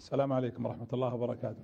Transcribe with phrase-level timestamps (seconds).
[0.00, 1.62] السلام عليكم ورحمة الله وبركاته.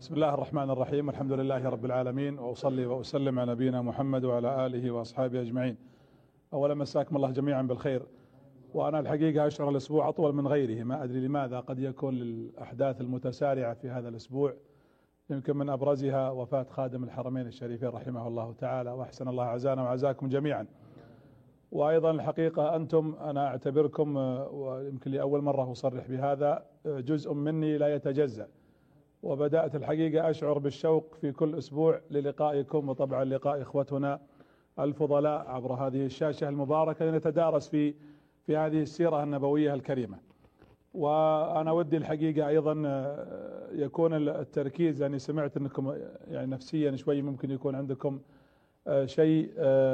[0.00, 1.10] بسم الله الرحمن الرحيم.
[1.10, 2.38] الحمد لله رب العالمين.
[2.38, 5.76] وأصلي وأسلم على نبينا محمد وعلى آله وأصحابه أجمعين.
[6.52, 8.02] أولا مساكم الله جميعا بالخير.
[8.74, 10.84] وأنا الحقيقة أشعر الأسبوع أطول من غيره.
[10.84, 14.54] ما أدري لماذا قد يكون للأحداث المتسارعة في هذا الأسبوع.
[15.30, 18.90] يمكن من أبرزها وفاة خادم الحرمين الشريفين رحمه الله تعالى.
[18.90, 20.66] وأحسن الله عزانا وعزاكم جميعا.
[21.72, 24.16] وأيضا الحقيقة أنتم أنا أعتبركم
[24.52, 28.48] ويمكن لأول مرة أصرح بهذا جزء مني لا يتجزأ
[29.22, 34.20] وبدأت الحقيقة أشعر بالشوق في كل أسبوع للقائكم وطبعا لقاء إخوتنا
[34.78, 37.94] الفضلاء عبر هذه الشاشة المباركة لنتدارس في
[38.46, 40.18] في هذه السيرة النبوية الكريمة.
[40.94, 42.72] وأنا ودي الحقيقة أيضا
[43.72, 45.94] يكون التركيز يعني سمعت أنكم
[46.28, 48.20] يعني نفسيا شوي ممكن يكون عندكم
[49.04, 49.46] شيء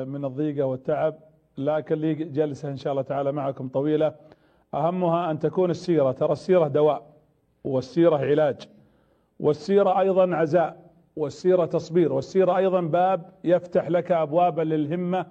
[0.05, 1.15] من الضيقة والتعب
[1.59, 4.15] لكن لي جلسة إن شاء الله تعالى معكم طويلة
[4.75, 7.03] أهمها أن تكون السيرة ترى السيرة دواء
[7.65, 8.69] والسيرة علاج
[9.41, 15.27] والسيرة أيضا عزاء والسيرة تصبير والسيرة أيضا باب يفتح لك أبوابا للهمة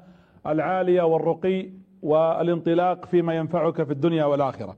[0.48, 1.70] العالية والرقي
[2.02, 4.76] والانطلاق فيما ينفعك في الدنيا والآخرة.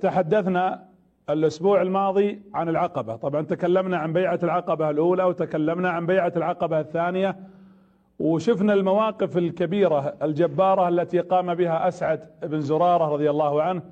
[0.00, 0.84] تحدثنا
[1.30, 3.16] الأسبوع الماضي عن العقبة.
[3.16, 7.36] طبعا تكلمنا عن بيعة العقبة الأولى وتكلمنا عن بيعة العقبة الثانية.
[8.22, 13.82] وشفنا المواقف الكبيرة الجبارة التي قام بها أسعد بن زرارة رضي الله عنه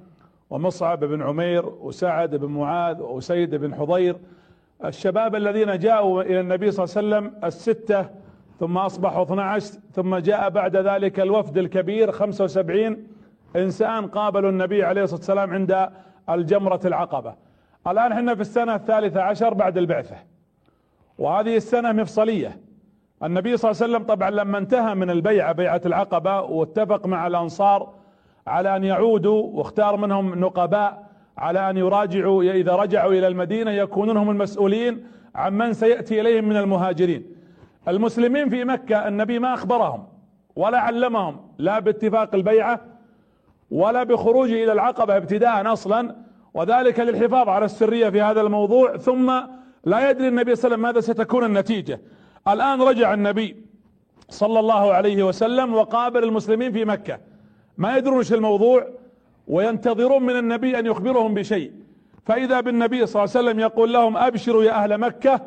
[0.50, 4.16] ومصعب بن عمير وسعد بن معاذ وسيد بن حضير
[4.84, 8.06] الشباب الذين جاءوا إلى النبي صلى الله عليه وسلم الستة
[8.60, 12.96] ثم أصبحوا 12 ثم جاء بعد ذلك الوفد الكبير 75
[13.56, 15.88] إنسان قابلوا النبي عليه الصلاة والسلام عند
[16.30, 17.34] الجمرة العقبة.
[17.86, 20.16] الآن إحنا في السنة الثالثة عشر بعد البعثة
[21.18, 22.69] وهذه السنة مفصلية.
[23.22, 27.94] النبي صلى الله عليه وسلم طبعا لما انتهى من البيعة بيعة العقبة واتفق مع الأنصار
[28.46, 31.06] على أن يعودوا واختار منهم نقباء
[31.38, 36.56] على أن يراجعوا إذا رجعوا إلى المدينة يكونون هم المسؤولين عن من سيأتي إليهم من
[36.56, 37.26] المهاجرين.
[37.88, 40.06] المسلمين في مكة النبي ما أخبرهم
[40.56, 42.80] ولا علمهم لا باتفاق البيعة
[43.70, 46.16] ولا بخروجه إلى العقبة ابتداء أصلا
[46.54, 49.40] وذلك للحفاظ على السرية في هذا الموضوع ثم
[49.84, 52.00] لا يدري النبي صلى الله عليه وسلم ماذا ستكون النتيجة.
[52.48, 53.56] الآن رجع النبي
[54.28, 57.18] صلى الله عليه وسلم وقابل المسلمين في مكة.
[57.78, 58.86] ما يدرون إيش الموضوع؟
[59.48, 61.72] وينتظرون من النبي أن يخبرهم بشيء.
[62.26, 65.40] فإذا بالنبي صلى الله عليه وسلم يقول لهم أبشروا يا أهل مكة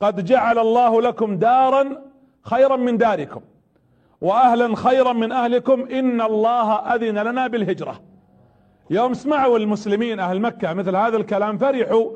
[0.00, 2.02] قد جعل الله لكم دارا
[2.42, 3.40] خيرا من داركم
[4.20, 5.86] وأهلا خيرا من أهلكم.
[5.92, 8.00] إن الله أذن لنا بالهجرة.
[8.90, 12.10] يوم سمعوا المسلمين أهل مكة مثل هذا الكلام فرحوا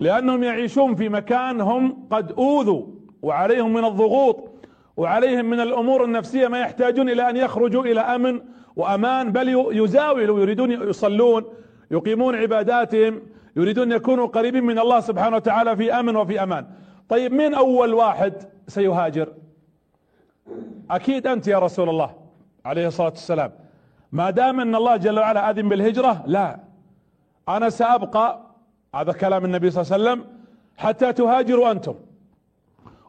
[0.00, 2.95] لأنهم يعيشون في مكان هم قد أوذوا.
[3.22, 4.50] وعليهم من الضغوط
[4.96, 8.40] وعليهم من الأمور النفسية ما يحتاجون إلى أن يخرجوا إلى أمن
[8.76, 11.44] وأمان بل يزاولوا يريدون يصلون
[11.90, 13.22] يقيمون عباداتهم
[13.56, 16.66] يريدون يكونوا قريبين من الله سبحانه وتعالى في أمن وفي أمان.
[17.08, 18.32] طيب مين أول واحد
[18.68, 19.28] سيهاجر؟
[20.90, 22.10] أكيد أنت يا رسول الله
[22.64, 23.52] عليه الصلاة والسلام.
[24.12, 26.60] ما دام أن الله جل وعلا آذن بالهجرة لا.
[27.48, 28.40] أنا سأبقى
[28.94, 30.36] هذا كلام النبي صلى الله عليه وسلم
[30.76, 31.94] حتى تهاجروا أنتم.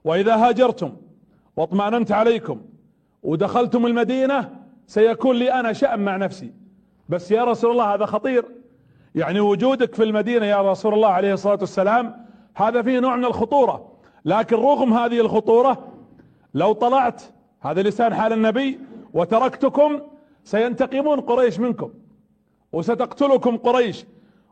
[0.08, 0.92] وإذا هاجرتم
[1.58, 2.62] واطمأننت عليكم
[3.24, 4.50] ودخلتم المدينة
[4.88, 6.54] سيكون لي أنا شأن مع نفسي.
[7.10, 8.46] بس يا رسول الله هذا خطير.
[9.16, 12.26] يعني وجودك في المدينة يا رسول الله عليه الصلاة والسلام
[12.56, 13.92] هذا فيه نوع من الخطورة.
[14.26, 15.88] لكن رغم هذه الخطورة
[16.54, 17.24] لو طلعت
[17.62, 18.80] هذا لسان حال النبي
[19.14, 20.00] وتركتكم
[20.44, 21.90] سينتقمون قريش منكم
[22.72, 24.06] وستقتلكم قريش.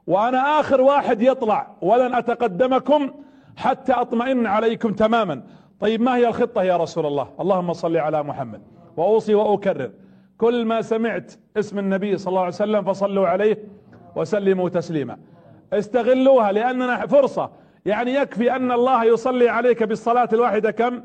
[0.07, 3.11] وأنا آخر واحد يطلع ولن أتقدمكم
[3.57, 5.41] حتى أطمئن عليكم تماما.
[5.79, 8.61] طيب ما هي الخطة يا رسول الله؟ اللهم صل على محمد.
[8.97, 9.91] وأوصي وأكرر.
[10.38, 13.57] كل ما سمعت اسم النبي صلى الله عليه وسلم فصلوا عليه
[14.16, 15.17] وسلموا تسليما.
[15.73, 17.49] استغلوها لأننا فرصة.
[17.85, 21.01] يعني يكفي أن الله يصلي عليك بالصلاة الواحدة كم؟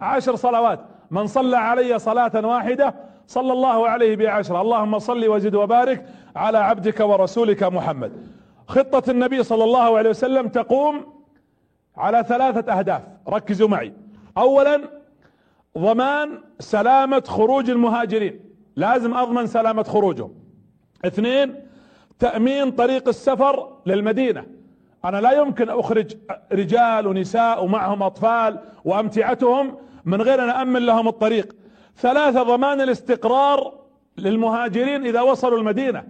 [0.00, 0.80] عشر صلوات.
[1.10, 2.94] من صلى علي صلاة واحدة
[3.26, 4.60] صلى الله عليه بعشرة.
[4.60, 6.06] اللهم صل وزد وبارك
[6.36, 8.12] على عبدك ورسولك محمد.
[8.68, 11.13] خطة النبي صلى الله عليه وسلم تقوم
[11.96, 13.02] على ثلاثة أهداف.
[13.28, 13.92] ركزوا معي.
[14.38, 14.80] اولا
[15.78, 18.40] ضمان سلامة خروج المهاجرين.
[18.76, 20.34] لازم أضمن سلامة خروجهم.
[21.04, 21.54] اثنين
[22.18, 24.46] تأمين طريق السفر للمدينة.
[25.04, 26.16] أنا لا يمكن أخرج
[26.52, 31.56] رجال ونساء ومعهم أطفال وأمتعتهم من غير أن امن لهم الطريق.
[31.96, 33.74] ثلاثة ضمان الاستقرار
[34.18, 36.04] للمهاجرين إذا وصلوا المدينة.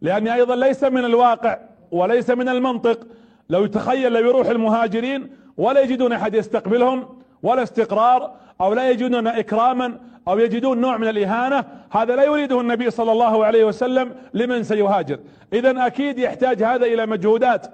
[0.00, 1.58] لأني أيضا ليس من الواقع
[1.90, 3.06] وليس من المنطق
[3.50, 7.08] لو يتخيل لو يروح المهاجرين ولا يجدون أحد يستقبلهم
[7.42, 9.98] ولا استقرار أو لا يجدون إكراما
[10.28, 15.18] أو يجدون نوع من الإهانة هذا لا يريده النبي صلى الله عليه وسلم لمن سيهاجر.
[15.52, 17.66] اذا أكيد يحتاج هذا إلى مجهودات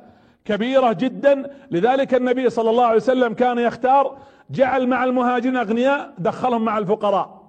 [0.44, 1.50] كبيرة جدا.
[1.70, 4.19] لذلك النبي صلى الله عليه وسلم كان يختار
[4.50, 7.43] جعل مع المهاجرين أغنياء دخلهم مع الفقراء.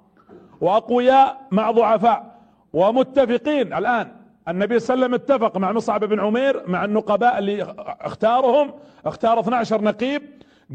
[0.62, 2.38] وأقوياء مع ضعفاء.
[2.74, 4.17] ومتفقين الآن
[4.48, 8.74] النبي صلى الله عليه وسلم اتفق مع مصعب بن عمير مع النقباء اللي اختارهم
[9.06, 10.22] اختار 12 نقيب.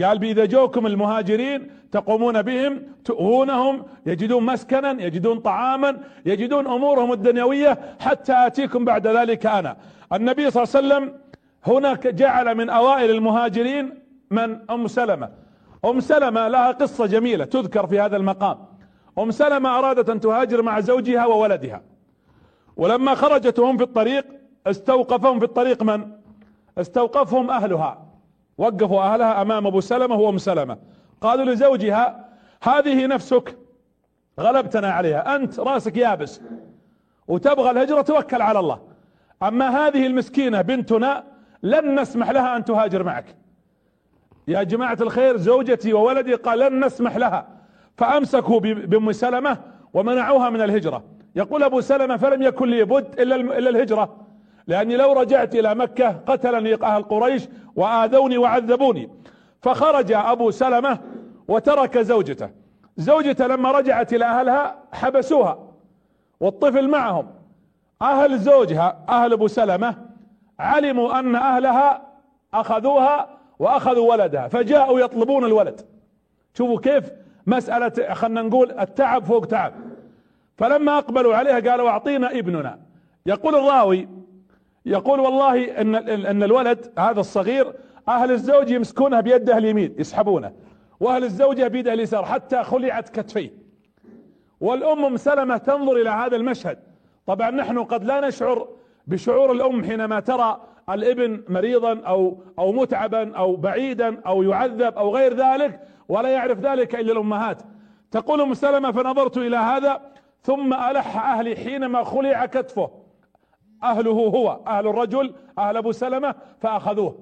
[0.02, 8.32] قال بإذا جوكم المهاجرين تقومون بهم تؤهونهم يجدون مسكنا يجدون طعاما يجدون أمورهم الدنيوية حتى
[8.46, 9.76] آتيكم بعد ذلك أنا.
[10.12, 11.19] النبي صلى الله عليه وسلم
[11.66, 13.94] هناك جعل من أوائل المهاجرين
[14.30, 15.28] من أم سلمة.
[15.84, 18.58] أم سلمة لها قصة جميلة تذكر في هذا المقام.
[19.19, 21.91] أم سلمة أرادت أن تهاجر مع زوجها وولدها.
[22.76, 24.26] ولما خرجت وهم في الطريق
[24.66, 26.12] استوقفهم في الطريق من؟
[26.78, 28.06] استوقفهم أهلها.
[28.58, 30.78] وقفوا أهلها أمام أبو سلمة وأم سلمة.
[31.20, 32.28] قالوا لزوجها
[32.62, 33.58] هذه نفسك.
[34.40, 35.36] غلبتنا عليها.
[35.36, 36.40] أنت راسك يابس.
[37.28, 38.80] وتبغى الهجرة توكل على الله.
[39.42, 41.24] أما هذه المسكينة بنتنا
[41.62, 43.36] لن نسمح لها أن تهاجر معك.
[44.48, 47.48] يا جماعة الخير زوجتي وولدي قال لن نسمح لها.
[47.96, 49.58] فأمسكوا بأم سلمة
[49.94, 51.04] ومنعوها من الهجرة.
[51.37, 54.17] يقول أبو سلمة فلم يكن لي بد إلا إلا الهجرة
[54.67, 59.11] لأني لو رجعت إلى مكة قتلني أهل قريش وآذوني وعذبوني.
[59.61, 60.99] فخرج أبو سلمة
[61.49, 62.50] وترك زوجته.
[62.96, 65.58] زوجته لما رجعت إلى أهلها حبسوها
[66.40, 67.31] والطفل معهم.
[68.02, 69.94] أهل زوجها أهل أبو سلمة
[70.58, 72.02] علموا أن أهلها
[72.55, 75.81] أخذوها وأخذوا ولدها فجاءوا يطلبون الولد.
[76.55, 77.11] شوفوا كيف
[77.46, 79.73] مسألة خلنا نقول التعب فوق تعب.
[80.62, 82.78] فلما أقبلوا عليها قالوا أعطينا ابننا.
[83.26, 84.08] يقول الراوي
[84.86, 87.72] يقول والله إن إن الولد هذا الصغير
[88.08, 90.52] أهل الزوج يمسكونه بيده اليمين يسحبونه.
[91.00, 93.50] وأهل الزوجة بيده اليسار حتى خلعت كتفيه.
[94.60, 96.78] والأم ام سلمة تنظر إلى هذا المشهد.
[97.26, 98.68] طبعا نحن قد لا نشعر
[99.06, 100.60] بشعور الأم حينما ترى
[100.90, 106.94] الابن مريضا أو أو متعبا أو بعيدا أو يعذب أو غير ذلك ولا يعرف ذلك
[106.94, 107.62] إلا الأمهات.
[108.10, 110.11] تقول أم سلمة فنظرت إلى هذا
[110.42, 112.90] ثم ألح أهلي حينما خلع كتفه.
[113.82, 117.18] أهله هو أهل الرجل أهل أبو سلمة فأخذوه.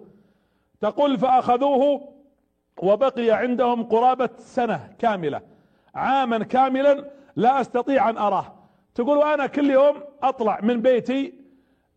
[0.80, 2.08] تقول فأخذوه
[2.82, 5.40] وبقي عندهم قرابة سنة كاملة.
[5.94, 8.54] عاما كاملا لا أستطيع أن أراه.
[8.94, 11.34] تقول وأنا كل يوم أطلع من بيتي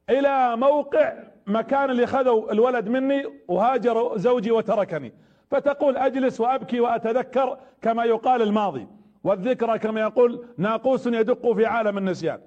[0.09, 1.13] إلى موقع
[1.47, 5.13] مكان اللي خذوا الولد مني وهاجر زوجي وتركني.
[5.51, 8.87] فتقول أجلس وأبكي وأتذكر كما يقال الماضي.
[9.23, 12.39] والذكرى كما يقول ناقوس يدق في عالم النسيان.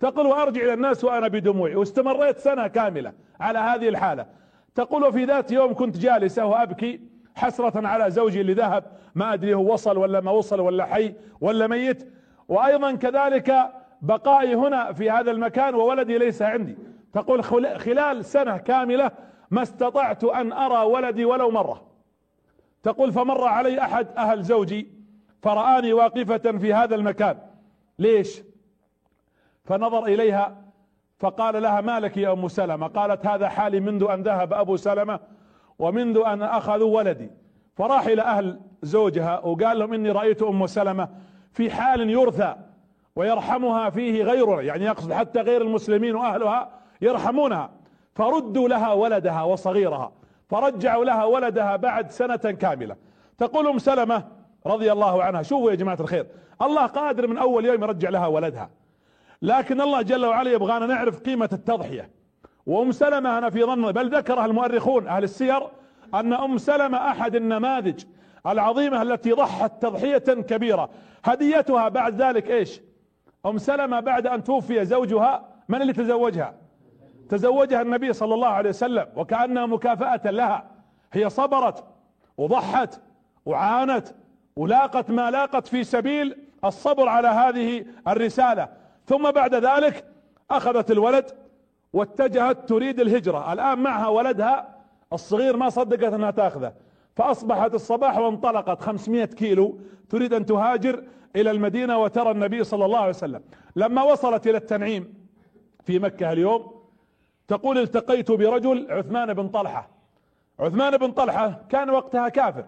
[0.00, 1.74] تقول وأرجع إلى الناس وأنا بدموعي.
[1.76, 4.26] واستمريت سنة كاملة على هذه الحالة.
[4.74, 7.00] تقول وفي ذات يوم كنت جالسة وابكي
[7.34, 8.84] حسرة على زوجي اللي ذهب.
[9.14, 12.12] ما أدري هو وصل ولا ما وصل ولا حي ولا ميت.
[12.48, 13.72] وأيضا كذلك
[14.02, 16.78] بقائي هنا في هذا المكان وولدي ليس عندي.
[17.12, 17.44] تقول
[17.78, 19.10] خلال سنة كاملة
[19.50, 21.82] ما استطعت أن أرى ولدي ولو مرة.
[22.82, 24.93] تقول فمر علي أحد أهل زوجي
[25.44, 27.38] فرآني واقفة في هذا المكان.
[27.98, 28.42] ليش؟
[29.64, 30.56] فنظر إليها
[31.18, 35.20] فقال لها ما لك يا أم سلمة؟ قالت هذا حالي منذ أن ذهب أبو سلمة
[35.78, 37.30] ومنذ أن اخذوا ولدي.
[37.76, 41.08] فراح إلى أهل زوجها وقال لهم إني رأيت أم سلمة
[41.52, 42.56] في حال يرثى
[43.16, 46.70] ويرحمها فيه غيرنا يعني يقصد حتى غير المسلمين وأهلها
[47.00, 47.70] يرحمونها.
[48.14, 50.12] فردوا لها ولدها وصغيرها
[50.48, 52.96] فرجعوا لها ولدها بعد سنة كاملة.
[53.38, 54.24] تقول أم سلمة
[54.66, 55.42] رضي الله عنها.
[55.42, 56.26] شوفوا يا جماعة الخير
[56.62, 58.70] الله قادر من أول يوم يرجع لها ولدها.
[59.42, 62.10] لكن الله جل وعلا يبغانا نعرف قيمة التضحية.
[62.66, 65.68] وأم سلمة أنا في ظن بل ذكرها المؤرخون أهل السير
[66.14, 68.04] أن أم سلمة أحد النماذج
[68.46, 70.90] العظيمة التي ضحت تضحية كبيرة.
[71.24, 72.80] هديتها بعد ذلك إيش؟
[73.46, 76.54] أم سلمة بعد أن توفي زوجها من اللي تزوجها؟
[77.28, 80.70] تزوجها النبي صلى الله عليه وسلم وكأنها مكافأة لها.
[81.12, 81.84] هي صبرت
[82.36, 83.00] وضحت
[83.46, 84.08] وعانت
[84.56, 88.68] ولاقت ما لاقت في سبيل الصبر على هذه الرسالة.
[89.06, 90.04] ثم بعد ذلك
[90.50, 91.30] أخذت الولد
[91.92, 93.52] واتجهت تريد الهجرة.
[93.52, 94.78] الآن معها ولدها
[95.12, 96.72] الصغير ما صدقت أنها تأخذه.
[97.16, 101.04] فأصبحت الصباح وانطلقت 500 كيلو تريد أن تهاجر
[101.36, 103.42] إلى المدينة وترى النبي صلى الله عليه وسلم.
[103.76, 105.14] لما وصلت إلى التنعيم
[105.84, 106.84] في مكة اليوم
[107.48, 109.88] تقول التقيت برجل عثمان بن طلحة.
[110.60, 112.64] عثمان بن طلحة كان وقتها كافر.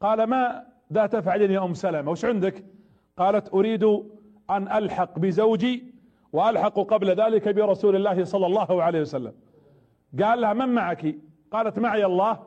[0.00, 2.64] قال ما ذا تفعلين يا أم سلمة وش عندك؟
[3.16, 3.84] قالت أريد
[4.50, 5.94] أن ألحق بزوجي
[6.32, 9.32] وألحق قبل ذلك برسول الله صلى الله عليه وسلم.
[10.22, 11.14] قال لها من معك؟
[11.50, 12.38] قالت معي الله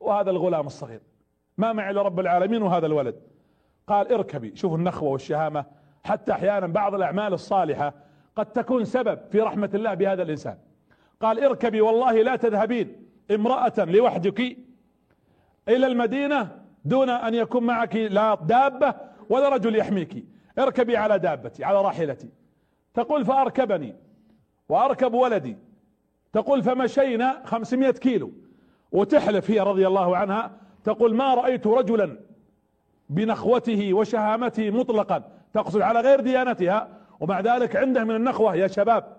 [0.00, 1.00] وهذا الغلام الصغير.
[1.58, 3.14] ما معي إلا رب العالمين وهذا الولد.
[3.86, 5.64] قال اركبي شوفوا النخوة والشهامة.
[6.04, 7.94] حتى أحيانا بعض الأعمال الصالحة
[8.36, 10.58] قد تكون سبب في رحمة الله بهذا الإنسان.
[11.20, 14.40] قال اركبي والله لا تذهبين امرأة لوحدك
[15.68, 18.94] إلى المدينة دون أن يكون معك لا دابة
[19.30, 20.24] ولا رجل يحميك.
[20.58, 22.28] اركبي على دابتي على راحلتي.
[22.94, 23.94] تقول فأركبني
[24.68, 25.56] وأركب ولدي.
[26.32, 28.32] تقول فمشينا خمسمائة كيلو.
[28.92, 30.50] وتحلف هي رضي الله عنها.
[30.84, 32.16] تقول ما رأيت رجلا
[33.08, 35.22] بنخوته وشهامته مطلقا.
[35.52, 36.88] تقصد على غير ديانتها.
[37.20, 39.16] ومع ذلك عنده من النخوة يا شباب.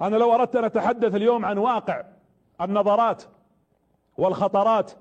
[0.00, 2.04] أنا لو أردت أن أتحدث اليوم عن واقع
[2.60, 3.22] النظرات
[4.18, 4.92] والخطرات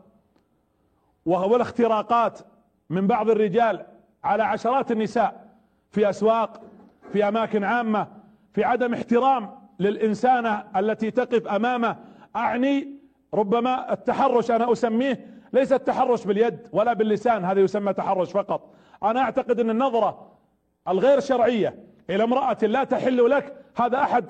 [1.26, 2.40] والاختراقات
[2.90, 3.86] من بعض الرجال
[4.24, 5.50] على عشرات النساء
[5.92, 6.62] في أسواق
[7.14, 8.08] في أماكن عامة
[8.54, 11.96] في عدم احترام للانسانة التي تقف أمامه.
[12.36, 13.00] أعني
[13.34, 18.74] ربما التحرش أنا أسميه ليس التحرش باليد ولا باللسان هذا يسمى تحرش فقط.
[19.04, 20.32] أنا أعتقد أن النظرة
[20.88, 21.76] الغير شرعية
[22.10, 24.26] إلى امرأة لا تحل لك هذا أحد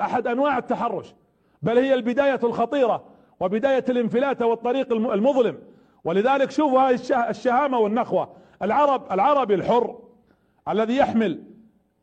[0.00, 1.14] أحد أنواع التحرش.
[1.62, 3.04] بل هي البداية الخطيرة
[3.40, 5.58] وبداية الانفلات والطريق المظلم.
[6.04, 8.36] ولذلك شوفوا هذه الشهامة والنخوة.
[8.62, 9.98] العرب العربي الحر
[10.68, 11.42] الذي يحمل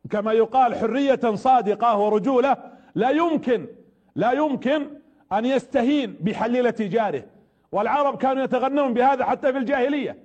[0.09, 2.57] كما يقال حرية صادقة ورجولة
[2.95, 3.67] لا يمكن
[4.15, 4.87] لا يمكن
[5.33, 7.23] أن يستهين بحليلة جاره.
[7.71, 10.17] والعرب كانوا يتغنون بهذا حتى في الجاهلية.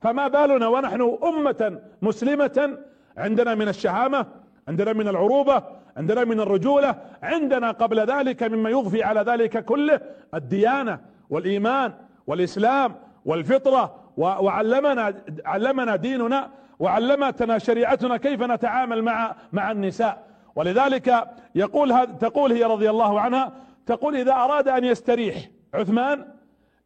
[0.00, 2.78] فما بالنا ونحن أمة مسلمة
[3.16, 4.26] عندنا من الشهامة
[4.68, 5.62] عندنا من العروبة
[5.96, 7.02] عندنا من الرجولة.
[7.22, 10.00] عندنا قبل ذلك مما يضفي على ذلك كله
[10.34, 11.00] الديانة
[11.30, 11.92] والإيمان
[12.26, 13.09] والإسلام.
[13.24, 20.26] والفطرة وعلمنا علمنا ديننا وعلمتنا شريعتنا كيف نتعامل مع مع النساء.
[20.56, 23.52] ولذلك يقول تقول هي رضي الله عنها
[23.86, 25.36] تقول إذا أراد أن يستريح
[25.74, 26.26] عثمان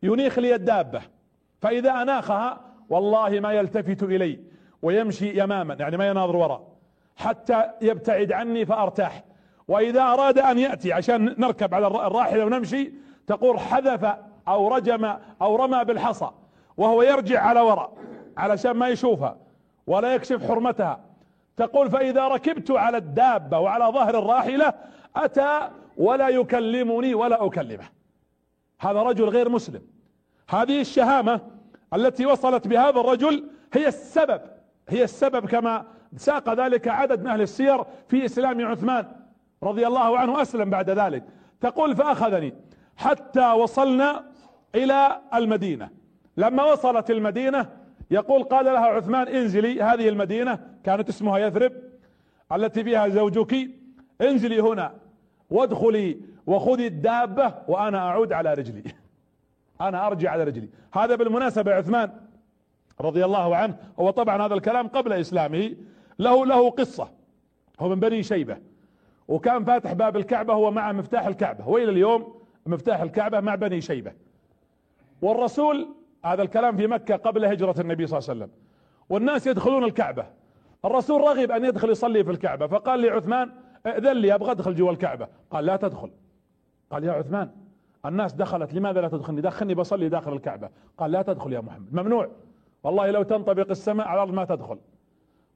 [0.03, 1.01] ينيخ لي الدابة
[1.61, 4.39] فإذا أناخها والله ما يلتفت إلي
[4.83, 6.69] ويمشي يماما يعني ما يناظر وراء
[7.17, 9.25] حتى يبتعد عني فأرتاح.
[9.69, 12.93] وإذا أراد أن يأتي عشان نركب على الراحلة ونمشي
[13.27, 14.15] تقول حذف
[14.49, 15.05] أو رجم
[15.43, 16.31] أو رمى بالحصى
[16.77, 17.93] وهو يرجع على وراء
[18.37, 19.37] علشان ما يشوفها
[19.87, 21.01] ولا يكشف حرمتها.
[21.57, 24.75] تقول فإذا ركبت على الدابة وعلى ظهر الراحلة
[25.17, 27.85] أتى ولا يكلمني ولا أكلمه.
[28.81, 29.83] هذا رجل غير مسلم.
[30.49, 31.41] هذه الشهامة
[31.95, 34.41] التي وصلت بهذا الرجل هي السبب
[34.89, 35.85] هي السبب كما
[36.17, 39.07] ساق ذلك عدد من أهل السير في إسلام عثمان
[39.63, 41.25] رضي الله عنه أسلم بعد ذلك.
[41.61, 42.55] تقول فأخذني
[42.97, 44.25] حتى وصلنا
[44.75, 45.91] إلى المدينة.
[46.37, 47.69] لما وصلت المدينة
[48.11, 49.83] يقول قال لها عثمان انزلي.
[49.83, 51.73] هذه المدينة كانت اسمها يثرب
[52.53, 53.71] التي فيها زوجك.
[54.21, 54.95] انزلي هنا
[55.51, 58.83] وادخلي وخذي الدابة وأنا أعود على رجلي.
[59.81, 60.69] أنا أرجع على رجلي.
[60.95, 62.11] هذا بالمناسبة عثمان
[63.01, 63.77] رضي الله عنه.
[64.01, 65.77] هو طبعا هذا الكلام قبل إسلامه.
[66.19, 67.11] له له قصة.
[67.81, 68.57] هو من بني شيبة.
[69.29, 71.69] وكان فاتح باب الكعبة هو مع مفتاح الكعبة.
[71.69, 72.35] وإلى اليوم
[72.67, 74.13] مفتاح الكعبة مع بني شيبة.
[75.23, 75.89] والرسول
[76.25, 78.51] هذا الكلام في مكة قبل هجرة النبي صلى الله عليه وسلم.
[79.09, 80.27] والناس يدخلون الكعبة.
[80.85, 82.67] الرسول رغب أن يدخل يصلي في الكعبة.
[82.67, 83.53] فقال لعثمان
[83.87, 85.29] ائذن لي أبغى أدخل جوا الكعبة.
[85.51, 86.11] قال لا تدخل.
[86.91, 87.51] قال يا عثمان
[88.07, 90.71] الناس دخلت لماذا لا تدخلني؟ دخلني بصلي داخل الكعبة.
[90.99, 91.95] قال لا تدخل يا محمد.
[91.95, 92.31] ممنوع.
[92.83, 94.79] والله لو تنطبق السماء على الأرض ما تدخل.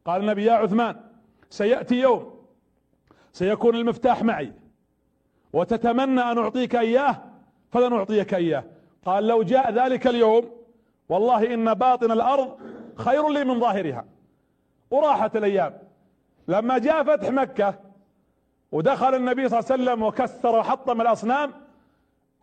[0.05, 0.97] قال النبي يا عثمان
[1.50, 2.35] سيأتي يوم
[3.33, 4.53] سيكون المفتاح معي
[5.53, 7.23] وتتمنى أن أعطيك إياه
[7.71, 8.65] فلن أعطيك إياه.
[9.09, 10.50] قال لو جاء ذلك اليوم
[11.09, 12.59] والله إن باطن الأرض
[12.95, 14.05] خير لي من ظاهرها.
[14.91, 15.79] وراحت الأيام.
[16.49, 17.75] لما جاء فتح مكة
[18.73, 21.53] ودخل النبي صلى الله عليه وسلم وكسر وحطم الأصنام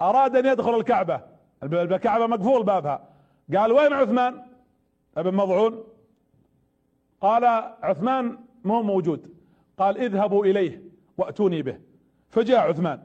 [0.02, 1.22] أراد أن يدخل الكعبة.
[1.64, 3.10] الكعبة مقفول بابها.
[3.56, 4.42] قال وين عثمان؟
[5.18, 5.84] ابن مضعون.
[7.22, 7.46] قال
[7.84, 9.34] عثمان مو موجود.
[9.78, 10.84] قال اذهبوا إليه
[11.18, 11.80] وأتوني به.
[12.30, 13.00] فجاء عثمان.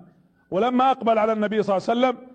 [0.50, 2.29] ولما أقبل على النبي صلى الله عليه وسلم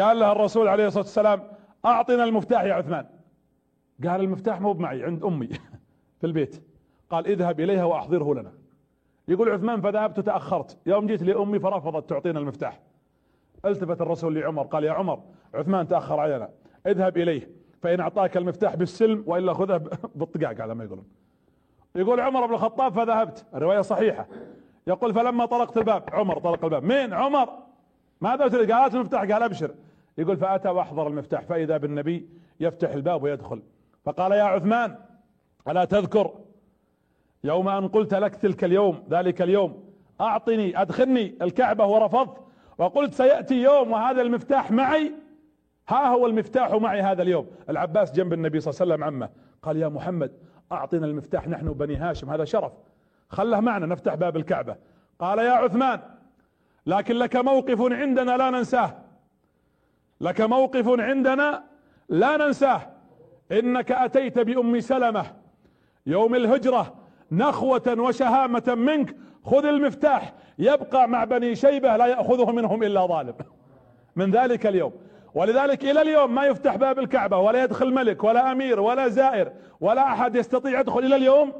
[0.00, 1.42] قال له الرسول عليه الصلاة والسلام
[1.84, 3.06] أعطنا المفتاح يا عثمان.
[4.04, 5.48] قال المفتاح مو معي عند أمي
[6.20, 6.62] في البيت.
[7.10, 8.52] قال اذهب إليها وأحضره لنا.
[9.28, 10.78] يقول عثمان فذهبت تأخرت.
[10.86, 12.80] يوم جيت لأمي فرفضت تعطينا المفتاح.
[13.64, 15.22] التفت الرسول لعمر قال يا عمر
[15.54, 16.48] عثمان تأخر علينا.
[16.86, 17.50] اذهب إليه
[17.82, 19.76] فإن أعطاك المفتاح بالسلم وإلا خذه
[20.14, 21.04] بالطقاق على ما يقولون.
[21.94, 23.46] يقول عمر بن الخطاب فذهبت.
[23.54, 24.26] الرواية صحيحة.
[24.86, 26.84] يقول فلما طرقت الباب عمر طرق الباب.
[26.84, 27.65] مين؟ عمر.
[28.20, 29.74] ماذا قال هات المفتاح قال أبشر.
[30.18, 32.28] يقول فأتى وأحضر المفتاح فإذا بالنبي
[32.60, 33.62] يفتح الباب ويدخل.
[34.04, 34.98] فقال يا عثمان
[35.68, 36.32] ألا تذكر؟
[37.44, 39.84] يوم أن قلت لك تلك اليوم ذلك اليوم
[40.20, 42.42] أعطني أدخلني الكعبة ورفضت.
[42.78, 45.12] وقلت سيأتي يوم وهذا المفتاح معي.
[45.88, 47.46] ها هو المفتاح معي هذا اليوم.
[47.70, 49.28] العباس جنب النبي صلى الله عليه وسلم عمه.
[49.62, 50.32] قال يا محمد
[50.72, 52.72] أعطنا المفتاح نحن بني هاشم هذا شرف.
[53.28, 54.76] خله معنا نفتح باب الكعبة.
[55.18, 56.00] قال يا عثمان
[56.86, 58.96] لكن لك موقف عندنا لا ننساه.
[60.20, 61.64] لك موقف عندنا
[62.08, 62.80] لا ننساه.
[63.52, 65.26] إنك أتيت بأم سلمة
[66.06, 66.94] يوم الهجرة
[67.32, 69.16] نخوة وشهامة منك.
[69.44, 73.34] خذ المفتاح يبقى مع بني شيبة لا يأخذه منهم إلا ظالم.
[74.16, 74.92] من ذلك اليوم.
[75.34, 80.12] ولذلك إلى اليوم ما يفتح باب الكعبة ولا يدخل ملك ولا أمير ولا زائر ولا
[80.12, 80.98] أحد يستطيع يدخل.
[80.98, 81.52] إلى اليوم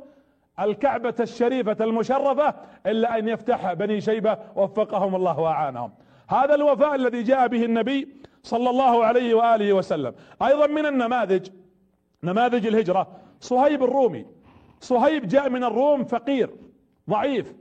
[0.61, 2.55] الكعبة الشريفة المشرفة
[2.87, 5.93] إلا أن يفتحها بني شيبة وفقهم الله وأعانهم.
[6.29, 8.09] هذا الوفاء الذي جاء به النبي
[8.43, 10.15] صلى الله عليه وآله وسلم.
[10.43, 11.49] أيضا من النماذج
[12.23, 13.07] نماذج الهجرة.
[13.41, 14.27] صهيب الرومي.
[14.81, 16.51] صهيب جاء من الروم فقير
[17.11, 17.55] ضعيف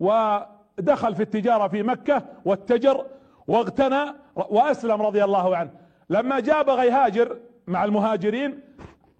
[0.00, 3.06] ودخل في التجارة في مكة واتجر
[3.46, 5.70] واغتنى وأسلم رضي الله عنه.
[6.10, 8.60] لما جاء بغى يهاجر مع المهاجرين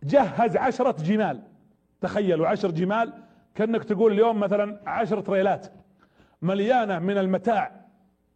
[0.02, 1.42] جهز عشرة جمال
[2.00, 3.12] تخيلوا عشر جمال
[3.54, 5.66] كأنك تقول اليوم مثلا عشر تريلات
[6.42, 7.80] مليانة من المتاع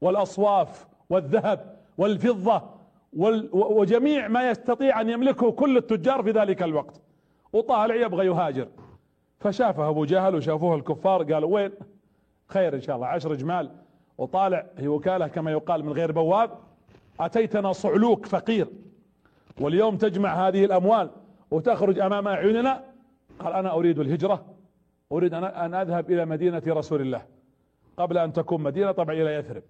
[0.01, 2.63] والأصواف والذهب والفضة
[3.53, 7.01] وجميع ما يستطيع أن يملكه كل التجار في ذلك الوقت.
[7.53, 8.69] وطالع يبغى يهاجر.
[9.41, 11.71] فشافه أبو جهل وشافوه الكفار قالوا وين؟
[12.47, 13.71] خير إن شاء الله عشر جمال.
[14.19, 16.51] وطالع هي وكالة كما يقال من غير بواب.
[17.21, 18.69] أتيتنا صعلوك فقير.
[19.61, 21.11] واليوم تجمع هذه الأموال
[21.51, 22.85] وتخرج أمام أعيننا.
[23.39, 24.45] قال أنا أريد الهجرة
[25.13, 27.23] أريد أن أذهب إلى مدينة رسول الله
[27.97, 29.63] قبل أن تكون مدينة طبعا إلى يثرب.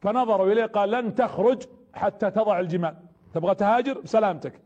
[0.00, 1.62] فنظروا إليه قال لن تخرج
[1.94, 2.94] حتى تضع الجمال.
[3.34, 4.60] تبغى تهاجر؟ بسلامتك.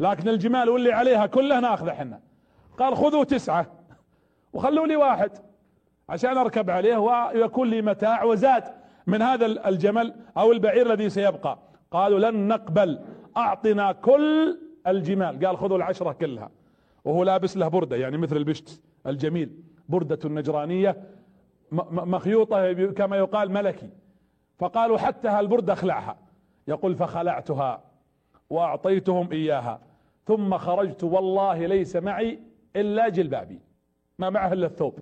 [0.00, 2.20] لكن الجمال واللي عليها كلها ناخذه إحنا
[2.78, 3.66] قال خذوا تسعة
[4.52, 5.30] وخلوا لي واحد
[6.08, 8.64] عشان أركب عليه ويكون لي متاع وزاد
[9.06, 11.58] من هذا الجمل أو البعير الذي سيبقى.
[11.90, 13.00] قالوا لن نقبل
[13.36, 15.46] أعطنا كل الجمال.
[15.46, 16.50] قال خذوا العشرة كلها.
[17.04, 19.50] وهو لابس له بردة يعني مثل البشت الجميل
[19.88, 21.02] بردة النجرانية
[21.72, 23.90] مخيوطة كما يقال ملكي.
[24.58, 26.18] فقالوا حتى هالبردة أخلعها.
[26.68, 27.84] يقول فخلعتها
[28.50, 29.80] وأعطيتهم إياها.
[30.26, 32.38] ثم خرجت والله ليس معي
[32.76, 33.60] إلا جلبابي.
[34.18, 34.98] ما معه إلا الثوب.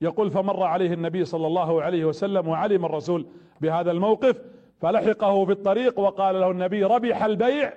[0.00, 3.26] يقول فمر عليه النبي صلى الله عليه وسلم وعلم الرسول
[3.60, 4.42] بهذا الموقف
[4.80, 7.72] فلحقه في الطريق وقال له النبي ربح البيع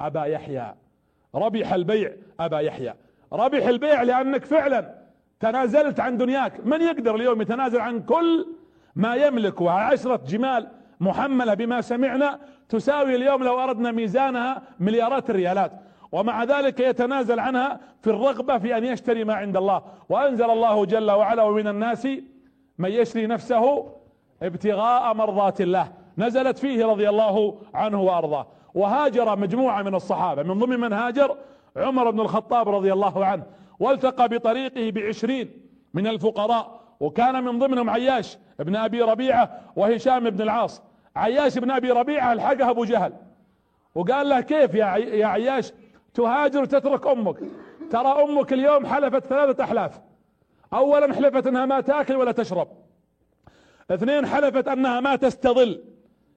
[0.00, 0.74] أبا يحيى.
[1.34, 2.94] ربح البيع أبا يحيى.
[3.32, 4.94] ربح البيع لأنك فعلا
[5.40, 6.66] تنازلت عن دنياك.
[6.66, 8.46] من يقدر اليوم يتنازل عن كل
[8.96, 10.68] ما يملك؟ وعشرة جمال
[11.00, 15.72] محملة بما سمعنا تساوي اليوم لو أردنا ميزانها مليارات الريالات.
[16.12, 19.82] ومع ذلك يتنازل عنها في الرغبة في أن يشتري ما عند الله.
[20.08, 22.08] وأنزل الله جل وعلا ومن الناس
[22.78, 23.92] من يشري نفسه
[24.42, 25.92] ابتغاء مرضات الله.
[26.18, 28.46] نزلت فيه رضي الله عنه وأرضاه.
[28.74, 30.42] وهاجر مجموعة من الصحابة.
[30.42, 31.36] من ضمن من هاجر
[31.76, 33.44] عمر بن الخطاب رضي الله عنه.
[33.80, 35.50] والتقى بطريقه بعشرين
[35.94, 36.82] من الفقراء.
[37.00, 40.82] وكان من ضمنهم عياش ابن أبي ربيعة وهشام بن العاص.
[41.16, 43.12] عياش بن أبي ربيعة ألحقه أبو جهل.
[43.94, 45.72] وقال له كيف يا يا عياش؟
[46.14, 47.36] تهاجر وتترك أمك.
[47.90, 50.00] ترى أمك اليوم حلفت ثلاثة أحلاف.
[50.72, 52.68] اولا حلفت أنها ما تأكل ولا تشرب.
[53.90, 55.82] اثنين حلفت أنها ما تستظل.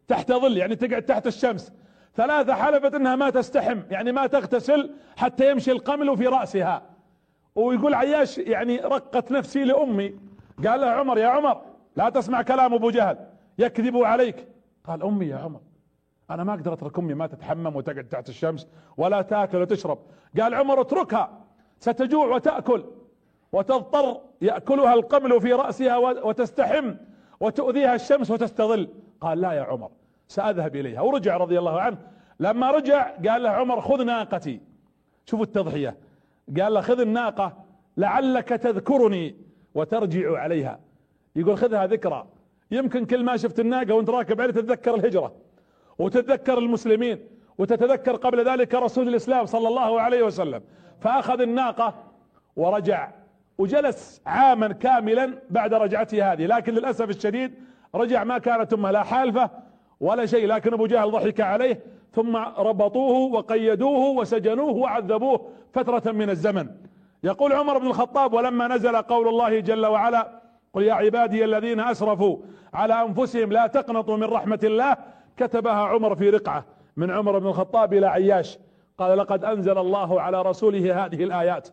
[0.08, 1.71] تحت ظل يعني تقعد تحت الشمس.
[2.15, 6.82] ثلاثة حلفت إنها ما تستحم يعني ما تغتسل حتى يمشي القمل في رأسها.
[7.56, 10.15] ويقول عياش يعني رقت نفسي لأمي.
[10.67, 11.62] قال له عمر يا عمر
[11.95, 13.17] لا تسمع كلام أبو جهل
[13.60, 14.47] يكذب عليك.
[14.84, 15.60] قال أمي يا عمر
[16.30, 19.99] أنا ما أقدر أترك أمي ما تتحمم وتقعد تحت الشمس ولا تأكل وتشرب.
[20.41, 21.41] قال عمر اتركها
[21.80, 22.84] ستجوع وتأكل
[23.51, 26.93] وتضطر يأكلها القمل في رأسها وتستحم
[27.39, 28.89] وتؤذيها الشمس وتستظل.
[29.21, 29.89] قال لا يا عمر
[30.28, 31.02] سأذهب إليها.
[31.02, 31.98] ورجع رضي الله عنه.
[32.40, 34.62] لما رجع قال له عمر خذ ناقتي.
[35.26, 35.98] شوفوا التضحية.
[36.60, 37.66] قال له خذ الناقة
[37.98, 39.36] لعلك تذكرني
[39.76, 40.80] وترجع عليها.
[41.36, 42.28] يقول خذها ذكرى.
[42.72, 45.36] يمكن كل ما شفت الناقة وانت راكب عليه تتذكر الهجرة
[46.00, 47.20] وتتذكر المسلمين
[47.58, 50.62] وتتذكر قبل ذلك رسول الإسلام صلى الله عليه وسلم.
[51.00, 51.94] فأخذ الناقة
[52.56, 53.12] ورجع
[53.58, 56.46] وجلس عاما كاملا بعد رجعته هذه.
[56.46, 57.54] لكن للأسف الشديد
[57.96, 59.50] رجع ما كانت أمه لا حالفة
[60.00, 66.68] ولا شيء لكن أبو جهل ضحك عليه ثم ربطوه وقيدوه وسجنوه وعذبوه فترة من الزمن.
[67.24, 70.42] يقول عمر بن الخطاب ولما نزل قول الله جل وعلا
[70.74, 72.38] قل يا عبادي الذين أسرفوا
[72.74, 74.98] على أنفسهم لا تقنطوا من رحمة الله
[75.38, 76.66] كتبها عمر في رقعة
[76.98, 78.60] من عمر بن الخطاب إلى عياش.
[78.98, 81.70] قال لقد أنزل الله على رسوله هذه الآيات.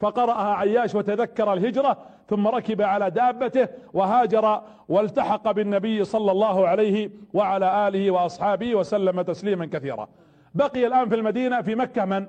[0.00, 7.88] فقرأها عياش وتذكر الهجرة ثم ركب على دابته وهاجر والتحق بالنبي صلى الله عليه وعلى
[7.88, 10.08] آله وأصحابه وسلم تسليما كثيرا.
[10.54, 12.26] بقي الآن في المدينة في مكة من؟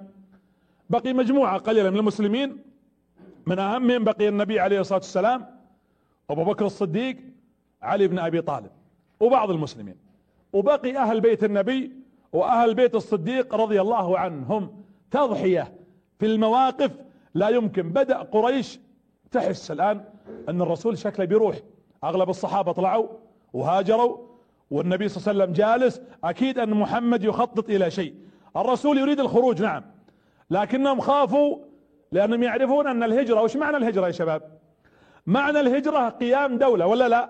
[0.89, 2.57] بقي مجموعة قليلة من المسلمين
[3.45, 5.45] من أهمهم بقي النبي عليه الصلاة والسلام
[6.29, 7.17] أبو بكر الصديق
[7.81, 8.69] علي بن أبي طالب
[9.19, 9.95] وبعض المسلمين.
[10.53, 11.91] وبقي أهل بيت النبي
[12.33, 15.73] وأهل بيت الصديق رضي الله عنهم تضحية
[16.19, 16.91] في المواقف
[17.33, 17.89] لا يمكن.
[17.89, 18.79] بدأ قريش
[19.31, 20.03] تحس الآن
[20.49, 21.55] أن الرسول شكله بيروح.
[22.03, 23.07] أغلب الصحابة طلعوا
[23.53, 24.17] وهاجروا
[24.71, 26.01] والنبي صلى الله عليه وسلم جالس.
[26.23, 28.13] أكيد أن محمد يخطط إلى شيء.
[28.57, 29.83] الرسول يريد الخروج نعم.
[30.49, 31.57] لكنهم خافوا
[32.11, 34.41] لأنهم يعرفون أن الهجرة وش معنى الهجرة يا شباب؟
[35.27, 37.29] معنى الهجرة قيام دولة ولا لا؟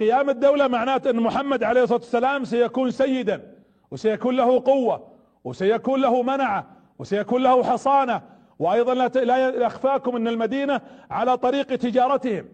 [0.00, 3.54] قيام الدولة معناته أن محمد عليه الصلاة والسلام سيكون سيدا
[3.90, 5.08] وسيكون له قوة
[5.44, 6.66] وسيكون له منعة
[6.98, 8.22] وسيكون له حصانة
[8.58, 12.44] وأيضا لا يخفاكم إن المدينة على طريق تجارتهم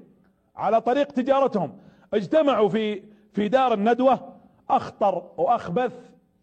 [0.56, 1.78] على طريق تجارتهم.
[2.14, 4.34] اجتمعوا في في دار الندوة
[4.70, 5.92] أخطر وأخبث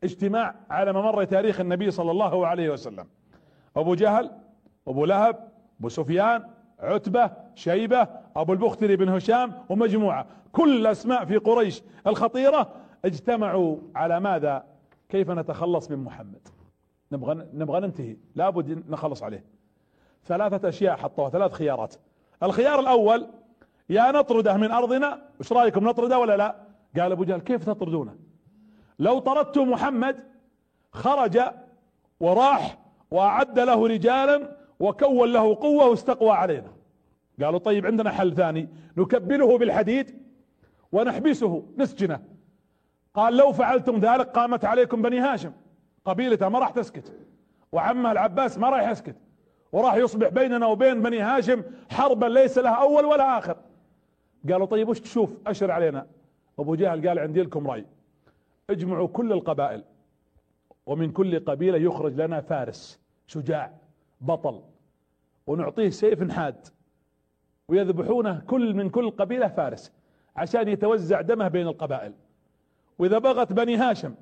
[0.04, 3.08] اجتماع على ممر تاريخ النبي صلى الله عليه وسلم.
[3.78, 4.32] أبو جهل
[4.88, 6.44] أبو لهب أبو سفيان
[6.80, 10.26] عتبة شيبة أبو البختري بن هشام ومجموعة.
[10.52, 12.70] كل اسماء في قريش الخطيرة
[13.06, 14.64] اجتمعوا على ماذا؟
[15.10, 16.48] كيف نتخلص من محمد؟
[17.12, 18.18] نبغى نبغى ننتهي.
[18.36, 19.46] لابد نخلص عليه.
[20.26, 21.96] ثلاثة أشياء حطوها ثلاث خيارات.
[22.44, 23.28] الخيار الأول
[23.90, 26.56] يا نطرده من أرضنا وش رأيكم نطرده ولا لا؟
[27.00, 28.16] قال أبو جهل كيف تطردونه؟
[29.00, 30.24] لو طردتم محمد
[30.92, 31.40] خرج
[32.20, 32.78] وراح
[33.12, 36.72] وأعد له رجالا وكون له قوة واستقوى علينا.
[37.42, 38.70] قالوا طيب عندنا حل ثاني.
[38.98, 40.22] نكبله بالحديد
[40.92, 42.20] ونحبسه نسجنه.
[43.14, 45.52] قال لو فعلتم ذلك قامت عليكم بني هاشم.
[46.06, 47.14] قبيلته ما راح تسكت
[47.72, 49.16] وعمه العباس ما راح يسكت
[49.72, 53.58] وراح يصبح بيننا وبين بني هاشم حربا ليس لها أول ولا آخر.
[54.50, 56.08] قالوا طيب وش تشوف؟ أشر علينا.
[56.60, 57.86] أبو جهل قال عندي لكم رأي.
[58.70, 59.84] اجمعوا كل القبائل
[60.86, 63.72] ومن كل قبيلة يخرج لنا فارس شجاع
[64.22, 64.62] بطل
[65.48, 66.68] ونعطيه سيف حاد
[67.68, 69.92] ويذبحونه كل من كل قبيلة فارس
[70.36, 72.14] عشان يتوزع دمه بين القبائل.
[73.00, 74.16] وإذا بغت بني هاشم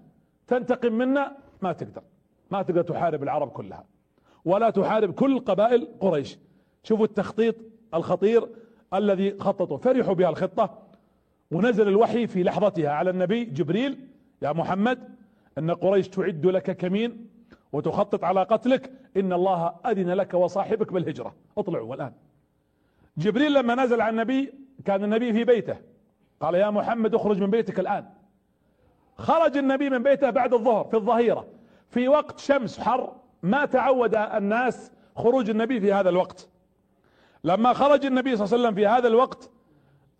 [0.47, 2.03] تنتقم منا ما تقدر.
[2.51, 3.85] ما تقدر تحارب العرب كلها.
[4.45, 6.37] ولا تحارب كل قبائل قريش.
[6.83, 7.55] شوفوا التخطيط
[7.93, 8.47] الخطير
[8.93, 9.77] الذي خططوا.
[9.77, 10.77] فرحوا بها الخطة
[11.51, 14.07] ونزل الوحي في لحظتها على النبي جبريل.
[14.41, 14.99] يا محمد
[15.57, 17.29] إن قريش تعد لك كمين
[17.73, 21.35] وتخطط على قتلك إن الله أذن لك وصاحبك بالهجرة.
[21.57, 22.13] اطلعوا الآن.
[23.17, 24.53] جبريل لما نزل على النبي
[24.85, 25.77] كان النبي في بيته.
[26.39, 28.05] قال يا محمد اخرج من بيتك الآن.
[29.19, 31.45] خرج النبي من بيته بعد الظهر في الظهيرة.
[31.89, 36.49] في وقت شمس حر ما تعود الناس خروج النبي في هذا الوقت.
[37.43, 39.49] لما خرج النبي صلى الله عليه وسلم في هذا الوقت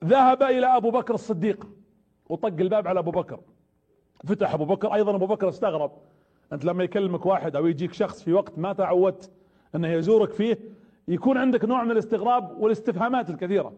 [0.04, 1.68] ذهب إلى أبو بكر الصديق.
[2.30, 3.40] وطق الباب على أبو بكر.
[4.28, 5.92] فتح أبو بكر أيضا أبو بكر استغرب.
[6.54, 9.32] أنت لما يكلمك واحد أو يجيك شخص في وقت ما تعودت
[9.76, 10.58] أنه يزورك فيه
[11.08, 13.74] يكون عندك نوع من الاستغراب والاستفهامات الكثيرة.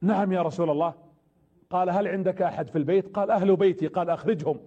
[0.00, 0.94] نعم يا رسول الله
[1.70, 3.86] قال هل عندك أحد في البيت؟ قال أهل بيتي.
[3.86, 4.60] قال أخرجهم.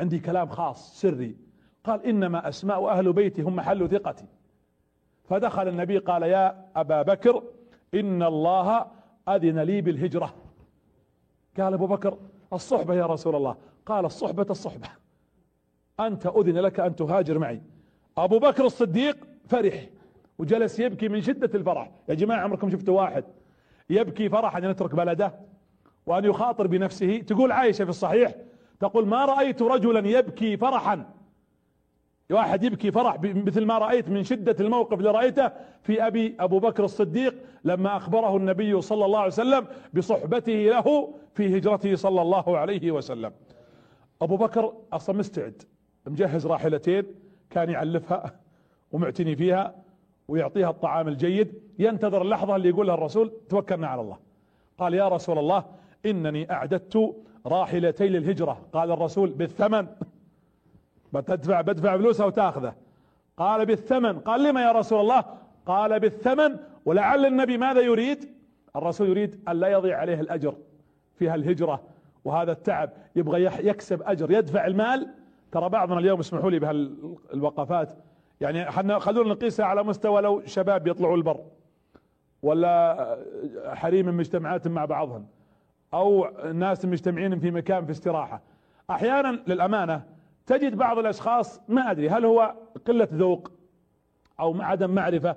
[0.00, 1.36] عندي كلام خاص سري.
[1.84, 4.26] قال إنما أسماء أهل بيتي هم محل ثقتي.
[5.24, 7.42] فدخل النبي قال يا أبا بكر
[7.94, 8.86] إن الله
[9.28, 10.34] أذن لي بالهجرة.
[11.60, 12.18] قال أبو بكر
[12.52, 13.56] الصحبة يا رسول الله.
[13.86, 14.88] قال الصحبة الصحبة.
[16.00, 17.62] أنت أذن لك أن تهاجر معي.
[18.18, 19.86] أبو بكر الصديق فرح
[20.38, 21.90] وجلس يبكي من شدة الفرح.
[22.08, 23.24] يا جماعة عمركم شفتوا واحد؟
[23.90, 25.34] يبكي فرحا أن يترك بلده.
[26.06, 27.18] وأن يخاطر بنفسه.
[27.18, 28.34] تقول عائشة في الصحيح
[28.80, 31.06] تقول ما رأيت رجلا يبكي فرحا.
[32.30, 35.50] واحد يبكي فرح مثل ما رأيت من شدة الموقف اللي رأيته
[35.82, 41.58] في أبي أبو بكر الصديق لما أخبره النبي صلى الله عليه وسلم بصحبته له في
[41.58, 43.32] هجرته صلى الله عليه وسلم.
[44.22, 45.62] أبو بكر أصلا مستعد
[46.06, 47.04] مجهز راحلتين
[47.50, 48.34] كان يعلفها
[48.92, 49.74] ومعتني فيها
[50.28, 51.54] ويعطيها الطعام الجيد.
[51.78, 54.18] ينتظر اللحظة اللي يقولها الرسول توكلنا على الله.
[54.78, 55.64] قال يا رسول الله
[56.06, 57.16] إنني أعددت
[57.46, 58.66] راحلتي للهجرة.
[58.72, 59.86] قال الرسول بالثمن.
[61.12, 62.74] بتدفع بدفع فلوسها وتأخذه.
[63.36, 64.18] قال بالثمن.
[64.18, 65.24] قال لما يا رسول الله؟
[65.66, 66.56] قال بالثمن.
[66.84, 68.28] ولعل النبي ماذا يريد؟
[68.76, 70.54] الرسول يريد أن لا يضيع عليه الأجر
[71.14, 71.82] في هالهجرة
[72.24, 72.90] وهذا التعب.
[73.16, 75.08] يبغى يكسب أجر يدفع المال.
[75.52, 77.92] ترى بعضنا اليوم اسمحوا لي بهالوقفات.
[78.40, 81.40] يعني إحنا خلونا نقيسها على مستوى لو شباب يطلعوا البر.
[82.42, 83.18] ولا
[83.66, 85.26] حريم مجتمعات مع بعضهم.
[85.96, 88.40] أو ناس مجتمعين في مكان في استراحة.
[88.90, 90.02] أحيانا للأمانة
[90.46, 92.54] تجد بعض الأشخاص ما أدري هل هو
[92.86, 93.50] قلة ذوق
[94.40, 95.36] أو عدم معرفة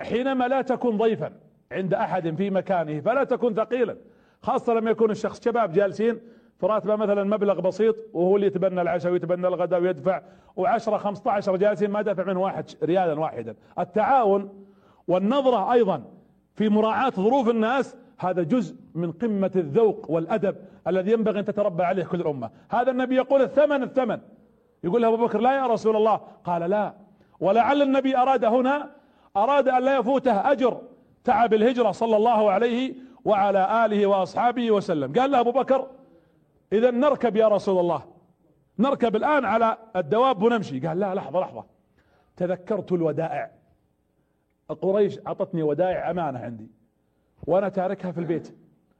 [0.00, 1.32] حينما لا تكون ضيفا
[1.72, 3.96] عند أحد في مكانه فلا تكون ثقيلا
[4.42, 6.20] خاصة لما يكون الشخص شباب جالسين
[6.60, 10.22] في راتبه مثلا مبلغ بسيط وهو اللي يتبنى العشاء ويتبنى الغداء ويدفع
[10.60, 13.54] و10 15 جالسين ما دفع منه واحد ريالا واحدا.
[13.78, 14.64] التعاون
[15.08, 16.02] والنظرة أيضا
[16.54, 20.56] في مراعاة ظروف الناس هذا جزء من قمة الذوق والأدب
[20.86, 22.50] الذي ينبغي أن تتربى عليه كل الأمة.
[22.70, 24.20] هذا النبي يقول الثمن الثمن.
[24.84, 26.20] يقول له أبو بكر لا يا رسول الله.
[26.44, 26.94] قال لا.
[27.40, 28.90] ولعل النبي أراد هنا
[29.36, 30.80] أراد أن لا يفوته أجر
[31.24, 35.12] تعب الهجرة صلى الله عليه وعلى آله وأصحابه وسلم.
[35.12, 35.86] قال له أبو بكر
[36.72, 38.02] إذا نركب يا رسول الله
[38.78, 40.86] نركب الآن على الدواب ونمشي.
[40.86, 41.64] قال لا لحظة لحظة.
[42.36, 43.50] تذكرت الودائع.
[44.82, 46.79] قريش أعطتني ودائع أمانة عندي.
[47.46, 48.56] وأنا تاركها في البيت.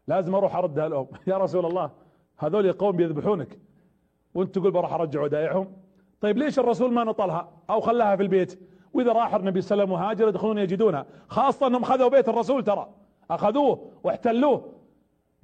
[0.09, 1.91] لازم أروح أردها لهم يا رسول الله
[2.39, 3.59] هذول قوم بيذبحونك.
[4.35, 5.73] وأنت تقول بروح أرجع ودائعهم
[6.21, 8.61] طيب ليش الرسول ما نطلها أو خلاها في البيت؟
[8.93, 12.65] وإذا راح النبي صلى الله عليه وسلم وهاجر يدخلون يجدونها خاصة أنهم خذوا بيت الرسول
[12.65, 12.95] ترى.
[13.31, 14.73] أخذوه واحتلوه.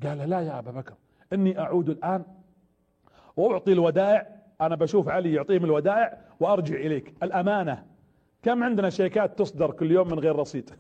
[0.02, 0.94] قال لا يا أبا بكر
[1.32, 2.24] إني أعود الآن.
[3.36, 4.26] واعطي الودائع.
[4.60, 7.14] أنا بشوف علي يعطيهم الودائع وأرجع إليك.
[7.22, 7.84] الأمانة.
[8.42, 10.70] كم عندنا شيكات تصدر كل يوم من غير رصيد؟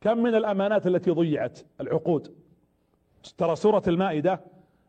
[0.00, 2.34] كم من الأمانات التي ضيعت العقود؟
[3.38, 4.40] ترى سورة المائدة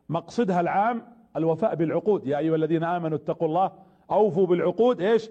[0.08, 1.02] مقصدها العام
[1.36, 2.26] الوفاء بالعقود.
[2.26, 3.72] يا أيها الذين آمنوا اتقوا الله
[4.10, 5.00] أوفوا بالعقود.
[5.00, 5.30] إيش؟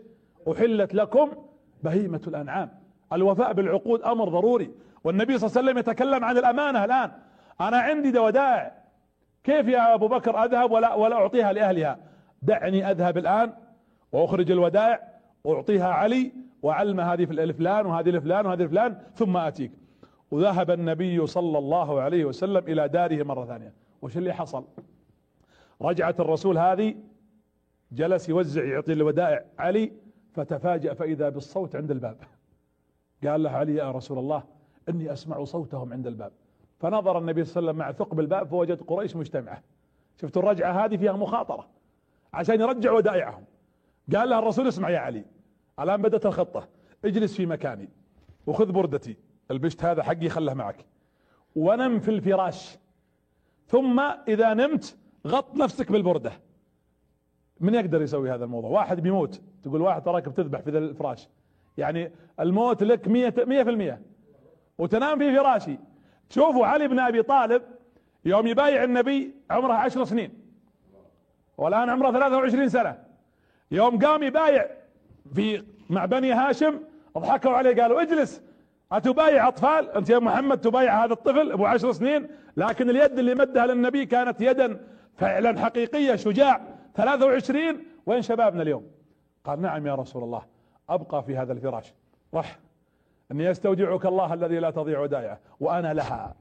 [0.51, 1.31] أحلت لكم
[1.83, 2.69] بهيمة الأنعام.
[3.13, 4.71] الوفاء بالعقود أمر ضروري.
[5.03, 7.11] والنبي صلى الله عليه وسلم يتكلم عن الأمانة الآن.
[7.61, 8.77] أنا عندي ودائع
[9.43, 11.99] كيف يا أبو بكر أذهب ولا ولا أعطيها لأهلها؟
[12.41, 13.53] دعني أذهب الآن
[14.11, 14.99] وأخرج الودائع
[15.43, 19.71] وأعطيها علي وعلم هذه في الفلان وهذه الفلان وهذه الفلان ثم آتيك.
[20.31, 23.73] وذهب النبي صلى الله عليه وسلم إلى داره مرة ثانية.
[24.01, 24.65] وش اللي حصل؟
[25.81, 26.95] رجعت الرسول هذه
[27.91, 29.91] جلس يوزع يعطي الودائع علي
[30.33, 32.17] فتفاجأ فإذا بالصوت عند الباب.
[33.23, 34.43] قال له علي يا رسول الله
[34.89, 36.31] إني أسمع صوتهم عند الباب.
[36.79, 39.63] فنظر النبي صلى الله عليه وسلم مع ثقب الباب فوجد قريش مجتمعة.
[40.21, 41.67] شفت الرجعة هذه فيها مخاطرة
[42.33, 43.43] عشان يرجع ودائعهم.
[44.15, 45.25] قال له الرسول اسمع يا علي.
[45.79, 46.67] الآن بدأت الخطة.
[47.05, 47.89] اجلس في مكاني.
[48.47, 49.17] وخذ بردتي.
[49.51, 50.85] البشت هذا حقي خله معك.
[51.55, 52.77] ونم في الفراش.
[53.67, 56.31] ثم إذا نمت غط نفسك بالبردة.
[57.59, 59.41] من يقدر يسوي هذا الموضوع؟ واحد بيموت.
[59.63, 61.29] تقول واحد تراك بتذبح في الفراش.
[61.77, 64.01] يعني الموت لك مية, مية في المية.
[64.77, 65.77] وتنام في فراشي.
[66.29, 67.61] تشوفوا علي بن أبي طالب
[68.25, 70.33] يوم يبايع النبي عمره عشر سنين.
[71.57, 73.03] والآن عمره 23 سنة.
[73.71, 74.67] يوم قام يبايع
[75.35, 76.79] في مع بني هاشم
[77.17, 78.41] ضحكوا عليه قالوا اجلس.
[78.91, 83.65] أتبايع أطفال؟ أنت يا محمد تبايع هذا الطفل أبو عشر سنين لكن اليد اللي مدها
[83.65, 84.79] للنبي كانت يدا
[85.15, 86.61] فعلا حقيقية شجاع.
[86.95, 88.87] 23 وين شبابنا اليوم؟
[89.45, 90.41] قال نعم يا رسول الله
[90.89, 91.93] أبقى في هذا الفراش.
[92.33, 92.59] رح.
[93.31, 96.35] إني يستودعك الله الذي لا تضيع ودائعه وأنا لها.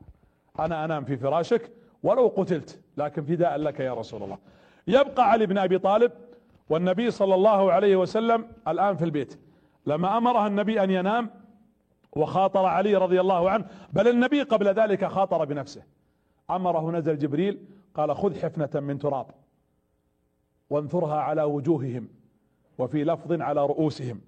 [0.59, 1.71] أنا أنام في فراشك
[2.03, 4.39] ولو قتلت لكن فداء لك يا رسول الله.
[4.87, 6.13] يبقى علي بن أبي طالب
[6.69, 9.39] والنبي صلى الله عليه وسلم الآن في البيت.
[9.87, 11.31] لما أمره النبي أن ينام
[12.13, 15.83] وخاطر علي رضي الله عنه بل النبي قبل ذلك خاطر بنفسه.
[16.51, 19.27] أمره نزل جبريل قال خذ حفنة من تراب
[20.71, 22.09] وانثرها على وجوههم
[22.79, 24.21] وفي لفظ على رؤوسهم.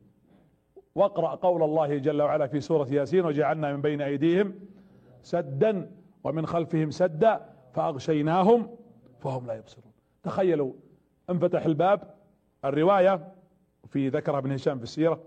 [0.94, 4.54] واقرأ قول الله جل وعلا في سورة ياسين وجعلنا من بين أيديهم
[5.22, 5.90] سدا
[6.24, 8.76] ومن خلفهم سدا فأغشيناهم
[9.20, 9.92] فهم لا يبصرون.
[10.22, 10.72] تخيلوا
[11.30, 12.17] انفتح الباب
[12.64, 13.32] الرواية
[13.88, 15.20] في ذكر ابن هشام في السيرة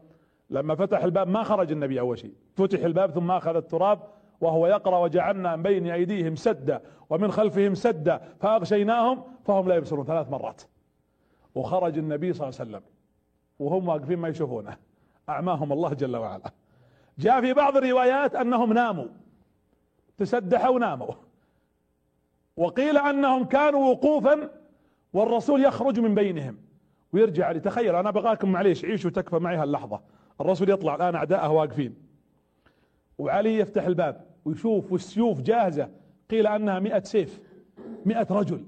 [0.50, 2.34] لما فتح الباب ما خرج النبي أول شيء.
[2.56, 4.00] فتح الباب ثم أخذ التراب
[4.41, 10.30] وهو يقرأ وجعلنا من بين أيديهم سدا ومن خلفهم سدا فأغشيناهم فهم لا يبصرون ثلاث
[10.30, 10.62] مرات.
[11.56, 12.84] وخرج النبي صلى الله عليه وسلم
[13.60, 14.78] وهم واقفين ما يشوفونه.
[15.30, 16.52] أعماهم الله جل وعلا.
[17.17, 19.08] جاء في بعض الروايات أنهم ناموا
[20.17, 21.13] تسدحوا وناموا.
[22.58, 24.50] وقيل أنهم كانوا وقوفا
[25.13, 26.58] والرسول يخرج من بينهم.
[27.13, 30.02] ويرجع تخيل أنا بغاكم معليش عيشوا تكفى معي هاللحظة.
[30.41, 31.95] الرسول يطلع الآن أعداءه واقفين.
[33.17, 35.89] وعلي يفتح الباب ويشوف والسيوف جاهزة.
[36.30, 37.39] قيل أنها مئة سيف
[38.06, 38.65] مئة رجل.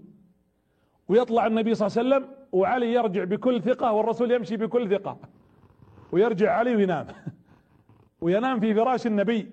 [1.07, 5.17] ويطلع النبي صلى الله عليه وسلم وعلي يرجع بكل ثقة والرسول يمشي بكل ثقة.
[6.11, 7.07] ويرجع علي وينام.
[8.21, 9.51] وينام في فراش النبي.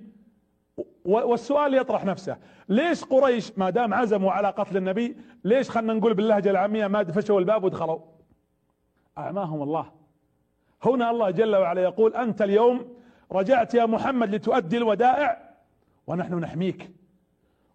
[1.05, 2.37] والسؤال يطرح نفسه.
[2.69, 7.41] ليش قريش ما دام عزموا على قتل النبي ليش خلنا نقول باللهجة العامية ما دفشوا
[7.41, 7.99] الباب ودخلوا؟
[9.21, 9.87] أعماهم الله.
[10.85, 12.89] هنا الله جل وعلا يقول أنت اليوم
[13.33, 15.51] رجعت يا محمد لتؤدي الودائع
[16.07, 16.91] ونحن نحميك.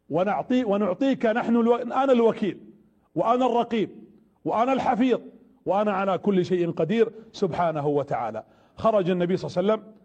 [0.09, 1.75] ونعطي ونعطيك نحن ألو...
[1.75, 2.59] أنا الوكيل
[3.15, 3.89] وأنا الرقيب
[4.45, 5.19] وأنا الحفيظ
[5.65, 8.43] وأنا على كل شيء قدير سبحانه وتعالى.
[8.77, 9.95] خرج النبي صلى الله عليه وسلم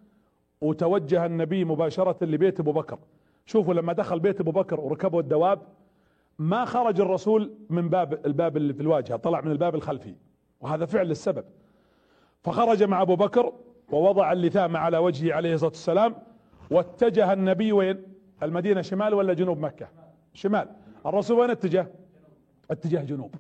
[0.61, 2.99] وتوجه النبي مباشرة لبيت أبو بكر.
[3.47, 5.63] شوفوا لما دخل بيت أبو بكر وركبوا الدواب
[6.39, 10.15] ما خرج الرسول من باب الباب اللي في الواجهة طلع من الباب الخلفي.
[10.61, 11.45] وهذا فعل السبب.
[12.43, 13.53] فخرج مع أبو بكر
[13.93, 16.15] ووضع اللثام على وجهه عليه الصلاة والسلام
[16.71, 18.03] واتجه النبي وين؟
[18.43, 19.89] المدينة شمال ولا جنوب مكة؟
[20.35, 20.69] شمال.
[21.07, 21.87] الرسول وين اتجه؟
[22.71, 23.35] اتجاه جنوب.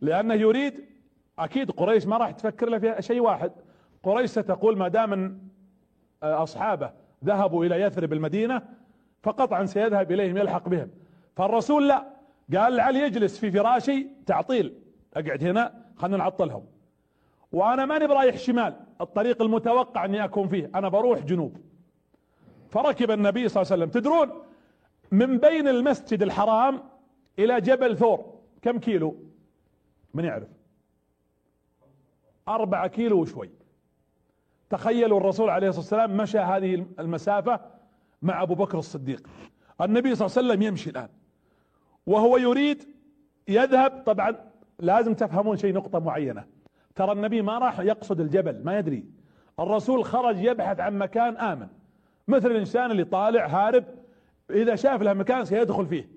[0.00, 0.74] لأنه يريد
[1.38, 3.52] أكيد قريش ما راح تفكر له في شيء واحد.
[4.02, 5.40] قريش ستقول ما دام
[6.22, 6.92] أصحابه
[7.24, 8.62] ذهبوا إلى يثرب المدينة
[9.22, 10.90] فقطعا سيذهب إليهم يلحق بهم.
[11.36, 12.06] فالرسول لا.
[12.56, 14.74] قال لعلي يجلس في فراشي تعطيل.
[15.14, 15.87] أقعد هنا.
[15.98, 16.64] خلنا نعطلهم.
[17.52, 20.70] وأنا ماني برايح شمال الطريق المتوقع إني أكون فيه.
[20.74, 21.56] أنا بروح جنوب.
[22.70, 24.00] فركب النبي صلى الله عليه وسلم.
[24.00, 24.30] تدرون
[25.10, 26.82] من بين المسجد الحرام
[27.38, 28.34] إلى جبل ثور.
[28.62, 29.16] كم كيلو؟
[30.14, 30.48] من يعرف.
[32.48, 33.50] أربعة كيلو وشوي.
[34.70, 37.60] تخيلوا الرسول عليه الصلاة والسلام مشى هذه المسافة
[38.22, 39.28] مع أبو بكر الصديق.
[39.80, 41.08] النبي صلى الله عليه وسلم يمشي الآن.
[42.06, 42.88] وهو يريد
[43.48, 44.47] يذهب طبعا
[44.80, 46.44] لازم تفهمون شيء نقطة معينة.
[46.94, 49.04] ترى النبي ما راح يقصد الجبل ما يدري.
[49.60, 51.66] الرسول خرج يبحث عن مكان آمن.
[52.28, 53.84] مثل الإنسان اللي طالع هارب
[54.50, 56.08] إذا شاف له مكان سيدخل فيه.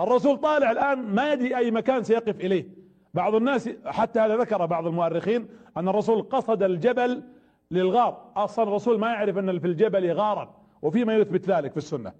[0.00, 2.68] الرسول طالع الآن ما يدري أي مكان سيقف إليه.
[3.14, 7.22] بعض الناس حتى هذا ذكر بعض المؤرخين أن الرسول قصد الجبل
[7.70, 8.32] للغار.
[8.36, 12.12] أصلا الرسول ما يعرف أن في الجبل غارا وفي ما يثبت ذلك في السنة.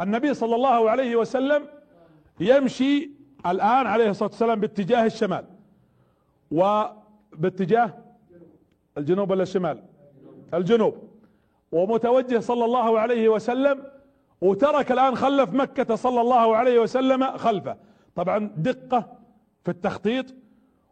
[0.00, 1.62] النبي صلى الله عليه وسلم
[2.40, 5.44] يمشي الآن عليه الصلاة والسلام باتجاه الشمال.
[6.50, 7.90] وباتجاه
[8.98, 9.82] الجنوب ولا الشمال؟
[10.54, 10.94] الجنوب.
[11.72, 13.84] ومتوجه صلى الله عليه وسلم
[14.40, 17.76] وترك الآن خلف مكة صلى الله عليه وسلم خلفه.
[18.14, 19.08] طبعا دقة
[19.64, 20.34] في التخطيط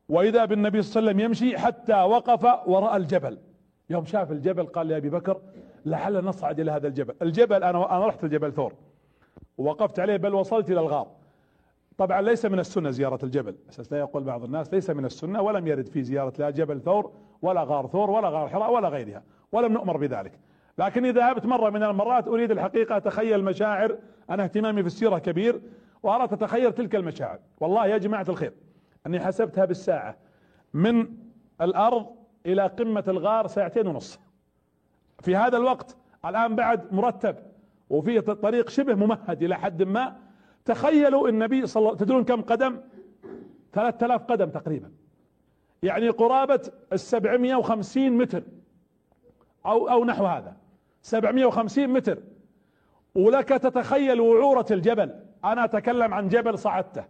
[0.08, 3.38] وإذا بالنبي صلى الله عليه وسلم يمشي حتى وقف وراء الجبل.
[3.90, 5.40] يوم شاف الجبل قال لأبي بكر
[5.86, 7.14] لعل نصعد إلى هذا الجبل.
[7.22, 8.74] الجبل أنا أنا رحت الجبل ثور.
[9.58, 11.19] ووقفت عليه بل وصلت إلى الغار.
[12.00, 13.56] طبعا ليس من السنة زيارة الجبل.
[13.68, 17.12] أساس لا يقول بعض الناس ليس من السنة ولم يرد في زيارة لا جبل ثور
[17.42, 20.38] ولا غار ثور ولا غار حراء ولا غيرها ولم نؤمر بذلك.
[20.78, 23.98] لكن إذا ذهبت مرة من المرات أريد الحقيقة أتخيل مشاعر
[24.30, 25.60] أنا اهتمامي في السيرة كبير
[26.02, 27.38] واردت أتخيل تلك المشاعر.
[27.60, 28.52] والله يا جماعة الخير
[29.06, 30.16] أني حسبتها بالساعة
[30.74, 31.06] من
[31.60, 32.06] الأرض
[32.46, 34.20] إلى قمة الغار ساعتين ونص.
[35.22, 37.36] في هذا الوقت الآن بعد مرتب
[37.90, 40.29] وفي طريق شبه ممهد إلى حد ما
[40.64, 42.80] تخيلوا النبي صلى الله تدرون كم قدم؟
[43.72, 44.90] 3000 قدم تقريبا.
[45.82, 48.42] يعني قرابة السبعمية وخمسين متر.
[49.66, 50.56] أو أو نحو هذا.
[51.02, 52.18] سبعمية وخمسين متر.
[53.14, 55.14] ولك تتخيل وعورة الجبل.
[55.44, 57.04] أنا أتكلم عن جبل صعدته.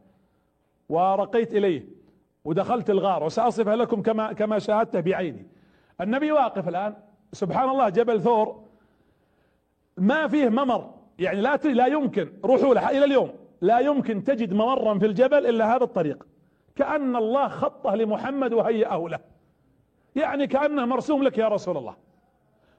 [0.88, 1.84] ورقيت إليه.
[2.44, 3.24] ودخلت الغار.
[3.24, 5.46] وسأصفها لكم كما كما شاهدته بعيني.
[6.00, 6.94] النبي واقف الآن.
[7.32, 8.64] سبحان الله جبل ثور.
[9.96, 10.94] ما فيه ممر.
[11.18, 13.39] يعني لا لا يمكن روحوا له إلى اليوم.
[13.60, 16.26] لا يمكن تجد ممرا في الجبل إلا هذا الطريق.
[16.76, 19.18] كأن الله خطه لمحمد وهيئه له.
[20.16, 21.96] يعني كأنه مرسوم لك يا رسول الله.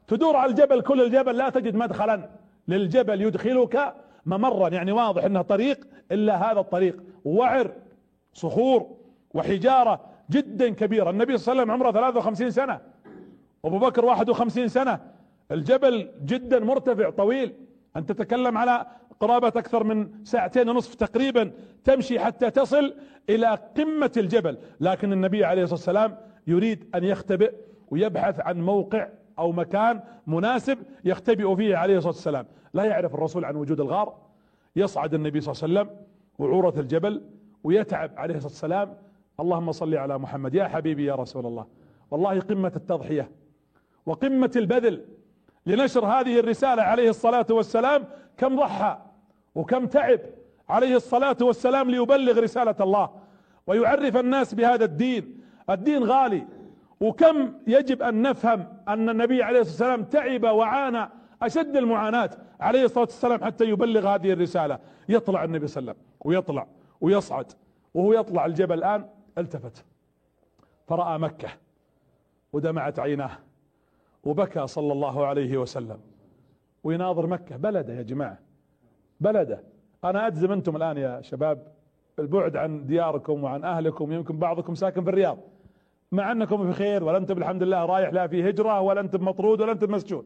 [0.07, 2.29] تدور على الجبل كل الجبل لا تجد مدخلا.
[2.67, 4.69] للجبل يدخلك ممرا.
[4.69, 7.03] يعني واضح إنه طريق إلا هذا الطريق.
[7.25, 7.71] وعر
[8.33, 8.97] صخور
[9.33, 11.09] وحجارة جدا كبيرة.
[11.09, 12.79] النبي صلى الله عليه وسلم عمره 53 سنة.
[13.65, 14.99] أبو بكر 51 سنة.
[15.51, 17.53] الجبل جدا مرتفع طويل.
[17.95, 18.85] انت تتكلم على
[19.19, 21.51] قرابة أكثر من ساعتين ونصف تقريبا
[21.83, 22.95] تمشي حتى تصل
[23.29, 24.57] إلى قمة الجبل.
[24.79, 27.53] لكن النبي عليه الصلاة والسلام يريد أن يختبئ
[27.91, 29.07] ويبحث عن موقع
[29.39, 32.45] أو مكان مناسب يختبئ فيه عليه الصلاة والسلام.
[32.73, 34.17] لا يعرف الرسول عن وجود الغار.
[34.75, 36.05] يصعد النبي صلى الله عليه وسلم
[36.39, 37.21] وعورة الجبل
[37.63, 38.97] ويتعب عليه الصلاة والسلام.
[39.39, 40.55] اللهم صل على محمد.
[40.55, 41.65] يا حبيبي يا رسول الله.
[42.11, 43.31] والله قمة التضحية
[44.05, 45.05] وقمة البذل
[45.65, 48.05] لنشر هذه الرسالة عليه الصلاة والسلام
[48.37, 48.97] كم ضحى
[49.55, 50.19] وكم تعب
[50.69, 53.09] عليه الصلاة والسلام ليبلغ رسالة الله
[53.67, 55.41] ويعرف الناس بهذا الدين.
[55.69, 56.47] الدين غالي.
[56.99, 61.09] وكم يجب أن نفهم أن النبي عليه الصلاة والسلام تعب وعانى
[61.41, 64.79] أشد المعاناة عليه الصلاة والسلام حتى يبلغ هذه الرسالة.
[65.09, 66.67] يطلع النبي صلى الله عليه وسلم ويطلع
[67.01, 67.51] ويصعد
[67.93, 69.05] وهو يطلع الجبل الآن
[69.37, 69.85] التفت
[70.87, 71.49] فرأى مكة
[72.53, 73.31] ودمعت عيناه.
[74.23, 75.99] وبكى صلى الله عليه وسلم.
[76.83, 77.57] ويناظر مكة.
[77.57, 78.39] بلده يا جماعة.
[79.19, 79.63] بلده.
[80.03, 81.67] أنا أجزم أنتم الآن يا شباب
[82.19, 84.11] البعد عن دياركم وعن أهلكم.
[84.11, 85.37] يمكن بعضكم ساكن في الرياض.
[86.11, 89.61] مع أنكم في خير ولا أنتم الحمد لله رايح لا في هجرة ولا أنتم مطرود
[89.61, 90.25] ولا أنتم مسجون.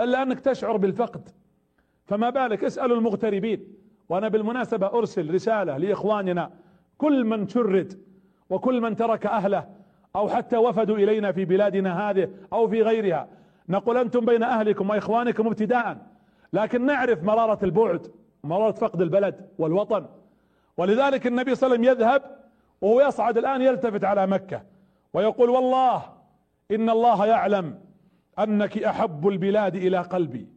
[0.00, 1.28] إلا أنك تشعر بالفقد.
[2.04, 3.74] فما بالك؟ اسألوا المغتربين.
[4.08, 6.50] وأنا بالمناسبة أرسل رسالة لإخواننا.
[6.98, 8.00] كل من شرد
[8.50, 9.75] وكل من ترك أهله
[10.16, 13.28] أو حتى وفدوا إلينا في بلادنا هذه أو في غيرها.
[13.68, 15.98] نقول أنتم بين أهلكم وإخوانكم ابتداء
[16.52, 18.06] لكن نعرف مرارة البعد
[18.44, 20.06] مرارة فقد البلد والوطن.
[20.76, 22.22] ولذلك النبي صلى الله عليه وسلم يذهب
[22.80, 24.62] وهو يصعد الآن يلتفت على مكة
[25.14, 26.02] ويقول والله
[26.70, 27.78] إن الله يعلم
[28.38, 30.48] أنك أحب البلاد إلى قلبي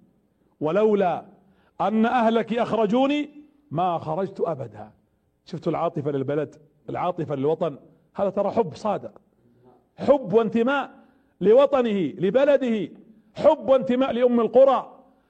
[0.59, 1.25] ولولا
[1.81, 3.29] أن أهلك أخرجوني
[3.71, 4.91] ما خرجت أبدا.
[5.45, 6.55] شفتوا العاطفة للبلد
[6.89, 7.77] العاطفة للوطن؟
[8.15, 9.21] هذا ترى حب صادق.
[10.07, 10.91] حب وانتماء
[11.41, 12.89] لوطنه لبلده
[13.33, 14.79] حب وانتماء لأم القرى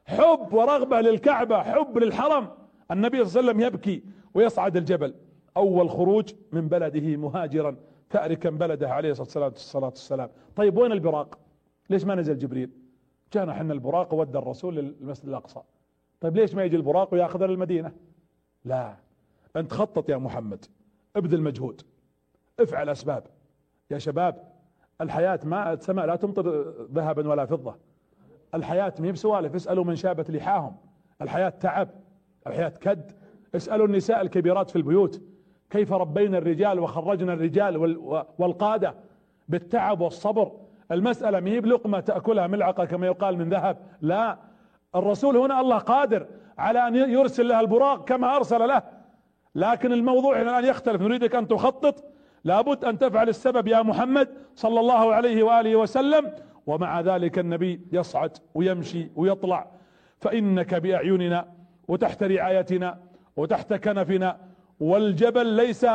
[0.05, 2.47] حب ورغبة للكعبة حب للحرم.
[2.91, 4.03] النبي صلى الله عليه وسلم يبكي
[4.34, 5.15] ويصعد الجبل.
[5.57, 7.76] أول خروج من بلده مهاجرا
[8.09, 11.39] تاركا بلده عليه الصلاة والسلام طيب وين البراق؟
[11.89, 12.70] ليش ما نزل جبريل؟
[13.34, 15.59] جانا حنا البراق وودى الرسول للمسجد الأقصى.
[16.22, 17.91] طيب ليش ما يجي البراق وياخذ للمدينة
[18.65, 18.95] لا.
[19.55, 20.65] أنت خطط يا محمد
[21.15, 21.82] ابذل مجهود
[22.59, 23.24] افعل أسباب.
[23.91, 24.59] يا شباب
[25.02, 27.76] الحياة ما السماء لا تمطر ذهبا ولا فضة.
[28.56, 30.76] الحياة ما هي بسوالف اسألوا من شابت لحاهم.
[31.22, 31.89] الحياة تعب
[32.47, 33.12] الحياة كد.
[33.56, 35.22] اسألوا النساء الكبيرات في البيوت.
[35.70, 37.97] كيف ربينا الرجال وخرجنا الرجال
[38.38, 38.95] والقادة
[39.47, 40.52] بالتعب والصبر؟
[40.91, 43.78] المسألة ما هي بلقمة تأكلها ملعقة كما يقال من ذهب.
[44.02, 44.38] لا
[44.95, 46.28] الرسول هنا الله قادر
[46.58, 48.84] على أن يرسل لها البراق كما أرسل له.
[49.56, 51.02] لكن الموضوع الآن يختلف.
[51.02, 52.04] نريدك أن تخطط.
[52.44, 56.34] لابد أن تفعل السبب يا محمد صلى الله عليه وآله وسلم
[56.68, 59.72] ومع ذلك النبي يصعد ويمشي ويطلع.
[60.20, 61.48] فإنك بأعيننا
[61.88, 63.00] وتحت رعايتنا
[63.36, 64.38] وتحت كنفنا
[64.80, 65.86] والجبل ليس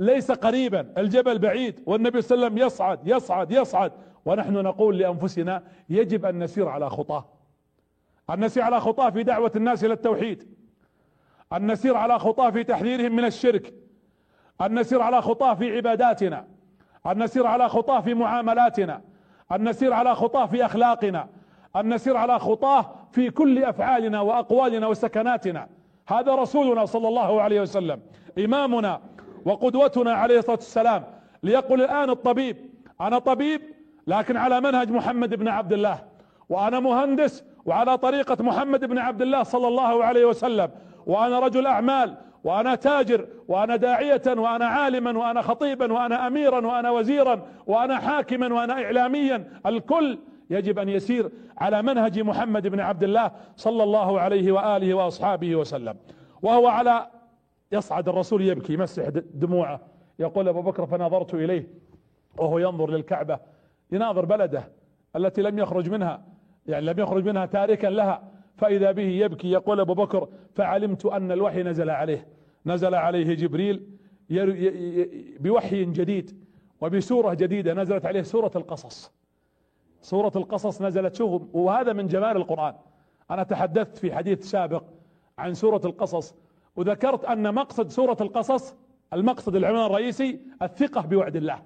[0.00, 3.92] ليس قريبا الجبل بعيد والنبي صلى الله عليه وسلم يصعد يصعد يصعد.
[4.24, 7.24] ونحن نقول لأنفسنا يجب أن نسير على خطاه
[8.30, 10.48] أن نسير على خطاه في دعوة الناس إلى التوحيد.
[11.52, 13.74] أن نسير على خطاه في تحذيرهم من الشرك.
[14.60, 16.44] أن نسير على خطاه في عباداتنا
[17.06, 19.00] أن نسير على خطاه في معاملاتنا
[19.52, 21.28] أن نسير على خطاه في أخلاقنا
[21.76, 25.68] أن نسير على خطاه في كل أفعالنا وأقوالنا وسكناتنا.
[26.08, 28.00] هذا رسولنا صلى الله عليه وسلم
[28.38, 29.00] إمامنا
[29.44, 31.04] وقدوتنا عليه الصلاة والسلام.
[31.42, 32.56] ليقول الآن الطبيب
[33.00, 33.62] أنا طبيب
[34.06, 35.98] لكن على منهج محمد بن عبد الله.
[36.48, 40.70] وأنا مهندس وعلى طريقة محمد بن عبد الله صلى الله عليه وسلم.
[41.06, 42.16] وأنا رجل أعمال
[42.46, 48.72] وأنا تاجر وأنا داعية وأنا عالما وأنا خطيبا وأنا أميرا وأنا وزيرا وأنا حاكما وأنا
[48.72, 49.60] إعلاميا.
[49.66, 50.18] الكل
[50.50, 55.96] يجب أن يسير على منهج محمد بن عبد الله صلى الله عليه وآله وأصحابه وسلم.
[56.42, 57.06] وهو على
[57.72, 59.80] يصعد الرسول يبكي يمسح دموعه.
[60.18, 61.68] يقول أبو بكر فنظرت إليه.
[62.38, 63.38] وهو ينظر للكعبة
[63.92, 64.68] يناظر بلده
[65.16, 66.22] التي لم يخرج منها
[66.66, 68.22] يعني لم يخرج منها تاركا لها.
[68.56, 72.35] فإذا به يبكي يقول أبو بكر فعلمت أن الوحي نزل عليه.
[72.66, 73.86] نزل عليه جبريل
[75.40, 76.46] بوحي جديد
[76.80, 79.12] وبسورة جديدة نزلت عليه سورة القصص.
[80.00, 82.74] سورة القصص نزلت شوف وهذا من جمال القرآن.
[83.30, 84.84] أنا تحدثت في حديث سابق
[85.38, 86.34] عن سورة القصص
[86.76, 88.74] وذكرت أن مقصد سورة القصص
[89.12, 91.62] المقصد العنوان الرئيسي الثقة بوعد الله.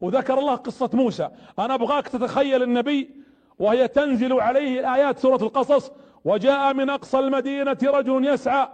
[0.00, 1.30] وذكر الله قصة موسى.
[1.58, 3.10] أنا أبغاك تتخيل النبي
[3.58, 5.92] وهي تنزل عليه الآيات سورة القصص
[6.24, 8.68] وجاء من أقصى المدينة رجل يسعى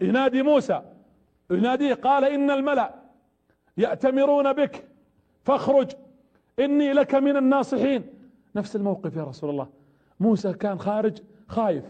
[0.00, 0.82] ينادي موسى
[1.50, 2.94] يناديه قال إن الملأ
[3.76, 4.84] يأتمرون بك
[5.44, 5.90] فاخرج
[6.58, 8.06] إني لك من الناصحين.
[8.56, 9.68] نفس الموقف يا رسول الله.
[10.20, 11.18] موسى كان خارج
[11.48, 11.84] خايف.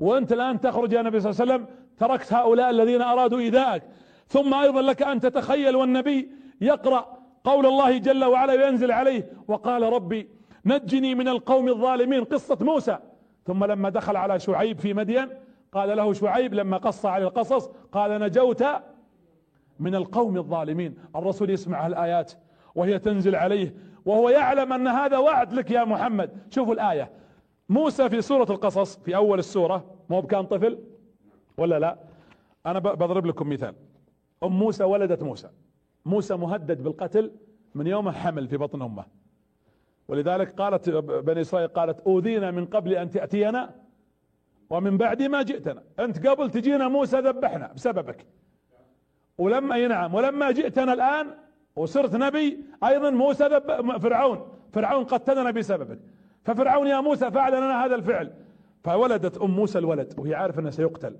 [0.00, 3.82] وأنت الآن تخرج يا نبي صلى الله عليه وسلم تركت هؤلاء الذين أرادوا إيذائك.
[4.28, 10.28] ثم أيضا لك أن تتخيل والنبي يقرأ قول الله جل وعلا وينزل عليه وقال ربي
[10.64, 12.98] نجني من القوم الظالمين قصة موسى.
[13.46, 15.28] ثم لما دخل على شعيب في مدين
[15.72, 18.64] قال له شعيب لما قص على القصص قال نجوت
[19.78, 20.94] من القوم الظالمين.
[21.16, 22.32] الرسول يسمع الآيات
[22.74, 26.30] وهي تنزل عليه وهو يعلم أن هذا وعد لك يا محمد.
[26.50, 27.10] شوفوا الآية.
[27.68, 30.78] موسى في سورة القصص في أول السورة مو بكان طفل
[31.58, 31.98] ولا لا؟
[32.66, 33.74] أنا بضرب لكم مثال.
[34.42, 35.48] أم موسى ولدت موسى.
[36.06, 37.32] موسى مهدد بالقتل
[37.74, 39.04] من يوم حمل في بطن أمه.
[40.08, 43.81] ولذلك قالت بني إسرائيل قالت أوذينا من قبل أن تأتينا
[44.70, 45.82] ومن بعد ما جئتنا.
[46.00, 48.26] أنت قبل تجينا موسى ذبحنا بسببك.
[49.38, 50.14] ولما ينعم.
[50.14, 51.26] ولما جئتنا الآن
[51.76, 54.48] وصرت نبي أيضا موسى ذب فرعون.
[54.72, 55.98] فرعون قتلنا بسببك.
[56.44, 58.32] ففرعون يا موسى فعل لنا هذا الفعل.
[58.84, 61.16] فولدت أم موسى الولد وهي عارف أنه سيقتل.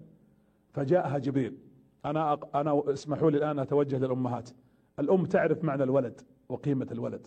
[0.72, 1.59] فجاءها جبريل.
[2.05, 4.51] أنا أنا اسمحوا لي الآن أتوجه للأمهات.
[4.99, 7.26] الأم تعرف معنى الولد وقيمة الولد.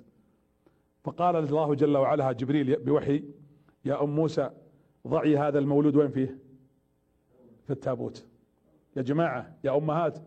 [1.04, 3.24] فقال الله جل وعلا جبريل بوحي
[3.86, 4.50] يا أم موسى
[5.08, 6.38] ضعي هذا المولود وين فيه؟
[7.66, 8.26] في التابوت.
[8.96, 10.18] يا جماعة يا أمهات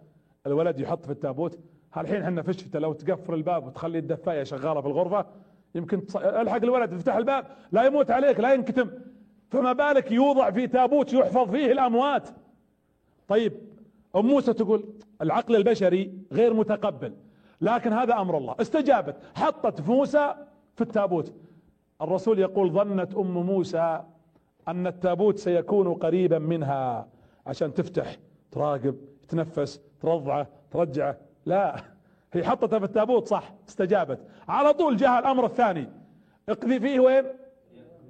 [0.47, 1.59] الولد يحط في التابوت.
[1.95, 5.27] هالحين إحنا في الشتاء لو تقفل الباب وتخلي الدفاية شغالة في الغرفة
[5.75, 6.17] يمكن تص...
[6.17, 8.91] ألحق الولد افتح الباب لا يموت عليك لا ينكتم.
[9.51, 12.29] فما بالك يوضع في تابوت يحفظ فيه الأموات؟
[13.29, 13.53] طيب
[14.17, 14.85] أم موسى تقول
[15.23, 17.15] العقل البشري غير متقبل
[17.61, 18.55] لكن هذا أمر الله.
[18.61, 20.35] استجابت حطت موسى
[20.75, 21.33] في التابوت.
[22.03, 24.03] الرسول يقول ظنت أم موسى
[24.69, 27.09] أن التابوت سيكون قريبا منها.
[27.47, 28.17] عشان تفتح
[28.51, 28.97] تراقب
[29.29, 31.77] تنفس ترضعه ترجعه لا
[32.33, 34.21] هي حطتها في التابوت صح استجابت.
[34.49, 35.89] على طول جاء الأمر الثاني.
[36.49, 37.25] اقذي فيه وين؟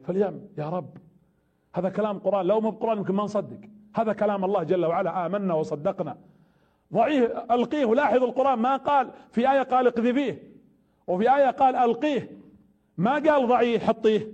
[0.03, 0.97] في اليم يا رب.
[1.75, 2.47] هذا كلام قرآن.
[2.47, 3.61] لو ما بقرآن يمكن ما نصدق.
[3.95, 5.27] هذا كلام الله جل وعلا.
[5.27, 6.19] آمنا وصدقنا.
[6.93, 7.95] ضعيه ألقيه.
[7.95, 9.11] لاحظ القرآن ما قال.
[9.31, 10.53] في آية قال اقذفيه
[11.07, 12.39] وفي آية قال ألقيه.
[12.97, 14.33] ما قال ضعيه حطيه.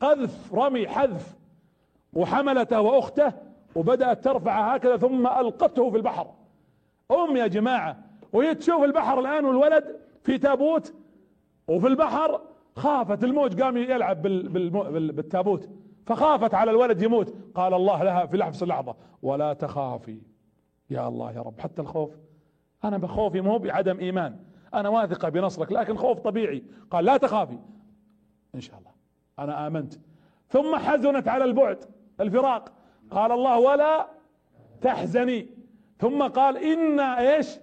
[0.00, 1.36] قذف رمي حذف.
[2.12, 3.32] وحملته وأخته
[3.74, 6.30] وبدأت ترفع هكذا ثم ألقته في البحر.
[7.10, 7.96] أم يا جماعة
[8.32, 10.94] وهي تشوف البحر الآن والولد في تابوت
[11.68, 12.40] وفي البحر
[12.76, 15.68] خافت الموج قام يلعب بالتابوت.
[16.06, 17.34] فخافت على الولد يموت.
[17.54, 20.22] قال الله لها في لحظة لحظة ولا تخافي
[20.90, 21.60] يا الله يا رب.
[21.60, 22.10] حتى الخوف
[22.84, 24.36] أنا بخوفي مو بعدم إيمان.
[24.74, 26.64] أنا واثقة بنصرك لكن خوف طبيعي.
[26.90, 27.58] قال لا تخافي.
[28.54, 28.90] إن شاء الله.
[29.38, 29.94] أنا آمنت.
[30.48, 31.84] ثم حزنت على البعد.
[32.20, 32.72] الفراق.
[33.10, 34.08] قال الله ولا
[34.80, 35.46] تحزني.
[35.98, 37.58] ثم قال إنا إيش؟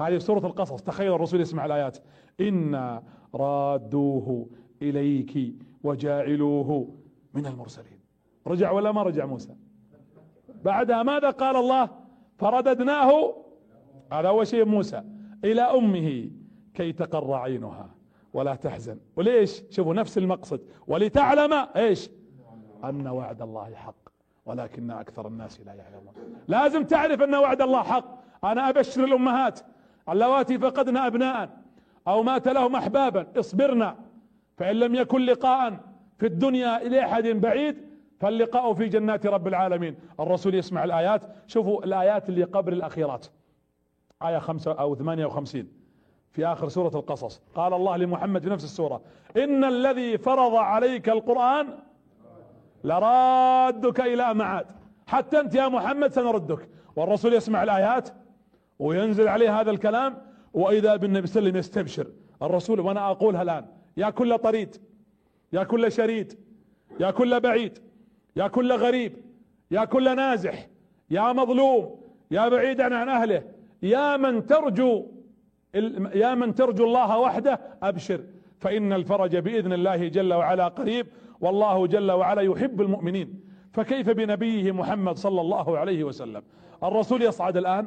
[0.00, 0.82] هذه سورة القصص.
[0.82, 1.98] تخيل الرسول يسمع الآيات.
[2.40, 3.02] إنا
[3.34, 4.46] رادوه
[4.82, 6.94] إليك وجاعلوه
[7.34, 8.00] من المرسلين.
[8.46, 9.54] رجع ولا ما رجع موسى؟
[10.64, 11.90] بعدها ماذا قال الله؟
[12.38, 13.34] فرددناه.
[14.12, 15.02] هذا أول شيء موسى.
[15.44, 16.30] إلى أمه
[16.74, 17.90] كي تقر عينها
[18.34, 18.98] ولا تحزن.
[19.16, 20.60] وليش؟ شوفوا نفس المقصد.
[20.86, 22.10] ولتعلم إيش؟
[22.88, 23.94] أن وعد الله حق
[24.46, 26.14] ولكن أكثر الناس لا يعلمون.
[26.48, 28.04] لازم تعرف أن وعد الله حق.
[28.44, 29.60] أنا أبشر الأمهات
[30.08, 31.48] اللواتي فقدن أبناء
[32.08, 33.96] أو مات لهم احبابا اصبرنا.
[34.56, 35.80] فإن لم يكن لقاء
[36.18, 37.76] في الدنيا إلى احد بعيد
[38.20, 39.96] فاللقاء في جنات رب العالمين.
[40.20, 41.22] الرسول يسمع الآيات.
[41.46, 43.26] شوفوا الآيات اللي قبل الأخيرات.
[44.22, 45.72] آية خمسة أو ثمانية وخمسين.
[46.30, 47.42] في آخر سورة القصص.
[47.54, 49.00] قال الله لمحمد في نفس السورة.
[49.36, 51.78] إن الذي فرض عليك القرآن
[52.84, 54.66] لرادك إلى معاد.
[55.06, 56.68] حتى أنت يا محمد سنردك.
[56.96, 58.08] والرسول يسمع الآيات
[58.78, 60.16] وينزل عليه هذا الكلام
[60.52, 62.06] وإذا بالنبي صلى الله عليه وسلم يستبشر.
[62.42, 63.64] الرسول وأنا أقولها الآن
[63.96, 64.76] يا كل طريد
[65.52, 66.38] يا كل شريد
[67.00, 67.78] يا كل بعيد
[68.36, 69.16] يا كل غريب
[69.70, 70.68] يا كل نازح
[71.10, 73.42] يا مظلوم يا بعيدا عن أهله
[73.82, 75.06] يا من ترجو
[76.14, 78.20] يا من ترجو الله وحده أبشر.
[78.58, 81.06] فإن الفرج بإذن الله جل وعلا قريب
[81.44, 83.28] والله جل وعلا يحب المؤمنين.
[83.72, 86.42] فكيف بنبيه محمد صلى الله عليه وسلم؟
[86.82, 87.84] الرسول يصعد الآن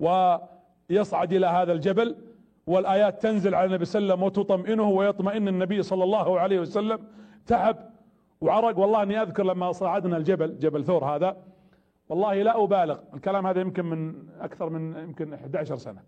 [0.00, 2.16] ويصعد إلى هذا الجبل
[2.66, 6.98] والآيات تنزل على النبي صلى الله عليه وسلم وتطمئنه ويطمئن النبي صلى الله عليه وسلم.
[7.46, 7.76] تعب
[8.40, 11.36] وعرق والله أني أذكر لما صعدنا الجبل جبل ثور هذا
[12.08, 12.98] والله لا أبالغ.
[13.14, 14.00] الكلام هذا يمكن من
[14.40, 16.02] أكثر من يمكن 11 سنة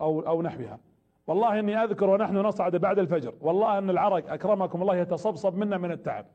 [0.00, 0.78] أو أو نحوها.
[1.26, 3.34] والله إني أذكر ونحن نصعد بعد الفجر.
[3.40, 6.26] والله أن العرق أكرمكم الله يتصبصب منا من التعب.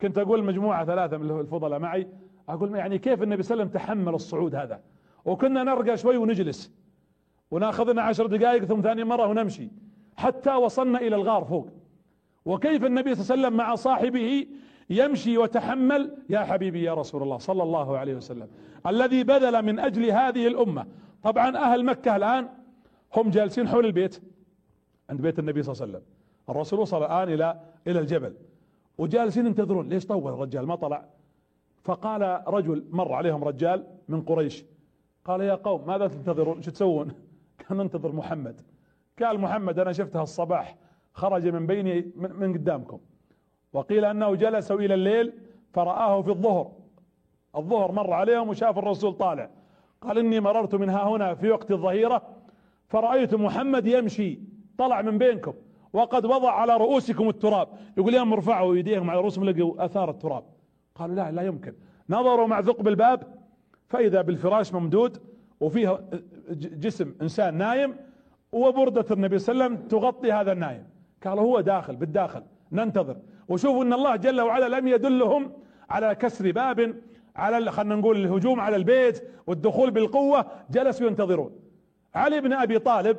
[0.00, 2.08] كنت أقول مجموعة ثلاثة من الفضلاء معي
[2.48, 4.80] أقول يعني كيف النبي صلى الله عليه وسلم تحمل الصعود هذا؟
[5.24, 6.72] وكنا نرقى شوي ونجلس.
[7.50, 9.68] وناخذنا عشر دقائق ثم ثاني مرة ونمشي.
[10.16, 11.68] حتى وصلنا إلى الغار فوق.
[12.44, 14.46] وكيف النبي صلى الله عليه وسلم مع صاحبه
[14.90, 18.48] يمشي وتحمل؟ يا حبيبي يا رسول الله صلى الله عليه وسلم.
[18.86, 20.86] الذي بذل من أجل هذه الأمة.
[21.22, 22.48] طبعا أهل مكة الآن
[23.16, 24.22] هم جالسين حول البيت
[25.10, 26.06] عند بيت النبي صلى الله عليه وسلم.
[26.48, 28.34] الرسول وصل الآن إلى إلى الجبل.
[28.98, 31.04] وجالسين ينتظرون ليش طول الرجال؟ ما طلع.
[31.82, 34.64] فقال رجل مر عليهم رجال من قريش.
[35.24, 37.08] قال يا قوم ماذا تنتظرون؟ شو تسوون؟
[37.58, 38.60] كان ننتظر محمد.
[39.22, 40.76] قال محمد أنا شفتها الصباح.
[41.12, 42.98] خرج من بيني من قدامكم.
[43.72, 45.32] وقيل أنه جلسوا إلى الليل
[45.72, 46.72] فرآه في الظهر.
[47.56, 49.50] الظهر مر عليهم وشاف الرسول طالع.
[50.00, 52.33] قال إني مررت من ها هنا في وقت الظهيرة
[52.94, 54.38] فرأيت محمد يمشي
[54.78, 55.54] طلع من بينكم
[55.92, 57.68] وقد وضع على رؤوسكم التراب.
[57.96, 60.44] يقول يوم ارفعوا ايديهم على رؤوسهم لقوا آثار التراب.
[60.94, 61.74] قالوا لا لا يمكن.
[62.10, 63.22] نظروا مع ثقب الباب
[63.86, 65.18] فإذا بالفراش ممدود
[65.60, 66.00] وفيها
[66.50, 67.96] جسم إنسان نايم
[68.52, 70.86] وبردة النبي صلى الله عليه وسلم تغطي هذا النايم.
[71.26, 72.42] قال هو داخل بالداخل
[72.72, 73.16] ننتظر.
[73.48, 75.52] وشوفوا إن الله جل وعلا لم يدلهم
[75.90, 76.94] على كسر باب
[77.36, 81.63] على خلينا نقول الهجوم على البيت والدخول بالقوة جلسوا ينتظرون.
[82.14, 83.16] علي بن أبي طالب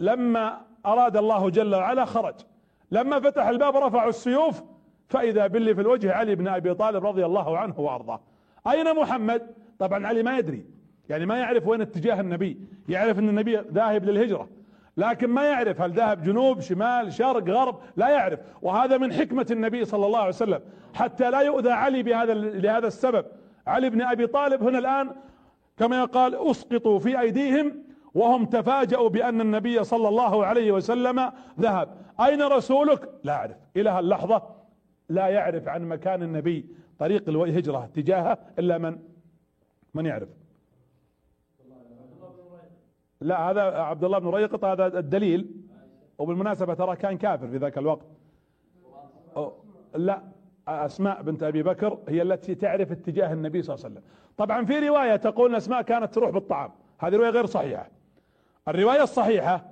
[0.00, 2.34] لما أراد الله جل وعلا خرج.
[2.90, 4.62] لما فتح الباب رفعوا السيوف
[5.08, 8.20] فإذا باللي في الوجه علي بن أبي طالب رضي الله عنه وأرضاه.
[8.66, 10.64] أين محمد؟ طبعا علي ما يدري.
[11.08, 12.60] يعني ما يعرف وين اتجاه النبي.
[12.88, 14.48] يعرف إن النبي ذاهب للهجرة.
[14.96, 18.40] لكن ما يعرف هل ذهب جنوب شمال شرق غرب؟ لا يعرف.
[18.62, 20.60] وهذا من حكمة النبي صلى الله عليه وسلم.
[20.94, 23.24] حتى لا يؤذى علي بهذا لهذا السبب.
[23.66, 25.10] علي بن أبي طالب هنا الآن
[25.76, 31.88] كما يقال أسقطوا في أيديهم وهم تفاجؤوا بأن النبي صلى الله عليه وسلم ذهب.
[32.20, 33.56] أين رسولك؟ لا أعرف.
[33.76, 34.42] إلى هاللحظة
[35.08, 36.66] لا يعرف عن مكان النبي.
[36.98, 38.98] طريق الهجرة تجاهه إلا من؟
[39.94, 40.28] من يعرف؟
[43.20, 45.50] لا هذا عبد الله بن ريقط هذا الدليل.
[46.18, 48.06] وبالمناسبة ترى كان كافر في ذاك الوقت.
[49.94, 50.22] لا
[50.68, 54.08] أسماء بنت أبي بكر هي التي تعرف اتجاه النبي صلى الله عليه وسلم.
[54.36, 56.70] طبعا في رواية تقول أسماء كانت تروح بالطعام.
[56.98, 57.90] هذه رواية غير صحيحة.
[58.68, 59.64] الرواية الصحيحة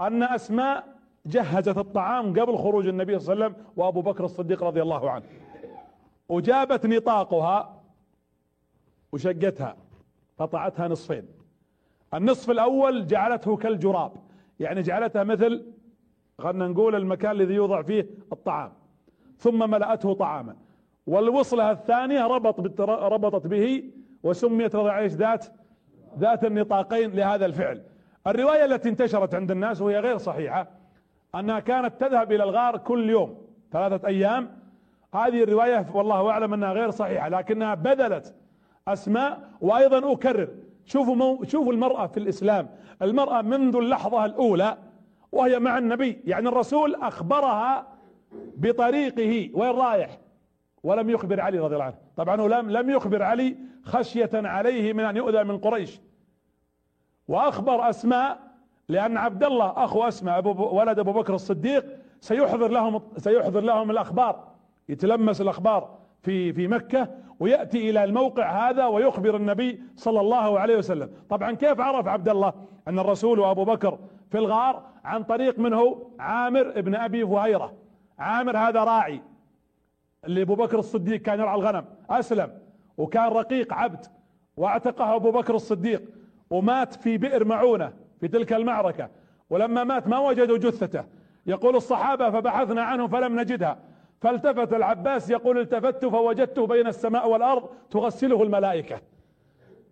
[0.00, 0.96] أن أسماء
[1.26, 5.24] جهزت الطعام قبل خروج النبي صلى الله عليه وسلم وأبو بكر الصديق رضي الله عنه.
[6.28, 7.82] وجابت نطاقها
[9.12, 9.76] وشقتها
[10.38, 11.28] قطعتها نصفين.
[12.14, 14.12] النصف الأول جعلته كالجراب
[14.60, 15.72] يعني جعلتها مثل
[16.38, 18.72] خلنا نقول المكان الذي يوضع فيه الطعام.
[19.38, 20.56] ثم ملأته طعاما.
[21.06, 23.90] والوصلة الثانية ربط ربطت به
[24.22, 25.46] وسميت رضي عيش ذات
[26.18, 27.82] ذات النطاقين لهذا الفعل.
[28.26, 30.68] الرواية التي انتشرت عند الناس وهي غير صحيحة
[31.34, 34.58] أنها كانت تذهب إلى الغار كل يوم ثلاثة أيام.
[35.14, 38.34] هذه الرواية والله أعلم أنها غير صحيحة لكنها بذلت
[38.88, 40.48] أسماء وأيضا أكرر.
[40.84, 42.68] شوفوا مو شوفوا المرأة في الإسلام
[43.02, 44.76] المرأة منذ اللحظة الأولى
[45.32, 47.86] وهي مع النبي يعني الرسول أخبرها
[48.56, 50.18] بطريقه وين رايح؟
[50.82, 51.96] ولم يخبر علي رضي الله عنه.
[52.16, 56.00] طبعا لم لم يخبر علي خشية عليه من أن يؤذى من قريش.
[57.28, 58.38] وأخبر أسماء
[58.88, 61.84] لأن عبد الله أخو أسماء أبو ولد أبو بكر الصديق
[62.20, 64.44] سيحضر لهم سيحضر لهم الأخبار
[64.88, 67.08] يتلمس الأخبار في في مكة
[67.40, 71.10] ويأتي إلى الموقع هذا ويخبر النبي صلى الله عليه وسلم.
[71.28, 72.52] طبعا كيف عرف عبد الله
[72.88, 73.98] أن الرسول وابو بكر
[74.30, 77.72] في الغار عن طريق منه عامر ابن أبي فهيرة؟
[78.18, 79.22] عامر هذا راعي
[80.24, 82.58] اللي أبو بكر الصديق كان يرعى الغنم أسلم
[82.98, 84.06] وكان رقيق عبد
[84.56, 86.02] واعتقه أبو بكر الصديق.
[86.50, 89.08] ومات في بئر معونة في تلك المعركة
[89.50, 91.04] ولما مات ما وجدوا جثته.
[91.46, 93.78] يقول الصحابة فبحثنا عنه فلم نجدها.
[94.20, 99.00] فالتفت العباس يقول التفت فوجدته بين السماء والأرض تغسله الملائكة.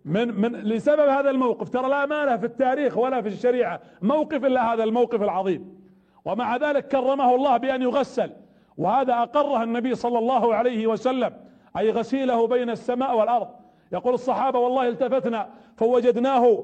[0.05, 4.73] من من لسبب هذا الموقف ترى لا ماله في التاريخ ولا في الشريعة موقف إلا
[4.73, 5.85] هذا الموقف العظيم.
[6.25, 8.31] ومع ذلك كرمه الله بأن يغسل.
[8.77, 11.33] وهذا اقره النبي صلى الله عليه وسلم
[11.77, 13.47] أي غسيله بين السماء والأرض.
[13.91, 16.63] يقول الصحابة والله التفتنا فوجدناه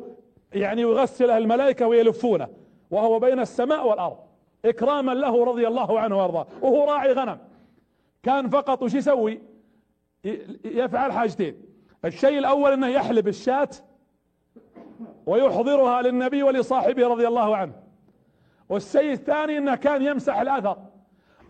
[0.53, 2.47] يعني يغسل الملائكة ويلفونه
[2.91, 4.17] وهو بين السماء والأرض
[4.65, 7.37] إكراما له رضي الله عنه وأرضاه وهو راعي غنم.
[8.23, 9.41] كان فقط وش يسوي؟
[10.65, 11.61] يفعل حاجتين.
[12.05, 13.69] الشيء الأول إنه يحلب الشاة
[15.25, 17.73] ويحضرها للنبي ولصاحبه رضي الله عنه.
[18.69, 20.77] والشيء الثاني إنه كان يمسح الأثر.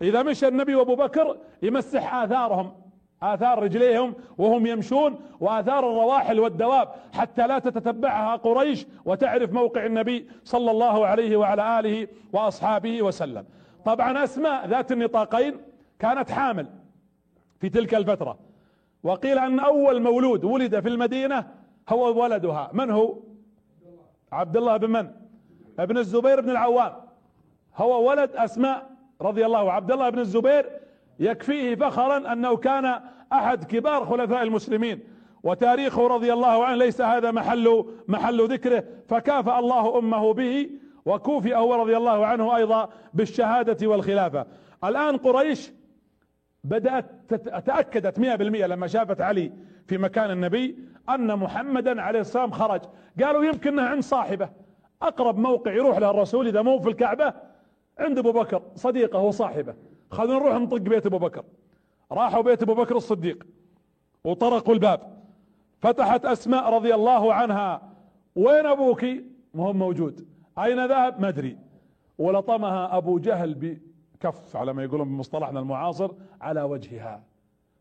[0.02, 2.81] إذا مشى النبي وابو بكر يمسح آثارهم.
[3.22, 10.70] آثار رجليهم وهم يمشون وآثار الرواحل والدواب حتى لا تتتبعها قريش وتعرف موقع النبي صلى
[10.70, 13.44] الله عليه وعلى آله وأصحابه وسلم.
[13.84, 15.56] طبعا أسماء ذات النطاقين
[15.98, 16.66] كانت حامل
[17.60, 18.38] في تلك الفترة.
[19.02, 21.46] وقيل أن أول مولود ولد في المدينة
[21.88, 22.70] هو ولدها.
[22.72, 23.18] من هو؟
[24.32, 25.10] عبد الله بن من؟
[25.78, 26.92] ابن الزبير بن العوام.
[27.76, 30.81] هو ولد أسماء رضي الله عبد الله بن الزبير
[31.18, 33.00] يكفيه فخرا أنه كان
[33.32, 35.00] أحد كبار خلفاء المسلمين.
[35.42, 38.84] وتاريخه رضي الله عنه ليس هذا محل محل ذكره.
[39.08, 40.70] فكافأ الله أمه به
[41.04, 44.46] وكوفئ هو رضي الله عنه أيضا بالشهادة والخلافة.
[44.84, 45.72] الآن قريش
[46.64, 47.34] بدأت
[47.66, 49.52] تأكدت مئة بالمئة لما شافت علي
[49.86, 52.80] في مكان النبي أن محمدا عليه السلام خرج.
[53.22, 54.48] قالوا يمكنه عند صاحبه.
[55.02, 57.34] أقرب موقع يروح له الرسول إذا مو في الكعبة
[57.98, 59.74] عند أبو بكر صديقه وصاحبه.
[60.12, 61.44] خلونا نروح نطق بيت أبو بكر.
[62.12, 63.46] راحوا بيت أبو بكر الصديق
[64.24, 65.00] وطرقوا الباب.
[65.78, 67.82] فتحت أسماء رضي الله عنها.
[68.36, 69.04] وين أبوك؟
[69.54, 70.26] ما هو موجود.
[70.58, 71.58] أين ذهب؟ ما أدري.
[72.18, 76.10] ولطمها أبو جهل بكف على ما يقولون بمصطلحنا المعاصر
[76.40, 77.22] على وجهها.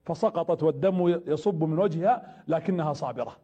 [0.03, 3.35] فسقطت والدم يصب من وجهها لكنها صابرة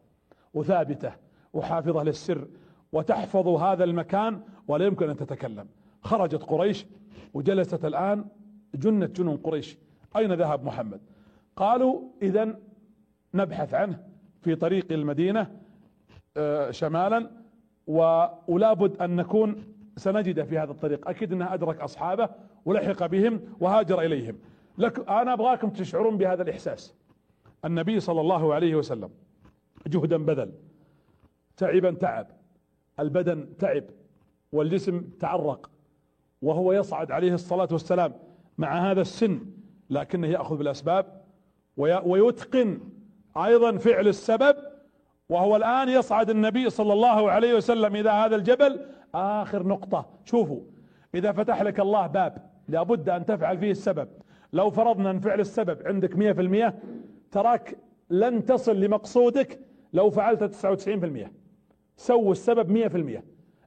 [0.53, 1.11] وثابتة
[1.53, 2.47] وحافظة للسر
[2.91, 5.67] وتحفظ هذا المكان ولا يمكن أن تتكلم.
[6.01, 6.85] خرجت قريش
[7.33, 8.25] وجلست الآن
[8.79, 9.77] جنة جنون قريش.
[10.17, 11.01] أين ذهب محمد؟
[11.55, 12.59] قالوا اذا
[13.33, 14.03] نبحث عنه
[14.41, 15.51] في طريق المدينة
[16.37, 17.31] آه، شمالا
[17.87, 19.63] ولابد أن نكون
[19.95, 21.09] سنجده في هذا الطريق.
[21.09, 22.29] أكيد إنه أدرك أصحابه
[22.65, 24.39] ولحق بهم وهاجر إليهم.
[24.77, 26.95] لك أنا أبغاكم تشعرون بهذا الإحساس.
[27.65, 29.09] النبي صلى الله عليه وسلم
[29.87, 30.51] جهدا بذل
[31.57, 32.27] تعبا تعب
[32.99, 33.83] البدن تعب
[34.51, 35.69] والجسم تعرق
[36.41, 38.13] وهو يصعد عليه الصلاة والسلام.
[38.57, 39.39] مع هذا السن
[39.89, 41.21] لكنه يأخذ بالأسباب
[41.77, 42.79] ويتقن
[43.37, 44.55] أيضا فعل السبب
[45.29, 48.85] وهو الآن يصعد النبي صلى الله عليه وسلم إلى هذا الجبل.
[49.15, 50.61] آخر نقطة شوفوا
[51.15, 54.07] إذا فتح لك الله باب لابد أن تفعل فيه السبب.
[54.53, 56.79] لو فرضنا أن فعل السبب عندك مية في المية
[57.31, 57.77] تراك
[58.09, 59.59] لن تصل لمقصودك
[59.93, 61.31] لو فعلت 99%
[61.97, 63.23] سووا السبب 100%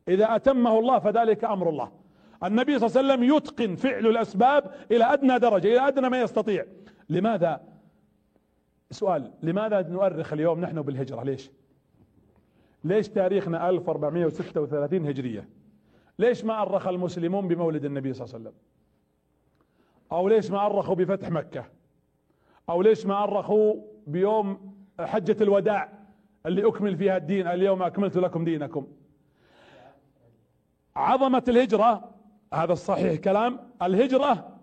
[0.09, 2.00] إذا أتمه الله فذلك أمر الله.
[2.45, 6.65] النبي صلى الله عليه وسلم يتقن فعل الأسباب إلى أدنى درجة إلى أدنى ما يستطيع.
[7.09, 7.61] لماذا؟
[8.91, 11.51] سؤال لماذا نؤرخ اليوم نحن بالهجرة؟ ليش؟
[12.85, 15.49] ليش تاريخنا 1436 هجرية؟
[16.19, 18.59] ليش ما أرخ المسلمون بمولد النبي صلى الله عليه وسلم؟
[20.13, 21.65] أو ليش ما أرخوا بفتح مكة؟
[22.69, 23.75] أو ليش ما أرخوا
[24.07, 25.93] بيوم حجة الوداع
[26.47, 28.87] اللي أكمل فيها الدين؟ اليوم أكملت لكم دينكم.
[30.97, 32.11] عظمة الهجرة
[32.55, 34.57] هذا الصحيح كلام الهجرة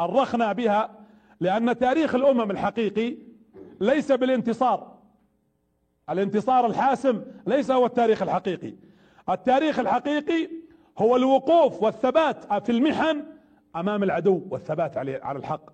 [0.00, 0.90] أرخنا بها
[1.40, 3.16] لأن تاريخ الأمم الحقيقي
[3.80, 4.98] ليس بالانتصار.
[6.10, 8.74] الانتصار الحاسم ليس هو التاريخ الحقيقي.
[9.30, 10.48] التاريخ الحقيقي
[10.98, 13.24] هو الوقوف والثبات في المحن
[13.76, 15.70] أمام العدو والثبات على الحق.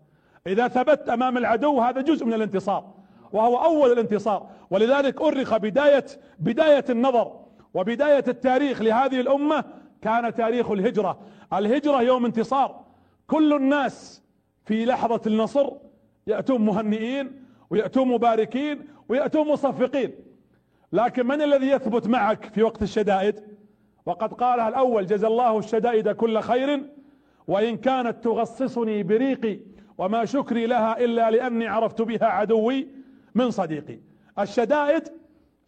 [0.46, 2.94] إذا ثبت أمام العدو هذا جزء من الانتصار
[3.32, 4.50] وهو أول الانتصار.
[4.70, 6.04] ولذلك أرخ بداية
[6.38, 7.40] بداية النظر
[7.74, 9.64] وبداية التاريخ لهذه الأمة
[10.03, 11.18] كان تاريخ الهجرة.
[11.53, 12.84] الهجرة يوم انتصار.
[13.26, 14.22] كل الناس
[14.64, 15.70] في لحظة النصر
[16.26, 20.12] يأتون مهنئين ويأتون مباركين ويأتون مصفقين.
[20.92, 23.42] لكن من الذي يثبت معك في وقت الشدائد؟
[24.07, 26.82] وقد قالها الأول جزى الله الشدائد كل خير
[27.49, 29.61] وإن كانت تغصصني بريقي
[29.99, 32.88] وما شكري لها إلا لأني عرفت بها عدوي
[33.34, 33.99] من صديقي.
[34.38, 35.03] الشدائد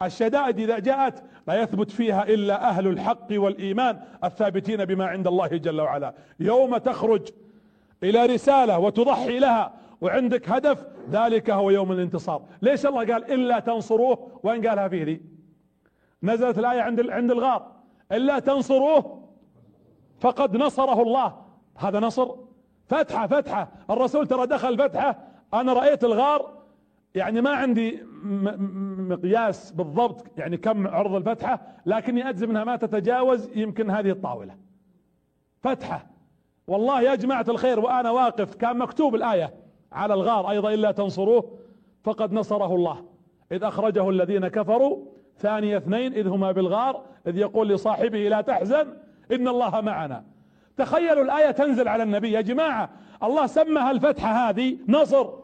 [0.03, 5.81] الشدائد إذا جاءت لا يثبت فيها إلا أهل الحق والإيمان الثابتين بما عند الله جل
[5.81, 6.15] وعلا.
[6.41, 7.29] يوم تخرج
[8.03, 12.43] إلى رسالة وتضحي لها وعندك هدف ذلك هو يوم الانتصار.
[12.63, 15.23] ليش الله قال إلا تنصروه؟ وين قالها فيه دي
[16.23, 17.73] نزلت الآية عند عند الغار.
[18.13, 19.29] إلا تنصروه
[20.21, 21.37] فقد نصره الله.
[21.79, 22.31] هذا نصر.
[22.87, 23.69] فتحة فتحة.
[23.91, 25.19] الرسول ترى دخل فتحة
[25.55, 26.60] أنا رأيت الغار
[27.15, 28.03] يعني ما عندي
[29.09, 34.57] مقياس بالضبط يعني كم عرض الفتحة لكني أجزم إنها ما تتجاوز يمكن هذه الطاولة.
[35.61, 36.07] فتحة.
[36.67, 39.55] والله يا جماعة الخير وأنا واقف كان مكتوب الآية
[39.93, 41.59] على الغار أيضا إلا تنصروه
[42.05, 43.05] فقد نصره الله.
[43.53, 45.05] إذ أخرجه الذين كفروا
[45.39, 48.87] ثاني اثنين إذ هما بالغار إذ يقول لصاحبه لا تحزن
[49.33, 50.25] إن الله معنا.
[50.77, 52.33] تخيلوا الآية تنزل على النبي.
[52.33, 52.91] يا جماعة
[53.23, 55.40] الله سمى الفتحة هذه نصر.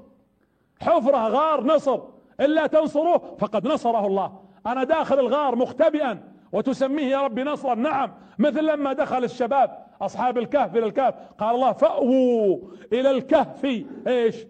[0.81, 2.01] حفرة غار نصر.
[2.41, 4.33] إلا تنصروه فقد نصره الله.
[4.67, 6.33] أنا داخل الغار مختبئا.
[6.53, 7.75] وتسميه يا ربي نصرا.
[7.75, 11.15] نعم مثل لما دخل الشباب أصحاب الكهف إلى الكهف.
[11.39, 12.59] قال الله فأووا
[12.93, 13.65] إلى الكهف.
[14.07, 14.47] إيش؟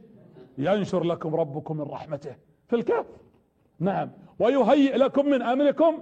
[0.59, 2.37] ينشر لكم ربكم من رحمته.
[2.69, 3.07] في الكهف.
[3.81, 4.11] نعم.
[4.39, 5.99] ويهيئ لكم من أمركم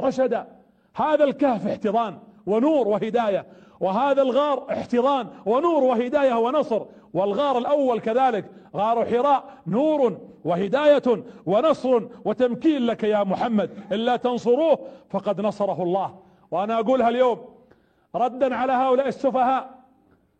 [0.00, 0.46] رشدا.
[0.94, 3.46] هذا الكهف احتضان ونور وهداية.
[3.80, 6.82] وهذا الغار احتضان ونور وهداية ونصر.
[7.14, 8.44] والغار الأول كذلك
[8.76, 13.70] غار حراء نور وهداية ونصر وتمكين لك يا محمد.
[13.92, 14.78] الا تنصروه
[15.10, 16.18] فقد نصره الله.
[16.50, 17.38] وأنا اقولها اليوم
[18.14, 19.78] ردا على هؤلاء السفهاء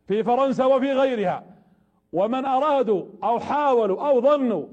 [0.09, 1.45] في فرنسا وفي غيرها.
[2.13, 4.67] ومن أرادوا أو حاولوا أو ظنوا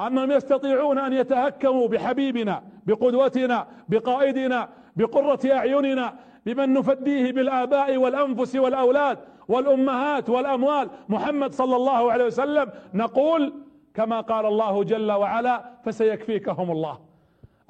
[0.00, 6.14] أنهم يستطيعون أن يتهكموا بحبيبنا بقدوتنا بقائدنا بقرة أعيننا
[6.46, 9.18] بمن نفديه بالآباء والأنفس والأولاد
[9.48, 10.90] والأمهات والأموال.
[11.08, 13.54] محمد صلى الله عليه وسلم نقول
[13.94, 16.98] كما قال الله جل وعلا فسيكفيكهم الله.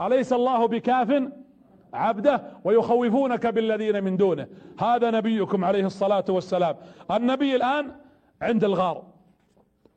[0.00, 1.22] أليس الله بكاف
[1.94, 4.46] عبده ويخوفونك بالذين من دونه؟
[4.78, 6.76] هذا نبيكم عليه الصلاة والسلام.
[7.10, 7.92] النبي الآن
[8.42, 9.02] عند الغار.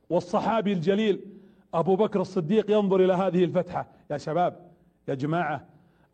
[0.09, 1.21] والصحابي الجليل
[1.73, 3.88] أبو بكر الصديق ينظر إلى هذه الفتحة.
[4.11, 4.71] يا شباب
[5.07, 5.65] يا جماعة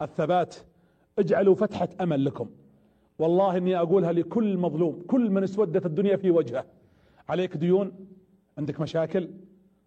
[0.02, 0.56] الثبات
[1.20, 2.50] اجعلوا فتحة أمل لكم.
[3.20, 6.66] والله إني أقولها لكل مظلوم كل من اسودت الدنيا في وجهه.
[7.30, 7.92] عليك ديون؟
[8.58, 9.30] عندك مشاكل؟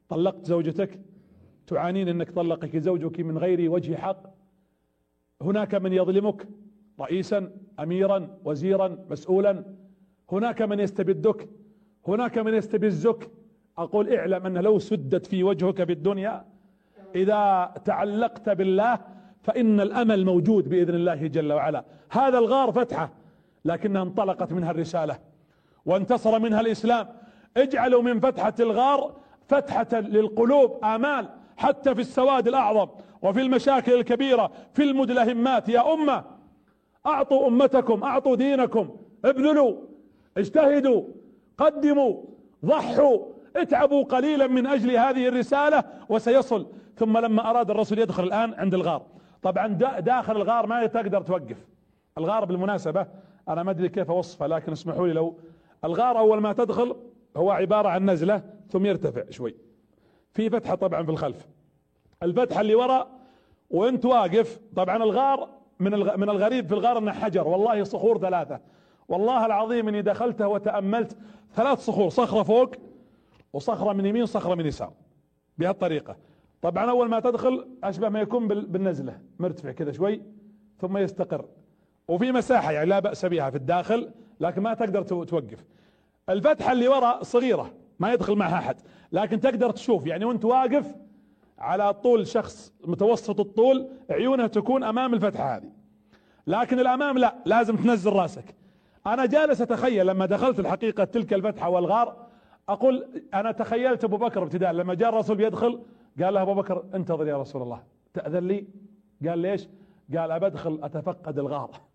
[0.08, 1.00] طلقت زوجتك؟
[1.66, 4.22] تعانين إنك طلقك زوجك من غير وجه حق؟
[5.42, 6.48] هناك من يظلمك؟
[7.00, 7.50] رئيسا
[7.80, 9.64] اميرا وزيرا مسؤولا؟
[10.32, 11.48] هناك من يستبدك؟
[12.08, 13.30] هناك من يستبزك؟
[13.78, 16.44] أقول اعلم أن لو سدت في وجهك بالدنيا
[17.14, 18.98] إذا تعلقت بالله
[19.42, 21.84] فإن الأمل موجود بإذن الله جل وعلا.
[22.10, 23.19] هذا الغار فتحة.
[23.64, 25.18] لكنها انطلقت منها الرسالة
[25.86, 27.08] وانتصر منها الإسلام.
[27.56, 29.16] اجعلوا من فتحة الغار
[29.48, 32.88] فتحة للقلوب آمال حتى في السواد الأعظم
[33.22, 35.68] وفي المشاكل الكبيرة في المدلهمات.
[35.68, 36.24] يا أمة
[37.06, 38.96] أعطوا أمتكم أعطوا دينكم.
[39.24, 39.76] ابذلوا
[40.36, 41.02] اجتهدوا
[41.58, 42.22] قدموا
[42.64, 43.18] ضحوا
[43.56, 46.66] اتعبوا قليلا من أجل هذه الرسالة وسيصل.
[46.96, 49.06] ثم لما أراد الرسول يدخل الآن عند الغار.
[49.42, 49.66] طبعا
[50.00, 51.66] داخل الغار ما تقدر توقف.
[52.18, 53.06] الغار بالمناسبة
[53.50, 55.38] أنا ما أدري كيف أوصفه لكن اسمحوا لي لو
[55.84, 56.96] الغار أول ما تدخل
[57.36, 59.54] هو عبارة عن نزلة ثم يرتفع شوي.
[60.32, 61.48] في فتحة طبعا في الخلف.
[62.22, 63.08] الفتحة اللي وراء
[63.70, 64.60] وأنت واقف.
[64.76, 65.48] طبعا الغار
[65.80, 67.48] من من الغريب في الغار إنه حجر.
[67.48, 68.60] والله صخور ثلاثة.
[69.08, 71.16] والله العظيم إني دخلته وتأملت
[71.54, 72.70] ثلاث صخور صخرة فوق
[73.52, 74.92] وصخرة من يمين وصخرة من يسار.
[75.58, 76.16] بهالطريقة.
[76.62, 79.20] طبعا أول ما تدخل أشبه ما يكون بالنزلة.
[79.38, 80.22] مرتفع كذا شوي
[80.78, 81.44] ثم يستقر.
[82.10, 85.64] وفي مساحة يعني لا بأس بها في الداخل لكن ما تقدر توقف.
[86.28, 88.76] الفتحة اللي وراء صغيرة ما يدخل معها أحد
[89.12, 90.94] لكن تقدر تشوف يعني وأنت واقف
[91.58, 95.70] على طول شخص متوسط الطول عيونه تكون أمام الفتحة هذه.
[96.46, 98.54] لكن الأمام لا لازم تنزل رأسك.
[99.06, 102.26] أنا جالس أتخيل لما دخلت الحقيقة تلك الفتحة والغار
[102.68, 105.80] أقول أنا تخيلت أبو بكر ابتداء لما جاء الرسول بيدخل
[106.22, 107.82] قال له أبو بكر انتظر يا رسول الله
[108.14, 108.66] تأذن لي؟
[109.28, 109.68] قال ليش
[110.16, 111.89] قال أبدخل أتفقد الغار.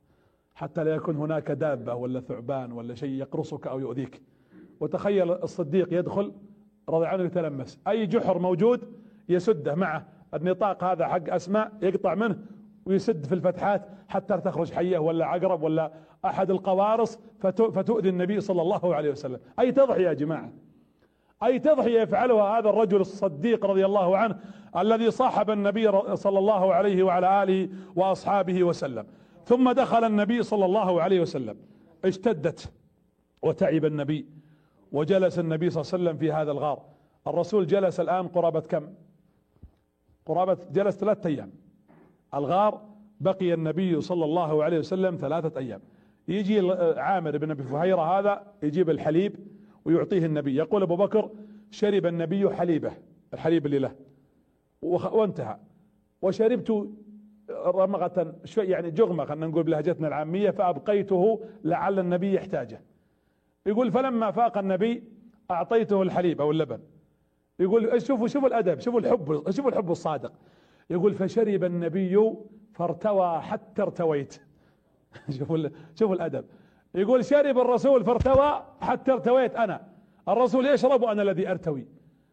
[0.56, 4.22] حتى لا يكون هناك دابة ولا ثعبان ولا شيء يقرصك أو يؤذيك.
[4.80, 6.34] وتخيل الصديق يدخل
[6.90, 7.80] رضي عنه يتلمس.
[7.88, 8.82] أي جحر موجود
[9.30, 10.08] يسده معه.
[10.34, 12.38] النطاق هذا حق أسماء يقطع منه
[12.86, 15.92] ويسد في الفتحات حتى تخرج حية ولا عقرب ولا
[16.26, 19.40] أحد القوارص فتؤذي النبي صلى الله عليه وسلم.
[19.60, 20.54] أي تضحية يا جماعة؟
[21.44, 24.40] أي تضحية يفعلها هذا الرجل الصديق رضي الله عنه
[24.78, 29.06] الذي صاحب النبي صلى الله عليه وعلى آله وأصحابه وسلم.
[29.46, 31.58] ثم دخل النبي صلى الله عليه وسلم.
[32.06, 32.72] اشتدت
[33.42, 34.26] وتعب النبي
[34.92, 36.86] وجلس النبي صلى الله عليه وسلم في هذا الغار.
[37.28, 38.88] الرسول جلس الآن قرابة كم؟
[40.26, 41.52] قرابة جلس ثلاثة أيام.
[42.34, 42.82] الغار
[43.20, 45.82] بقي النبي صلى الله عليه وسلم ثلاثة أيام.
[46.28, 49.36] يجي عامر بن أبي فهيرة هذا يجيب الحليب
[49.86, 50.56] ويعطيه النبي.
[50.56, 51.30] يقول أبو بكر
[51.72, 52.92] شرب النبي حليبه
[53.34, 53.96] الحليب اللي له.
[54.82, 55.58] وانتهى.
[56.22, 56.90] وشربت
[57.50, 62.82] رمغة شوي يعني جغمة خلينا نقول بلهجتنا العامية فأبقيته لعل النبي يحتاجه.
[63.66, 65.04] يقول فلما فاق النبي
[65.52, 66.80] أعطيته الحليب أو اللبن.
[67.60, 70.34] يقول شوفوا شوفوا الأدب شوفوا الحب شوفوا الحب الصادق.
[70.90, 72.34] يقول فشرب النبي
[72.74, 74.42] فارتوى حتى ارتويت.
[75.40, 76.46] شوفوا شوفوا الأدب.
[76.96, 79.88] يقول شرب الرسول فارتوى حتى ارتويت أنا.
[80.28, 81.88] الرسول يشرب وأنا الذي أرتوي.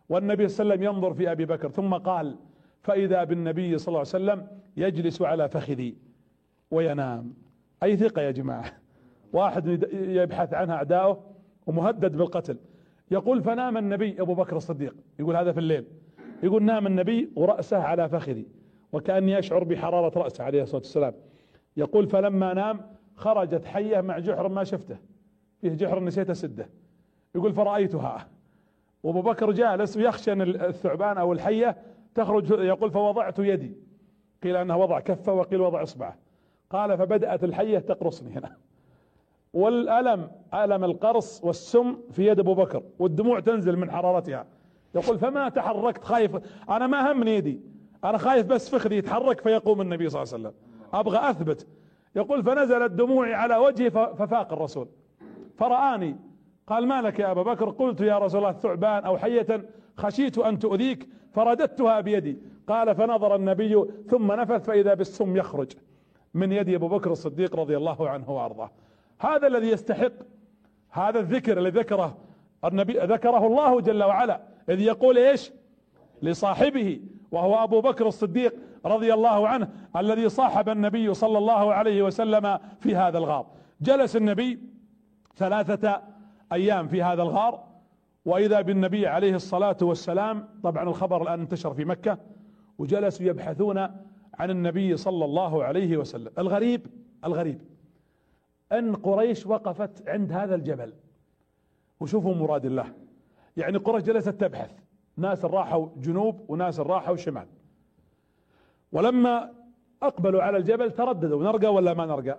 [0.08, 2.36] والنبي صلى الله عليه وسلم ينظر في أبي بكر ثم قال
[2.82, 5.96] فإذا بالنبي صلى الله عليه وسلم يجلس على فخذي
[6.70, 7.34] وينام.
[7.82, 8.72] أي ثقة يا جماعة؟
[9.32, 11.24] واحد يبحث عنها أعداؤه
[11.66, 12.58] ومهدد بالقتل.
[13.10, 14.96] يقول فنام النبي أبو بكر الصديق.
[15.18, 15.84] يقول هذا في الليل.
[16.42, 18.46] يقول نام النبي ورأسه على فخذي
[18.92, 21.14] وكأني أشعر بحرارة رأسه عليه الصلاة والسلام.
[21.76, 22.80] يقول فلما نام
[23.14, 24.96] خرجت حية مع جحر ما شفته.
[25.60, 26.68] فيه جحر نسيت أسده.
[27.34, 28.28] يقول فرأيتها.
[29.02, 31.76] وأبو بكر جالس ويخشى أن الثعبان أو الحية
[32.14, 33.76] تخرج يقول فوضعت يدي.
[34.42, 36.16] قيل انه وضع كفه وقيل وضع إصبعه.
[36.70, 38.56] قال فبدأت الحية تقرصني هنا.
[39.54, 44.46] والألم ألم القرص والسم في يد أبو بكر والدموع تنزل من حرارتها.
[44.94, 46.36] يقول فما تحركت خايف
[46.70, 47.60] أنا ما همني يدي
[48.04, 50.54] أنا خايف بس فخذي يتحرك فيقوم النبي صلى الله عليه وسلم.
[50.94, 51.66] أبغى أثبت.
[52.16, 54.88] يقول فنزلت دموعي على وجهي ففاق الرسول.
[55.56, 56.16] فرآني.
[56.66, 59.68] قال ما لك يا أبا بكر؟ قلت يا رسول الله ثعبان أو حية
[60.02, 62.38] خشيت أن تؤذيك فرددتها بيدي.
[62.68, 65.72] قال فنظر النبي ثم نفث فإذا بالسم يخرج.
[66.34, 68.70] من يد أبو بكر الصديق رضي الله عنه وأرضاه.
[69.18, 70.12] هذا الذي يستحق
[70.90, 72.18] هذا الذكر الذي ذكره
[72.64, 74.40] النبي ذكره الله جل وعلا.
[74.68, 75.52] إذ يقول إيش؟
[76.22, 77.00] لصاحبه
[77.30, 78.54] وهو أبو بكر الصديق
[78.86, 83.46] رضي الله عنه الذي صاحب النبي صلى الله عليه وسلم في هذا الغار.
[83.80, 84.58] جلس النبي
[85.36, 86.02] ثلاثة
[86.52, 87.71] أيام في هذا الغار
[88.24, 92.18] وإذا بالنبي عليه الصلاة والسلام طبعا الخبر الآن انتشر في مكة
[92.78, 93.78] وجلسوا يبحثون
[94.34, 96.32] عن النبي صلى الله عليه وسلم.
[96.38, 96.86] الغريب
[97.24, 97.60] الغريب
[98.72, 100.92] أن قريش وقفت عند هذا الجبل.
[102.00, 102.92] وشوفوا مراد الله.
[103.56, 104.70] يعني قريش جلست تبحث.
[105.16, 107.46] ناس راحوا جنوب وناس راحوا شمال.
[108.92, 109.52] ولما
[110.02, 112.38] أقبلوا على الجبل ترددوا نرقى ولا ما نرقى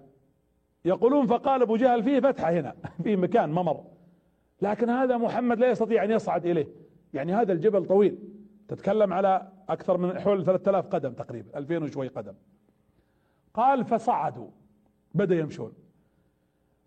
[0.85, 3.83] يقولون فقال أبو جهل فيه فتحة هنا فيه مكان ممر.
[4.61, 6.67] لكن هذا محمد لا يستطيع أن يصعد إليه.
[7.13, 8.17] يعني هذا الجبل طويل.
[8.67, 12.33] تتكلم على أكثر من حول 3000 قدم تقريبا 2000 وشوي قدم.
[13.53, 14.47] قال فصعدوا.
[15.13, 15.73] بدأ يمشون.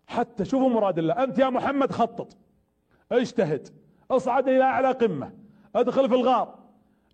[0.07, 1.23] حتى شوفوا مراد الله.
[1.23, 2.37] أنت يا محمد خطط.
[3.11, 3.67] اجتهد.
[4.11, 5.31] اصعد إلى أعلى قمة.
[5.75, 6.59] أدخل في الغار.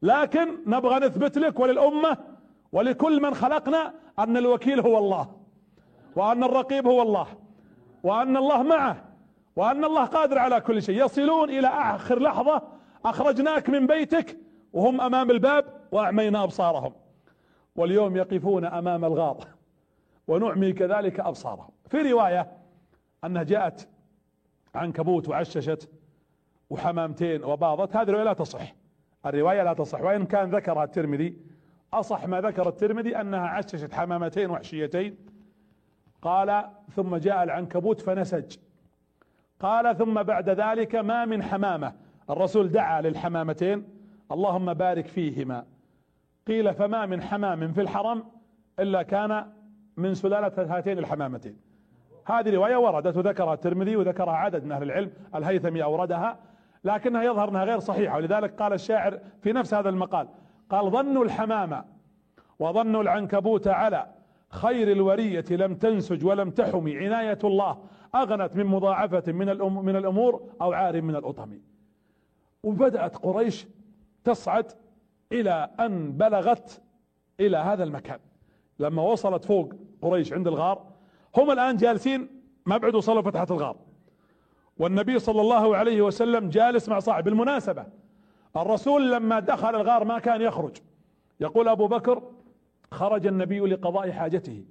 [0.01, 2.17] لكن نبغى نثبت لك وللأمة
[2.71, 5.35] ولكل من خلقنا أن الوكيل هو الله.
[6.15, 7.27] وأن الرقيب هو الله.
[8.03, 9.12] وأن الله معه.
[9.55, 11.05] وأن الله قادر على كل شيء.
[11.05, 12.61] يصلون إلى آخر لحظة
[13.05, 14.37] أخرجناك من بيتك
[14.73, 16.93] وهم أمام الباب وأعمينا أبصارهم.
[17.75, 19.47] واليوم يقفون أمام الغار
[20.27, 21.69] ونعمي كذلك أبصارهم.
[21.87, 22.51] في رواية
[23.23, 23.87] أنها جاءت
[24.75, 25.89] عنكبوت وعششت
[26.69, 27.95] وحمامتين وباضت.
[27.95, 28.73] هذه الرواية لا تصح.
[29.25, 30.01] الرواية لا تصح.
[30.01, 31.37] وإن كان ذكرها الترمذي
[31.93, 35.17] أصح ما ذكر الترمذي أنها عششت حمامتين وحشيتين.
[36.21, 38.57] قال ثم جاء العنكبوت فنسج.
[39.63, 41.93] قال ثم بعد ذلك ما من حمامة.
[42.29, 43.85] الرسول دعا للحمامتين
[44.31, 45.65] اللهم بارك فيهما.
[46.47, 48.23] قيل فما من حمام في الحرم
[48.79, 49.45] إلا كان
[49.97, 51.57] من سلالة هاتين الحمامتين.
[52.25, 56.37] هذه رواية وردت وذكرها الترمذي وذكرها عدد من أهل العلم الهيثمي أوردها
[56.83, 58.15] لكنها يظهر أنها غير صحيحة.
[58.15, 60.27] ولذلك قال الشاعر في نفس هذا المقال
[60.69, 61.83] قال ظنوا الحمامة
[62.59, 64.07] وظنوا العنكبوت على
[64.49, 67.77] خير الورية لم تنسج ولم تحمي عناية الله
[68.15, 69.45] أغنت من مضاعفة من,
[69.85, 71.59] من الأمور أو عار من الأطم.
[72.63, 73.67] وبدأت قريش
[74.23, 74.71] تصعد
[75.31, 76.81] إلى أن بلغت
[77.39, 78.19] إلى هذا المكان.
[78.79, 80.85] لما وصلت فوق قريش عند الغار
[81.37, 82.27] هم الآن جالسين
[82.65, 83.77] ما بعد وصلوا فتحة الغار.
[84.77, 87.85] والنبي صلى الله عليه وسلم جالس مع صاحب بالمناسبة
[88.57, 90.77] الرسول لما دخل الغار ما كان يخرج.
[91.39, 92.23] يقول أبو بكر
[92.91, 94.65] خرج النبي لقضاء حاجته.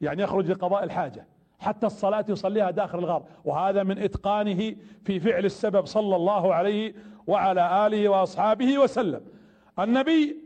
[0.00, 1.26] يعني يخرج لقضاء الحاجة.
[1.64, 3.22] حتى الصلاة يصليها داخل الغار.
[3.44, 6.94] وهذا من إتقانه في فعل السبب صلى الله عليه
[7.26, 9.20] وعلى آله وأصحابه وسلم.
[9.78, 10.36] النبي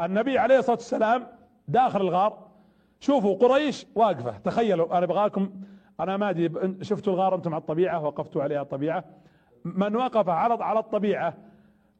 [0.00, 1.26] النبي عليه الصلاة والسلام
[1.68, 2.48] داخل الغار.
[3.00, 4.38] شوفوا قريش واقفة.
[4.38, 5.50] تخيلوا أنا أبغاكم
[6.00, 6.50] أنا ما أدري
[6.82, 9.04] شفتوا الغار أنتم على الطبيعة؟ وقفتوا عليها الطبيعة.
[9.64, 11.34] من وقف على على الطبيعة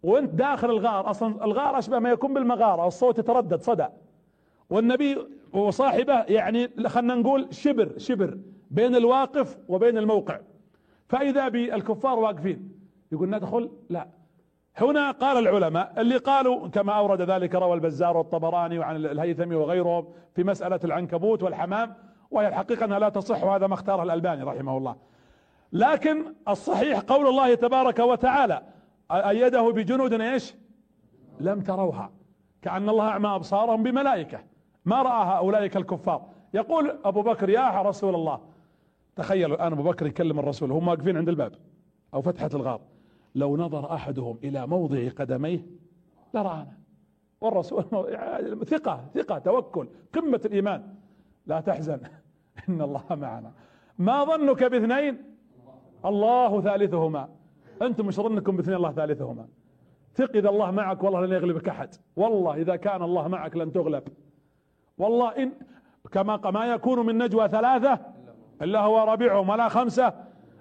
[0.03, 3.87] وانت داخل الغار أصلا الغار أشبه ما يكون بالمغارة الصوت يتردد صدى
[4.71, 5.19] والنبي
[5.53, 8.39] وصاحبه يعني خلنا نقول شبر شبر
[8.71, 10.41] بين الواقف وبين الموقع.
[11.09, 12.73] فإذا بالكفار واقفين
[13.13, 14.09] يقول ندخل؟ لا.
[14.77, 20.45] هنا قال العلماء اللي قالوا كما أورد ذلك روى البزار والطبراني وعن الهيثمي وغيرهم في
[20.45, 21.95] مسألة العنكبوت والحمام
[22.31, 24.97] وهي الحقيقة أنها لا تصح وهذا ما اختاره الألباني رحمه الله.
[25.73, 28.63] لكن الصحيح قول الله تبارك وتعالى
[29.11, 30.55] أيده بجنود إيش؟
[31.41, 32.11] لم تروها.
[32.63, 34.50] كأن الله أعمى أبصارهم بملائكة.
[34.85, 36.27] ما رأى اولئك الكفار.
[36.55, 38.41] يقول أبو بكر يا رسول الله.
[39.17, 41.53] تخيلوا الآن أبو بكر يكلم الرسول هم واقفين عند الباب
[42.15, 42.81] أو فتحة الغار.
[43.35, 45.67] لو نظر أحدهم إلى موضع قدميه
[46.35, 46.79] لرآنا.
[47.41, 47.85] والرسول
[48.73, 50.95] ثقة ثقة توكل قمة الإيمان.
[51.47, 52.01] لا تحزن
[52.69, 53.53] إن الله معنا.
[53.99, 55.19] ما ظنك باثنين؟
[56.05, 57.29] الله ثالثهما.
[57.83, 59.49] أنتم مش ظنكم باثنين الله ثالثهما.
[60.15, 61.95] ثق إذا الله معك والله لن يغلبك أحد.
[62.17, 64.03] والله إذا كان الله معك لن تغلب.
[65.01, 65.53] والله إن
[66.13, 67.99] كما ما يكون من نجوى ثلاثة
[68.63, 70.13] إلا هو رابعهم ولا خمسة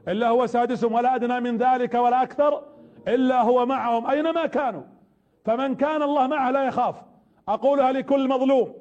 [0.07, 2.63] إلا هو سادسهم ولا أدنى من ذلك ولا أكثر
[3.07, 4.81] إلا هو معهم أينما كانوا.
[5.45, 6.95] فمن كان الله معه لا يخاف.
[7.47, 8.73] أقولها لكل مظلوم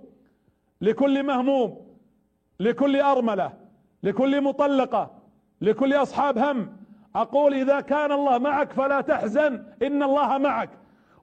[0.80, 1.86] لكل مهموم
[2.60, 3.52] لكل أرملة
[4.02, 5.10] لكل مطلقة
[5.60, 6.76] لكل أصحاب هم.
[7.16, 10.70] أقول إذا كان الله معك فلا تحزن إن الله معك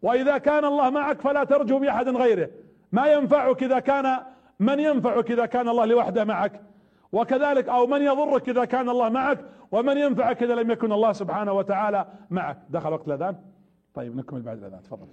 [0.01, 2.49] وإذا كان الله معك فلا ترجو بأحد غيره.
[2.95, 4.07] ما ينفعك إذا كان
[4.59, 6.61] من ينفعك إذا كان الله لوحده معك؟
[7.11, 9.39] وكذلك أو من يضرك إذا كان الله معك؟
[9.71, 13.35] ومن ينفعك إذا لم يكن الله سبحانه وتعالى معك؟ دخل وقت الأذان؟
[13.93, 14.83] طيب نكمل بعد الأذان.
[14.83, 15.07] تفضل.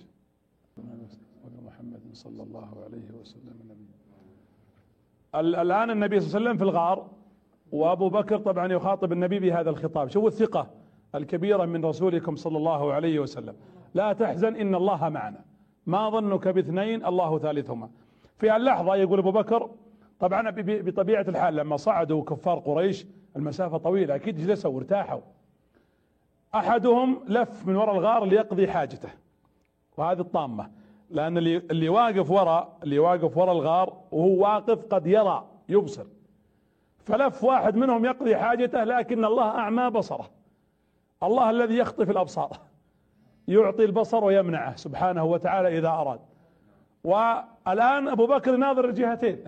[1.66, 3.86] محمد صلى الله عليه وسلم النبي.
[5.34, 7.10] الآن النبي صلى الله عليه وسلم في الغار
[7.72, 10.08] وأبو بكر طبعا يخاطب النبي بهذا الخطاب.
[10.08, 10.70] شوفوا الثقة
[11.14, 13.54] الكبيرة من رسولكم صلى الله عليه وسلم.
[13.94, 15.44] لا تحزن إن الله معنا.
[15.86, 17.90] ما ظنك باثنين الله ثالثهما.
[18.38, 19.70] في اللحظة يقول أبو بكر
[20.20, 23.06] طبعا بطبيعة الحال لما صعدوا كفار قريش
[23.36, 25.20] المسافة طويلة أكيد جلسوا وارتاحوا.
[26.54, 29.08] أحدهم لف من وراء الغار ليقضي حاجته
[29.96, 30.70] وهذه الطامة.
[31.10, 36.06] لأن اللي, اللي واقف وراء اللي واقف وراء الغار وهو واقف قد يرى يبصر.
[37.04, 40.30] فلف واحد منهم يقضي حاجته لكن الله أعمى بصره.
[41.22, 42.58] الله الذي يخطف الأبصار.
[43.48, 46.20] يعطي البصر ويمنعه سبحانه وتعالى إذا أراد.
[47.04, 49.44] والآن أبو بكر ناظر الجهتين.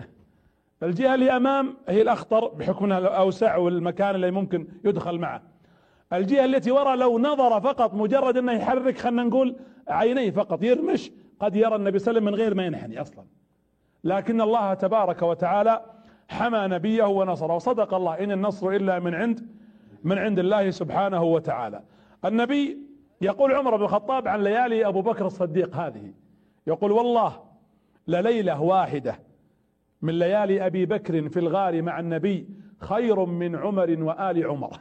[0.83, 5.41] الجهة اللي أمام هي الأخطر بحكم أنها الأوسع والمكان اللي ممكن يدخل معه.
[6.13, 9.55] الجهة التي وراء لو نظر فقط مجرد أنه يحرك خلنا نقول
[9.87, 13.23] عينيه فقط يرمش قد يرى النبي صلى الله عليه وسلم من غير ما ينحني أصلا.
[14.03, 15.81] لكن الله تبارك وتعالى
[16.29, 19.47] حمى نبيه ونصره وصدق الله إن النصر إلا من عند
[20.03, 21.81] من عند الله سبحانه وتعالى.
[22.25, 22.77] النبي
[23.21, 26.13] يقول عمر بن الخطاب عن ليالي أبو بكر الصديق هذه.
[26.67, 27.43] يقول والله
[28.07, 29.19] لليلة واحدة
[30.01, 32.49] من ليالي أبي بكر في الغار مع النبي
[32.79, 34.79] خير من عمر وآل عمر.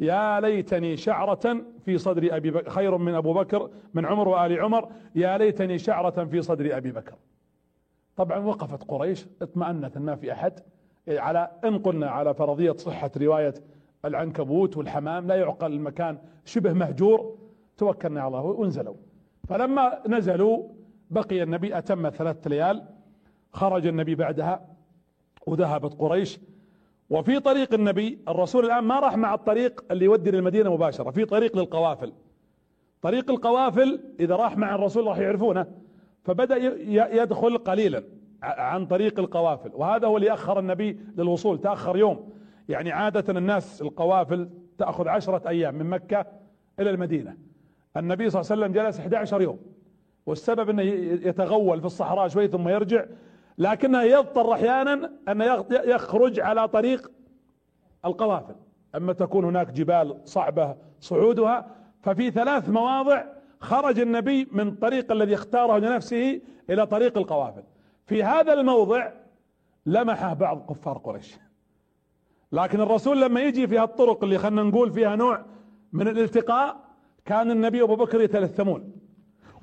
[0.00, 4.88] يا ليتني شعرة في صدر أبي بكر خير من أبو بكر من عمر وآل عمر.
[5.14, 7.14] يا ليتني شعرة في صدر أبي بكر.
[8.16, 10.60] طبعا وقفت قريش اطمأنت ان ما في أحد.
[11.08, 13.54] على إن قلنا على فرضية صحة رواية
[14.04, 17.39] العنكبوت والحمام لا يعقل المكان شبه مهجور.
[17.80, 18.94] توكلنا على الله وانزلوا.
[19.48, 20.68] فلما نزلوا
[21.10, 22.82] بقي النبي أتم ثلاثة ليال
[23.52, 24.66] خرج النبي بعدها
[25.46, 26.40] وذهبت قريش.
[27.10, 31.56] وفي طريق النبي الرسول الآن ما راح مع الطريق اللي يودي للمدينة مباشرة في طريق
[31.56, 32.12] للقوافل.
[33.02, 35.66] طريق القوافل إذا راح مع الرسول راح يعرفونه.
[36.24, 36.56] فبدأ
[37.22, 38.02] يدخل قليلا
[38.42, 39.70] عن طريق القوافل.
[39.74, 42.30] وهذا هو اللي أخر النبي للوصول تأخر يوم.
[42.68, 46.26] يعني عادة الناس القوافل تأخذ عشرة أيام من مكة
[46.80, 47.36] إلى المدينة.
[47.96, 49.58] النبي صلى الله عليه وسلم جلس 11 يوم
[50.26, 53.04] والسبب أنه يتغول في الصحراء شوي ثم يرجع
[53.58, 57.10] لكنه يضطر أحيانا أن يخرج على طريق
[58.04, 58.54] القوافل.
[58.96, 63.24] أما تكون هناك جبال صعبة صعودها ففي ثلاث مواضع
[63.60, 67.62] خرج النبي من طريق الذي اختاره لنفسه إلى طريق القوافل.
[68.06, 69.12] في هذا الموضع
[69.86, 71.38] لمحه بعض كفار قريش.
[72.52, 75.44] لكن الرسول لما يجي في هالطرق اللي خلنا نقول فيها نوع
[75.92, 76.89] من الالتقاء
[77.30, 78.92] كان النبي أبو بكر يتلثمون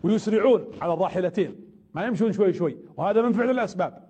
[0.03, 1.55] ويسرعون على الراحلتين
[1.93, 4.07] ما يمشون شوي شوي وهذا من فعل الأسباب.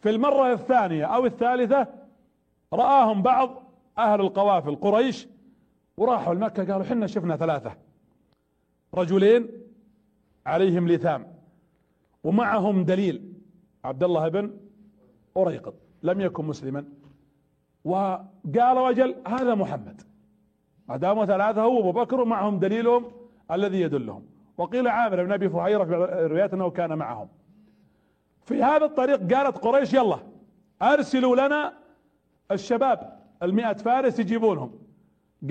[0.00, 1.86] في المرة الثانية أو الثالثة
[2.72, 3.62] رآهم بعض
[3.98, 5.28] أهل القوافل قريش
[5.96, 7.76] وراحوا لمكة قالوا حنا شفنا ثلاثة
[8.94, 9.48] رجلين
[10.46, 11.26] عليهم لثام
[12.24, 13.32] ومعهم دليل
[13.84, 14.56] عبد الله بن
[15.36, 16.84] أريقط لم يكن مسلما.
[17.84, 20.02] وقال رجل هذا محمد.
[20.88, 23.04] ما داموا ثلاثة هو أبو بكر ومعهم دليلهم
[23.50, 24.22] الذي يدلهم.
[24.58, 27.28] وقيل عامر بن أبي فهيرة في الروايات أنه كان معهم.
[28.44, 30.18] في هذا الطريق قالت قريش يلا
[30.82, 31.72] أرسلوا لنا
[32.50, 34.72] الشباب المئة فارس يجيبونهم.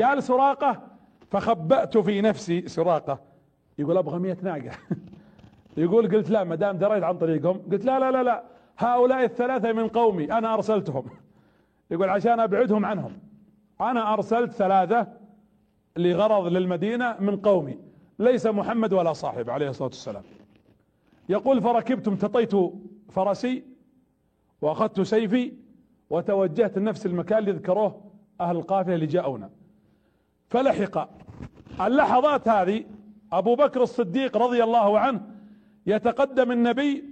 [0.01, 0.81] قال سراقة
[1.31, 3.19] فخبأت في نفسي سراقة.
[3.77, 4.71] يقول أبغى مئة ناقة.
[5.77, 7.61] يقول قلت لا ما دام دريت عن طريقهم.
[7.71, 8.43] قلت لا لا لا لا
[8.77, 11.05] هؤلاء الثلاثة من قومي أنا أرسلتهم.
[11.91, 13.11] يقول عشان أبعدهم عنهم.
[13.81, 15.07] أنا أرسلت ثلاثة
[15.97, 17.79] لغرض للمدينة من قومي
[18.19, 20.23] ليس محمد ولا صاحب عليه الصلاة والسلام.
[21.29, 22.51] يقول فركبت امتطيت
[23.09, 23.63] فرسي
[24.61, 25.53] وأخذت سيفي
[26.09, 29.49] وتوجهت لنفس المكان اللي ذكروه أهل القافلة اللي جاءونا.
[30.49, 31.09] فلحق.
[31.81, 32.83] اللحظات هذه
[33.33, 35.21] أبو بكر الصديق رضي الله عنه
[35.87, 37.03] يتقدم النبي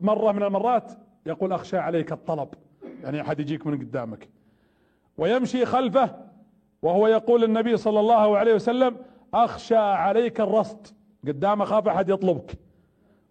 [0.00, 0.92] مرة من المرات
[1.26, 2.48] يقول أخشى عليك الطلب.
[3.02, 4.28] يعني أحد يجيك من قدامك.
[5.18, 6.16] ويمشي خلفه
[6.84, 8.96] وهو يقول النبي صلى الله عليه وسلم
[9.34, 10.86] أخشى عليك الرصد.
[11.26, 12.58] قدام أخاف أحد يطلبك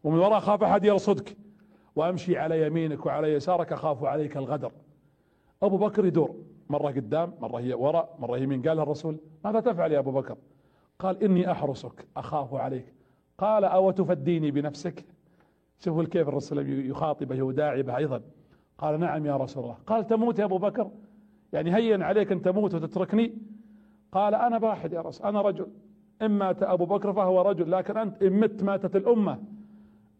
[0.03, 1.37] ومن وراء أخاف أحد يرصدك.
[1.95, 4.71] وأمشي على يمينك وعلى يسارك أخاف عليك الغدر.
[5.63, 6.35] أبو بكر يدور
[6.69, 8.61] مرة قدام مرة هي وراء مرة يمين.
[8.61, 10.37] قال الرسول ماذا تفعل يا أبو بكر؟
[10.99, 12.93] قال إني أحرسك أخاف عليك.
[13.37, 15.05] قال أو تفديني بنفسك؟
[15.79, 18.21] شوفوا كيف الرسول يخاطبه وداعي به أيضا.
[18.77, 19.77] قال نعم يا رسول الله.
[19.87, 20.91] قال تموت يا أبو بكر؟
[21.53, 23.37] يعني هين عليك أن تموت وتتركني؟
[24.11, 25.67] قال أنا باحد يا رسول أنا رجل.
[26.21, 29.43] إن مات أبو بكر فهو رجل لكن أنت إن مت ماتت الأمة.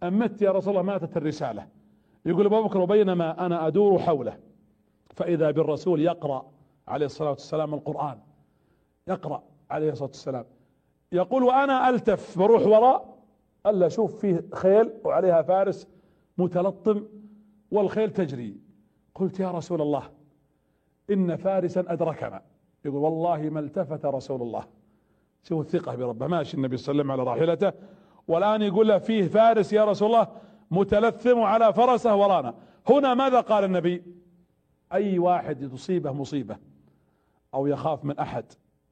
[0.03, 1.67] إن مت يا رسول الله ماتت الرسالة.
[2.25, 4.37] يقول أبو بكر وبينما أنا أدور حوله.
[5.09, 6.51] فإذا بالرسول يقرأ
[6.87, 8.17] عليه الصلاة والسلام القرآن.
[9.07, 10.45] يقرأ عليه الصلاة والسلام.
[11.11, 13.13] يقول وأنا ألتف بروح وراء.
[13.65, 15.87] ألا أشوف فيه خيل وعليها فارس
[16.37, 17.03] متلطم
[17.71, 18.57] والخيل تجري.
[19.15, 20.03] قلت يا رسول الله
[21.09, 22.41] إن فارسا أدركنا.
[22.85, 24.63] يقول والله ما التفت رسول الله.
[25.43, 27.73] شوف الثقة بربه ماشي النبي صلى الله عليه وسلم على راحلته.
[28.27, 30.27] والآن يقول له فيه فارس يا رسول الله
[30.71, 32.53] متلثم على فرسه ورانا.
[32.89, 34.03] هنا ماذا قال النبي؟
[34.93, 36.57] أي واحد تصيبه مصيبة
[37.53, 38.45] أو يخاف من أحد.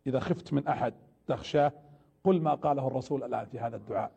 [0.07, 0.93] إذا خفت من أحد
[1.27, 1.71] تخشاه
[2.23, 4.11] قل ما قاله الرسول الآن في هذا الدعاء.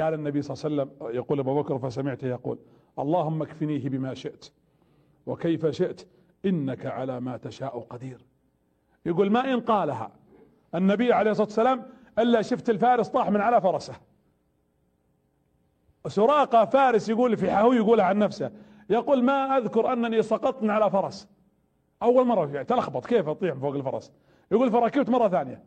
[0.00, 2.58] قال النبي صلى الله عليه وسلم يقول أبو بكر فسمعته يقول
[2.98, 4.50] اللهم اكفنيه بما شئت
[5.26, 6.06] وكيف شئت.
[6.46, 8.26] إنك على ما تشاء قدير.
[9.06, 10.10] يقول ما إن قالها.
[10.74, 11.82] النبي عليه الصلاة والسلام
[12.18, 13.94] إلا شفت الفارس طاح من على فرسه.
[16.06, 18.50] سراقة فارس يقول في هو يقولها عن نفسه.
[18.90, 21.28] يقول ما أذكر أنني سقطت من على فرس.
[22.02, 24.12] أول مرة يعني تلخبط كيف أطيح فوق الفرس.
[24.52, 25.64] يقول فركبت مرة ثانية.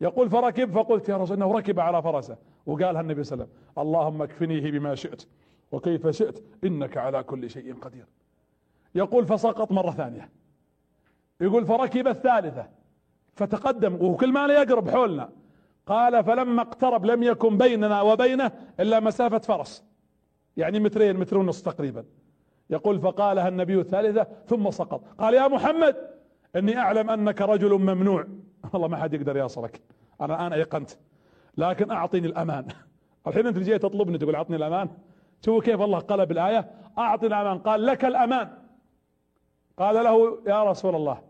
[0.00, 2.36] يقول فركب فقلت يا رسول إنه ركب على فرسه.
[2.66, 5.26] وقالها النبي صلى الله عليه وسلم اللهم اكفنيه بما شئت.
[5.72, 8.06] وكيف شئت إنك على كل شيء قدير.
[8.94, 10.30] يقول فسقط مرة ثانية.
[11.40, 12.66] يقول فركب الثالثة.
[13.34, 15.28] فتقدم وكل ما لا يقرب حولنا.
[15.86, 19.84] قال فلما اقترب لم يكن بيننا وبينه إلا مسافة فرس.
[20.56, 22.04] يعني مترين متر ونص تقريبا.
[22.70, 25.02] يقول فقالها النبي الثالثة ثم سقط.
[25.18, 25.96] قال يا محمد
[26.56, 28.26] إني أعلم أنك رجل ممنوع.
[28.72, 29.80] والله ما حد يقدر يصلك
[30.20, 30.90] أنا الآن أيقنت.
[31.56, 32.66] لكن أعطني الأمان.
[33.26, 34.88] الحين أنت جاي تطلبني تقول أعطني الأمان.
[35.44, 36.70] شوفوا كيف الله قلب الآية.
[36.98, 37.58] أعطني الأمان.
[37.58, 38.57] قال لك الأمان.
[39.78, 41.22] قال له يا رسول الله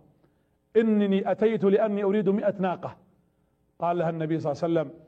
[0.77, 2.97] إنني أتيت لأني أريد مئة ناقة.
[3.79, 5.01] قال لها النبي صلى الله عليه وسلم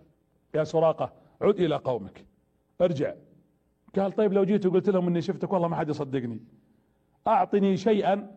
[0.55, 1.13] يا سراقة
[1.43, 2.25] عد إلى قومك
[2.81, 3.15] ارجع.
[3.97, 6.41] قال طيب لو جيت وقلت لهم إني شفتك والله ما حد يصدقني.
[7.27, 8.31] أعطني شيئا.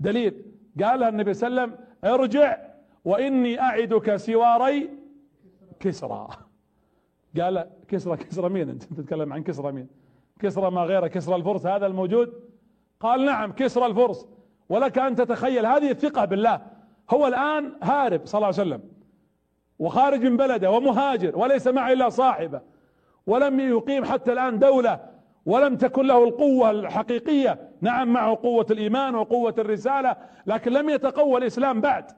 [0.00, 0.44] دليل.
[0.82, 2.58] قالها النبي صلى الله عليه وسلم ارجع
[3.04, 4.90] وإني أعدك سواري
[5.80, 6.28] كسرى.
[7.40, 9.88] قال كسرى كسرى مين أنت؟ تتكلم عن كسرى مين؟
[10.38, 12.43] كسرى ما غيره كسرى الفرس هذا الموجود
[13.04, 14.26] قال نعم كسرى الفرس.
[14.68, 16.60] ولك أن تتخيل هذه الثقة بالله.
[17.10, 18.82] هو الآن هارب صلى الله عليه وسلم
[19.78, 22.60] وخارج من بلده ومهاجر وليس معه إلا صاحبه.
[23.26, 25.00] ولم يقيم حتى الآن دولة
[25.46, 27.70] ولم تكن له القوة الحقيقية.
[27.80, 30.16] نعم معه قوة الإيمان وقوة الرسالة
[30.46, 32.10] لكن لم يتقوى الإسلام بعد.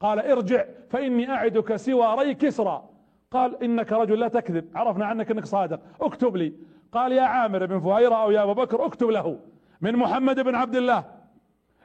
[0.00, 2.82] قال ارجع فإني أعدك سواري كسرى.
[3.30, 4.64] قال إنك رجل لا تكذب.
[4.74, 5.80] عرفنا عنك إنك صادق.
[6.00, 6.52] اكتب لي.
[6.92, 9.38] قال يا عامر بن فهيرة أو يا أبو بكر اكتب له.
[9.80, 11.04] من محمد بن عبد الله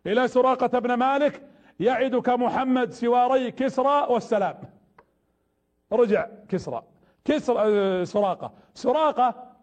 [0.08, 1.42] إلى سراقة بن مالك
[1.80, 4.56] يعدك محمد سواري كسرى والسلام.
[5.92, 6.84] رجع كسرى.
[7.26, 8.52] كسرى آه، سراقة.
[8.74, 9.54] سراقة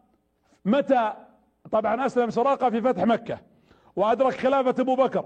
[0.64, 1.12] متى؟
[1.70, 3.38] طبعا أسلم سراقة في فتح مكة.
[3.96, 5.24] وأدرك خلافة أبو بكر.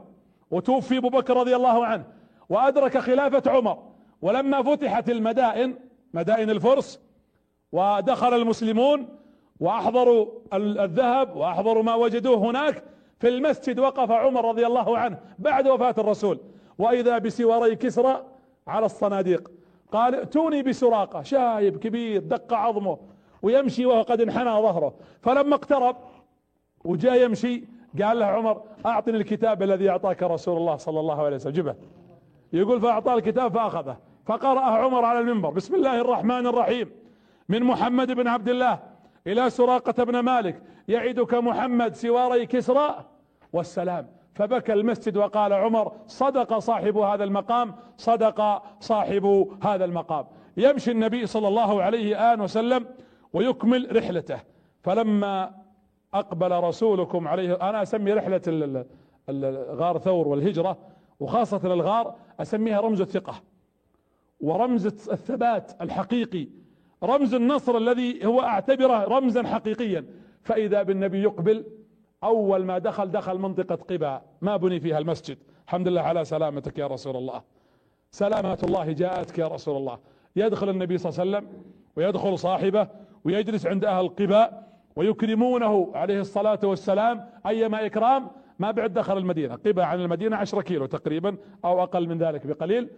[0.50, 2.04] وتوفي أبو بكر رضي الله عنه.
[2.48, 3.92] وأدرك خلافة عمر.
[4.22, 5.78] ولما فتحت المدائن
[6.14, 7.00] مدائن الفرس
[7.72, 9.08] ودخل المسلمون
[9.60, 12.84] وأحضروا الذهب وأحضروا ما وجدوه هناك
[13.18, 16.40] في المسجد وقف عمر رضي الله عنه بعد وفاة الرسول.
[16.78, 18.22] وإذا بسواري كسرى
[18.66, 19.50] على الصناديق.
[19.92, 22.98] قال ائتوني بسراقة شايب كبير دق عظمه
[23.42, 24.94] ويمشي وهو قد انحنى ظهره.
[25.22, 25.96] فلما اقترب
[26.84, 27.64] وجاء يمشي
[28.02, 31.52] قال له عمر أعطني الكتاب الذي أعطاك رسول الله صلى الله عليه وسلم.
[31.52, 31.74] جبه.
[32.52, 33.96] يقول فأعطاه الكتاب فأخذه.
[34.26, 35.50] فقرأه عمر على المنبر.
[35.50, 36.90] بسم الله الرحمن الرحيم.
[37.48, 38.78] من محمد بن عبد الله.
[39.26, 43.04] إلى سراقة بن مالك يعدك محمد سواري كسرى
[43.52, 44.08] والسلام.
[44.34, 50.26] فبكى المسجد وقال عمر صدق صاحب هذا المقام صدق صاحب هذا المقام.
[50.56, 52.86] يمشي النبي صلى الله عليه آن وسلم
[53.32, 54.40] ويكمل رحلته.
[54.82, 55.54] فلما
[56.14, 58.84] أقبل رسولكم عليه أنا أسمي رحلة
[59.70, 60.78] غار ثور والهجرة
[61.20, 63.34] وخاصة الغار أسميها رمز الثقة
[64.40, 66.48] ورمز الثبات الحقيقي
[67.06, 70.04] رمز النصر الذي هو اعتبره رمزا حقيقيا.
[70.42, 71.64] فإذا بالنبي يقبل
[72.24, 74.22] أول ما دخل دخل منطقة قباء.
[74.40, 75.38] ما بني فيها المسجد.
[75.66, 77.42] الحمد لله على سلامتك يا رسول الله.
[78.10, 79.98] سلامة الله جاءتك يا رسول الله.
[80.36, 81.62] يدخل النبي صلى الله عليه وسلم
[81.96, 82.88] ويدخل صاحبه
[83.24, 84.66] ويجلس عند أهل قباء
[84.96, 88.30] ويكرمونه عليه الصلاة والسلام أيما إكرام.
[88.58, 89.54] ما بعد دخل المدينة.
[89.54, 92.88] قباء عن المدينة عشرة كيلو تقريبا أو أقل من ذلك بقليل.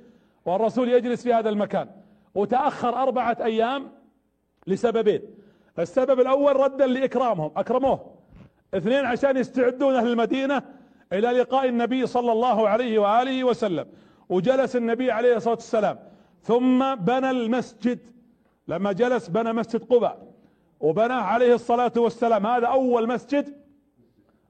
[0.46, 1.88] والرسول يجلس في هذا المكان.
[2.34, 3.88] وتأخر أربعة أيام
[4.66, 5.22] لسببين.
[5.78, 8.14] السبب الأول ردا لإكرامهم أكرموه.
[8.74, 10.62] اثنين عشان يستعدون أهل المدينة
[11.12, 13.86] إلى لقاء النبي صلى الله عليه وآله وسلم
[14.28, 15.98] وجلس النبي عليه الصلاة والسلام.
[16.42, 17.98] ثم بنى المسجد.
[18.68, 20.28] لما جلس بنى مسجد قباء
[20.80, 22.46] وبنى عليه الصلاة والسلام.
[22.46, 23.56] هذا أول مسجد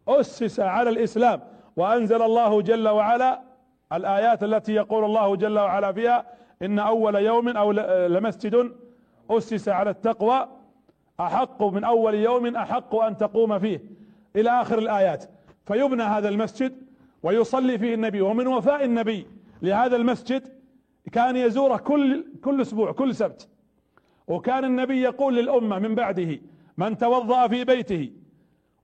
[0.08, 1.40] أسس على الإسلام
[1.76, 3.42] وأنزل الله جل وعلا
[3.92, 6.26] الآيات التي يقول الله جل وعلا فيها
[6.62, 7.72] إن أول يوم أو
[8.06, 8.72] لمسجد
[9.30, 10.48] أسس على التقوى
[11.20, 13.80] أحق من أول يوم أحق أن تقوم فيه.
[14.36, 15.24] إلى آخر الآيات.
[15.66, 16.82] فيبنى هذا المسجد
[17.22, 18.20] ويصلي فيه النبي.
[18.20, 19.26] ومن وفاء النبي
[19.62, 20.48] لهذا المسجد
[21.12, 23.48] كان يزوره كل كل أسبوع كل سبت.
[24.28, 26.40] وكان النبي يقول للأمة من بعده
[26.76, 28.12] من توضأ في بيته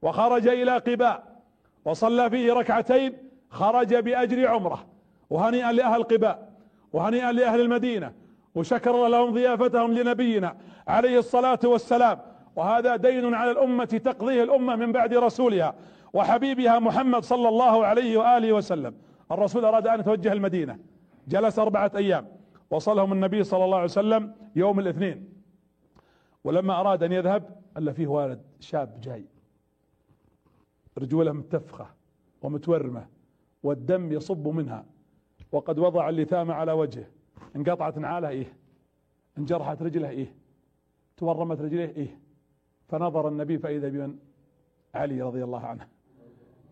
[0.02, 1.42] وخرج إلى قباء
[1.84, 3.12] وصلى فيه ركعتين
[3.50, 4.86] خرج بأجر عمرة.
[5.30, 6.52] وهنيئا لأهل قباء
[6.92, 8.12] وهنيئا لأهل المدينة
[8.54, 10.56] وشكر لهم ضيافتهم لنبينا
[10.88, 12.18] عليه الصلاة والسلام.
[12.56, 15.74] وهذا دين على الأمة تقضيه الأمة من بعد رسولها
[16.12, 18.94] وحبيبها محمد صلى الله عليه وآله وسلم.
[19.32, 20.78] الرسول أراد أن يتوجه المدينة.
[21.28, 22.28] جلس أربعة أيام.
[22.70, 25.28] وصلهم النبي صلى الله عليه وسلم يوم الاثنين.
[26.44, 29.24] ولما أراد أن يذهب الا فيه ولد شاب جاي.
[30.98, 31.86] رجوله متفخة
[32.42, 33.06] ومتورمة
[33.62, 34.84] والدم يصب منها
[35.52, 37.06] وقد وضع اللثام على وجهه.
[37.56, 38.56] انقطعت نعاله إيه
[39.38, 40.34] انجرحت رجله إيه
[41.16, 42.20] تورمت رجليه إيه
[42.88, 44.16] فنظر النبي فإذا بمن؟
[44.94, 45.86] علي رضي الله عنه.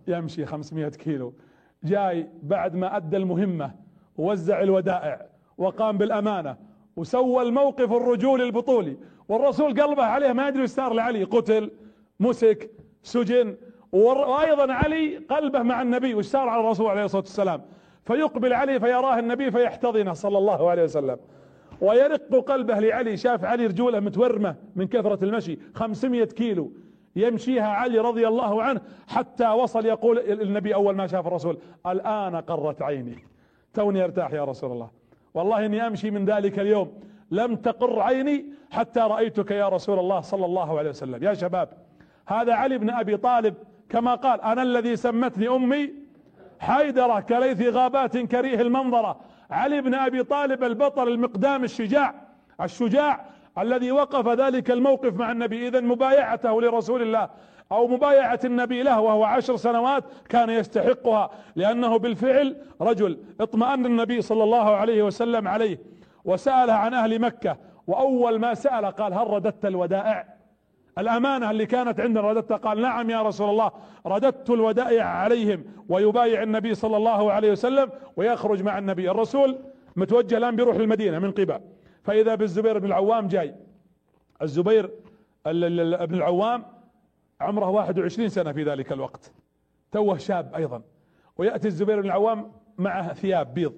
[0.08, 1.34] يمشي خمسمائة كيلو
[1.84, 3.74] جاي بعد ما أدى المهمة
[4.16, 5.26] ووزع الودائع
[5.58, 6.56] وقام بالأمانة
[6.96, 8.96] وسوى الموقف الرجولي البطولي
[9.28, 11.24] والرسول قلبه عليه ما يدري صار لعلي.
[11.24, 11.70] قتل
[12.20, 12.70] مسك
[13.02, 13.56] سجن
[13.92, 16.14] وأيضا علي قلبه مع النبي.
[16.14, 17.62] وش صار على الرسول عليه الصلاة والسلام؟
[18.04, 21.16] فيقبل علي فيراه النبي فيحتضنه صلى الله عليه وسلم.
[21.80, 26.72] ويرق قلبه لعلي شاف علي رجوله متورمة من كثرة المشي خمسمية كيلو.
[27.16, 32.82] يمشيها علي رضي الله عنه حتى وصل يقول النبي أول ما شاف الرسول الآن قرت
[32.82, 33.24] عيني.
[33.74, 34.90] توني أرتاح يا رسول الله.
[35.34, 37.00] والله إني أمشي من ذلك اليوم.
[37.30, 41.24] لم تقر عيني حتى رأيتك يا رسول الله صلى الله عليه وسلم.
[41.24, 41.68] يا شباب
[42.26, 43.54] هذا علي بن أبي طالب
[43.88, 46.01] كما قال أنا الذي سمتني أمي
[46.62, 49.20] حيدرة كليث غابات كريه المنظرة
[49.50, 52.14] علي بن أبي طالب البطل المقدام الشجاع
[52.60, 53.24] الشجاع
[53.58, 57.28] الذي وقف ذلك الموقف مع النبي إذا مبايعته لرسول الله
[57.72, 64.44] أو مبايعة النبي له وهو عشر سنوات كان يستحقها لأنه بالفعل رجل اطمأن النبي صلى
[64.44, 65.78] الله عليه وسلم عليه
[66.24, 67.56] وسأله عن أهل مكة
[67.86, 70.31] وأول ما سأل قال هل رددت الودائع؟
[70.98, 73.72] الأمانة اللي كانت عندنا رددتها قال نعم يا رسول الله
[74.06, 79.58] رددت الودائع عليهم ويبايع النبي صلى الله عليه وسلم ويخرج مع النبي الرسول
[79.96, 81.60] متوجه الآن بيروح المدينة من قبل
[82.02, 83.54] فإذا بالزبير بن العوام جاي.
[84.42, 84.86] الزبير
[85.46, 86.64] بن العوام
[87.40, 89.32] عمره 21 سنة في ذلك الوقت.
[89.92, 90.82] توه شاب أيضا.
[91.36, 93.74] ويأتي الزبير بن العوام معه ثياب بيض.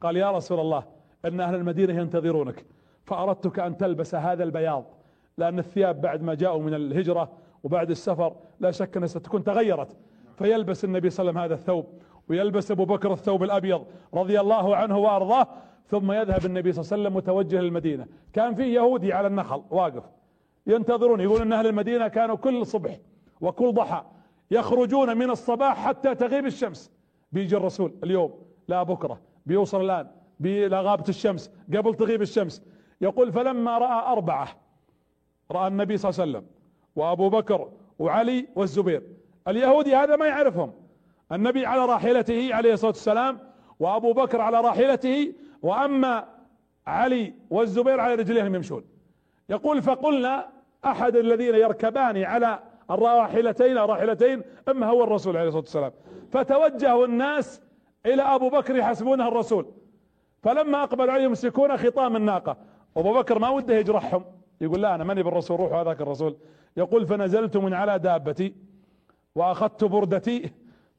[0.00, 0.84] قال يا رسول الله
[1.24, 2.66] إن أهل المدينة ينتظرونك
[3.04, 4.99] فأردتك أن تلبس هذا البياض
[5.40, 7.30] لأن الثياب بعد ما جاءوا من الهجرة
[7.64, 9.96] وبعد السفر لا شك أنها ستكون تغيرت.
[10.38, 11.86] فيلبس النبي صلى الله عليه وسلم هذا الثوب
[12.28, 15.46] ويلبس أبو بكر الثوب الأبيض رضي الله عنه وأرضاه
[15.86, 18.06] ثم يذهب النبي صلى الله عليه وسلم متوجه للمدينة.
[18.32, 20.04] كان في يهودي على النخل واقف.
[20.66, 22.98] ينتظرون يقول إن أهل المدينة كانوا كل صبح
[23.40, 24.04] وكل ضحى
[24.50, 26.92] يخرجون من الصباح حتى تغيب الشمس.
[27.32, 28.32] بيجي الرسول اليوم
[28.68, 30.06] لا بكرة بيوصل الآن
[30.68, 32.62] لا غابت الشمس قبل تغيب الشمس.
[33.00, 34.48] يقول فلما رأى أربعة
[35.52, 36.46] رأى النبي صلى الله عليه وسلم
[36.96, 37.68] وأبو بكر
[37.98, 39.02] وعلي والزبير.
[39.48, 40.72] اليهودي هذا ما يعرفهم.
[41.32, 43.38] النبي على راحلته عليه الصلاة والسلام
[43.80, 45.32] وأبو بكر على راحلته
[45.62, 46.28] وأما
[46.86, 48.84] علي والزبير على رجليهم يمشون.
[49.48, 50.48] يقول فقلنا
[50.84, 52.58] أحد الذين يركبان على
[52.90, 55.92] الراحلتين راحلتين اما هو الرسول عليه الصلاة والسلام؟
[56.32, 57.62] فتوجه الناس
[58.06, 59.66] إلى أبو بكر يحسبونه الرسول.
[60.42, 62.56] فلما أقبل عليه يمسكون خطام الناقة.
[62.96, 64.24] أبو بكر ما وده يجرحهم.
[64.60, 66.36] يقول لا أنا ماني بالرسول روحوا هذاك الرسول.
[66.76, 68.54] يقول فنزلت من على دابتي
[69.34, 70.50] وأخذت بردتي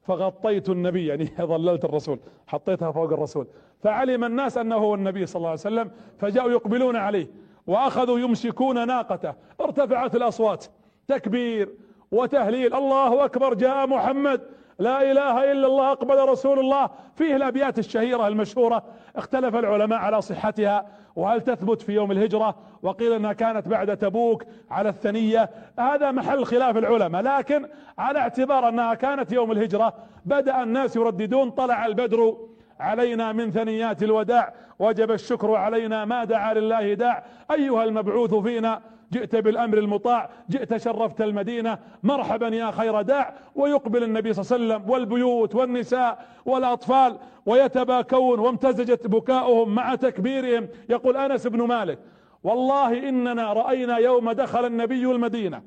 [0.01, 3.47] فغطيت النبي يعني ظللت الرسول حطيتها فوق الرسول.
[3.79, 7.27] فعلم الناس أنه هو النبي صلى الله عليه وسلم فجاءوا يقبلون عليه
[7.67, 9.33] وأخذوا يمسكون ناقته.
[9.61, 10.65] ارتفعت الأصوات
[11.07, 11.75] تكبير
[12.11, 14.41] وتهليل الله أكبر جاء محمد.
[14.81, 16.89] لا إله إلا الله أقبل رسول الله.
[17.15, 18.83] فيه الأبيات الشهيرة المشهورة.
[19.15, 20.85] اختلف العلماء على صحتها.
[21.15, 25.49] وهل تثبت في يوم الهجرة؟ وقيل إنها كانت بعد تبوك على الثنية.
[25.79, 27.21] هذا محل خلاف العلماء.
[27.21, 27.67] لكن
[27.97, 29.93] على اعتبار أنها كانت يوم الهجرة
[30.25, 31.49] بدأ الناس يرددون.
[31.49, 32.37] طلع البدر
[32.79, 34.53] علينا من ثنيات الوداع.
[34.79, 37.23] وجب الشكر علينا ما دعا لله داع.
[37.51, 38.81] أيها المبعوث فينا
[39.13, 44.75] جئت بالأمر المطاع جئت شرفت المدينة مرحبا يا خير داع ويقبل النبي صلى الله عليه
[44.75, 50.67] وسلم والبيوت والنساء والأطفال ويتباكون وامتزجت بكاؤهم مع تكبيرهم.
[50.89, 51.99] يقول أنس بن مالك
[52.43, 55.61] والله إننا رأينا يوم دخل النبي المدينة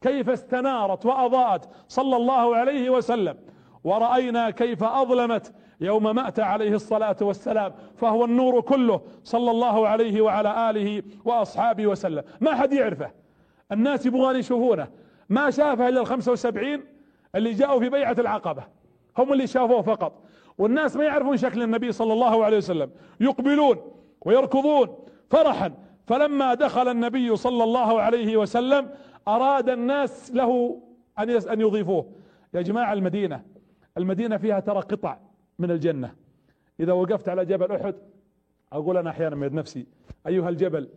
[0.00, 3.36] كيف استنارت وأضاءت صلى الله عليه وسلم
[3.84, 10.70] ورأينا كيف أظلمت يوم مات عليه الصلاة والسلام فهو النور كله صلى الله عليه وعلى
[10.70, 12.22] آله وأصحابه وسلم.
[12.40, 13.10] ما حد يعرفه.
[13.72, 14.88] الناس يبغون يشوفونه.
[15.28, 16.84] ما شافه إلا الخمسة وسبعين
[17.34, 18.62] اللي جاءوا في بيعة العقبة.
[19.18, 20.24] هم اللي شافوه فقط.
[20.58, 22.90] والناس ما يعرفون شكل النبي صلى الله عليه وسلم.
[23.20, 23.76] يقبلون
[24.20, 24.98] ويركضون
[25.30, 25.74] فرحا.
[26.06, 28.90] فلما دخل النبي صلى الله عليه وسلم
[29.28, 30.80] أراد الناس له
[31.18, 32.12] أن يضيفوه.
[32.54, 33.42] يا جماعة المدينة
[33.98, 35.18] المدينة فيها ترى قطع.
[35.58, 36.14] من الجنة.
[36.80, 37.94] إذا وقفت على جبل أحد
[38.72, 39.86] أقول أنا أحيانا من نفسي
[40.26, 40.88] أيها الجبل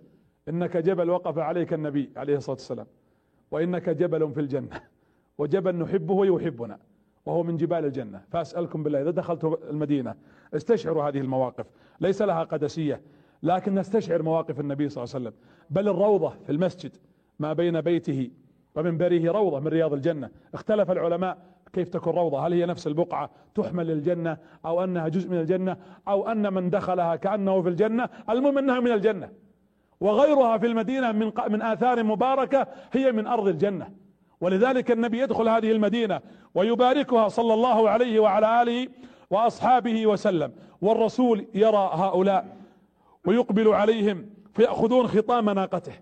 [0.50, 2.88] إنك جبل وقف عليك النبي عليه الصلاة والسلام
[3.52, 4.82] وإنك جبل في الجنة
[5.38, 6.80] وجبل نحبه ويحبنا
[7.26, 8.22] وهو من جبال الجنة.
[8.32, 10.16] فأسألكم بالله إذا دخلت المدينة
[10.54, 11.66] استشعروا هذه المواقف.
[12.00, 13.02] ليس لها قدسية
[13.44, 15.40] لكن نستشعر مواقف النبي صلى الله عليه وسلم.
[15.70, 16.98] بل الروضة في المسجد
[17.40, 18.32] ما بين بيته
[18.76, 20.30] ومنبره روضة من رياض الجنة.
[20.54, 25.40] اختلف العلماء كيف تكون روضة؟ هل هي نفس البقعة تحمل للجنة أو أنها جزء من
[25.40, 25.78] الجنة
[26.08, 29.30] أو أن من دخلها كأنه في الجنة؟ المهم أنها من الجنة.
[30.00, 33.92] وغيرها في المدينة من, من آثار مباركة هي من أرض الجنة.
[34.42, 36.22] ولذلك النبي يدخل هذه المدينة
[36.56, 38.88] ويباركها صلى الله عليه وعلى آله
[39.30, 40.52] وأصحابه وسلم.
[40.82, 42.58] والرسول يرى هؤلاء
[43.26, 45.94] ويقبل عليهم فيأخذون خطام ناقته.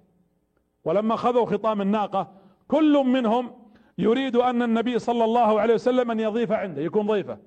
[0.86, 2.28] ولما أخذوا خطام الناقة
[2.68, 3.52] كل منهم
[4.00, 7.38] يريد أن النبي صلى الله عليه وسلم أن يضيف عنده يكون ضيفة.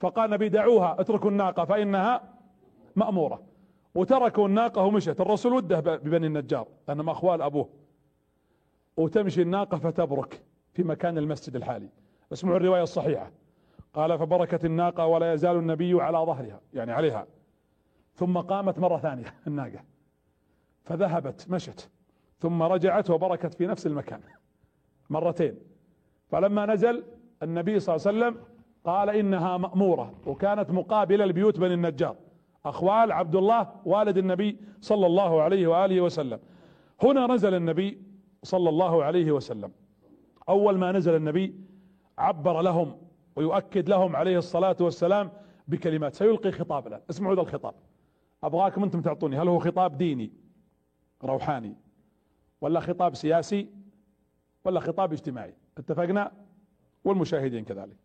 [0.00, 2.34] فقال النبي دعوها اتركوا الناقة فإنها
[2.96, 3.42] مأمورة.
[3.94, 5.20] وتركوا الناقة ومشت.
[5.20, 7.68] الرسول وده ببني النجار لأنهم أخوال أبوه.
[8.96, 10.42] وتمشي الناقة فتبرك
[10.72, 11.88] في مكان المسجد الحالي.
[12.32, 13.30] اسمعوا الرواية الصحيحة.
[13.94, 16.60] قال فبركت الناقة ولا يزال النبي على ظهرها.
[16.74, 17.26] يعني عليها.
[18.14, 19.84] ثم قامت مرة ثانية الناقة.
[20.84, 21.90] فذهبت مشت.
[22.40, 24.20] ثم رجعت وبركت في نفس المكان.
[25.10, 25.73] مرتين.
[26.34, 27.04] فلما نزل
[27.42, 28.44] النبي صلى الله عليه وسلم
[28.84, 32.16] قال إنها مأمورة وكانت مقابلة لبيوت بني النجار.
[32.66, 36.38] أخوال عبد الله والد النبي صلى الله عليه وآله وسلم.
[37.02, 38.02] هنا نزل النبي
[38.42, 39.72] صلى الله عليه وسلم.
[40.48, 41.54] أول ما نزل النبي
[42.18, 42.98] عبر لهم
[43.36, 45.30] ويؤكد لهم عليه الصلاة والسلام
[45.68, 46.14] بكلمات.
[46.14, 47.00] سيلقي خطاب الآن.
[47.10, 47.74] اسمعوا هذا الخطاب.
[48.44, 49.36] أبغاكم أنتم تعطوني.
[49.36, 50.32] هل هو خطاب ديني؟
[51.24, 51.76] روحاني.
[52.60, 53.68] ولا خطاب سياسي؟
[54.64, 56.32] ولا خطاب اجتماعي؟ اتفقنا؟
[57.04, 57.96] والمشاهدين كذلك.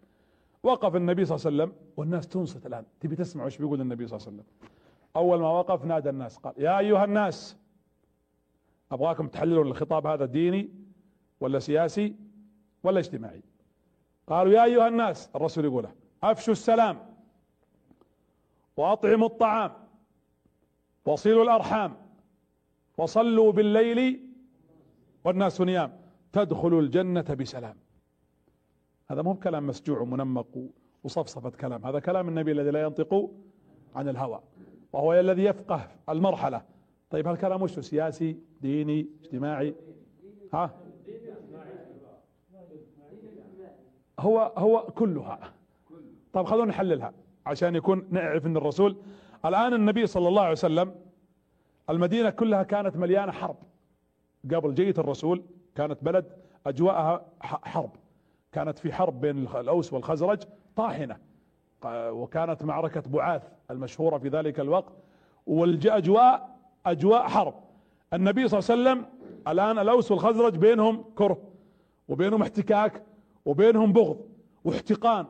[0.63, 2.85] وقف النبي صلى الله عليه وسلم والناس تنصت الآن.
[2.99, 4.69] تبي تسمع إيش بيقول النبي صلى الله عليه وسلم؟
[5.15, 7.57] أول ما وقف نادى الناس قال يا أيها الناس
[8.91, 10.69] أبغاكم تحللوا الخطاب هذا ديني
[11.39, 12.15] ولا سياسي
[12.83, 13.43] ولا اجتماعي؟
[14.27, 15.91] قالوا يا أيها الناس الرسول يقوله
[16.23, 17.15] أفشوا السلام
[18.77, 19.71] وأطعموا الطعام
[21.05, 21.97] وصلوا الأرحام
[22.97, 24.29] وصلوا بالليل
[25.23, 25.98] والناس نيام.
[26.33, 27.75] تدخلوا الجنة بسلام.
[29.11, 30.69] هذا مو كلام مسجوع ومنمق
[31.03, 33.31] وصفصفة كلام هذا كلام النبي الذي لا ينطق
[33.95, 34.41] عن الهوى
[34.93, 36.61] وهو الذي يفقه المرحلة.
[37.09, 39.75] طيب هالكلام وش؟ سياسي ديني اجتماعي؟
[40.53, 40.71] ها؟
[44.19, 45.53] هو هو كلها.
[46.33, 47.13] طيب خلونا نحللها
[47.45, 48.95] عشان يكون نعرف إن الرسول
[49.45, 50.95] الآن النبي صلى الله عليه وسلم
[51.89, 53.57] المدينة كلها كانت مليانة حرب.
[54.53, 55.43] قبل جية الرسول
[55.75, 56.25] كانت بلد
[56.67, 57.91] أجواءها حرب.
[58.51, 60.43] كانت في حرب بين الأوس والخزرج
[60.75, 61.17] طاحنة.
[61.85, 64.93] وكانت معركة بعاث المشهورة في ذلك الوقت.
[65.47, 67.53] والاجواء أجواء حرب.
[68.13, 71.41] النبي صلى الله عليه وسلم الآن الأوس والخزرج بينهم كره
[72.07, 73.03] وبينهم احتكاك
[73.45, 74.25] وبينهم بغض
[74.63, 75.25] واحتقان.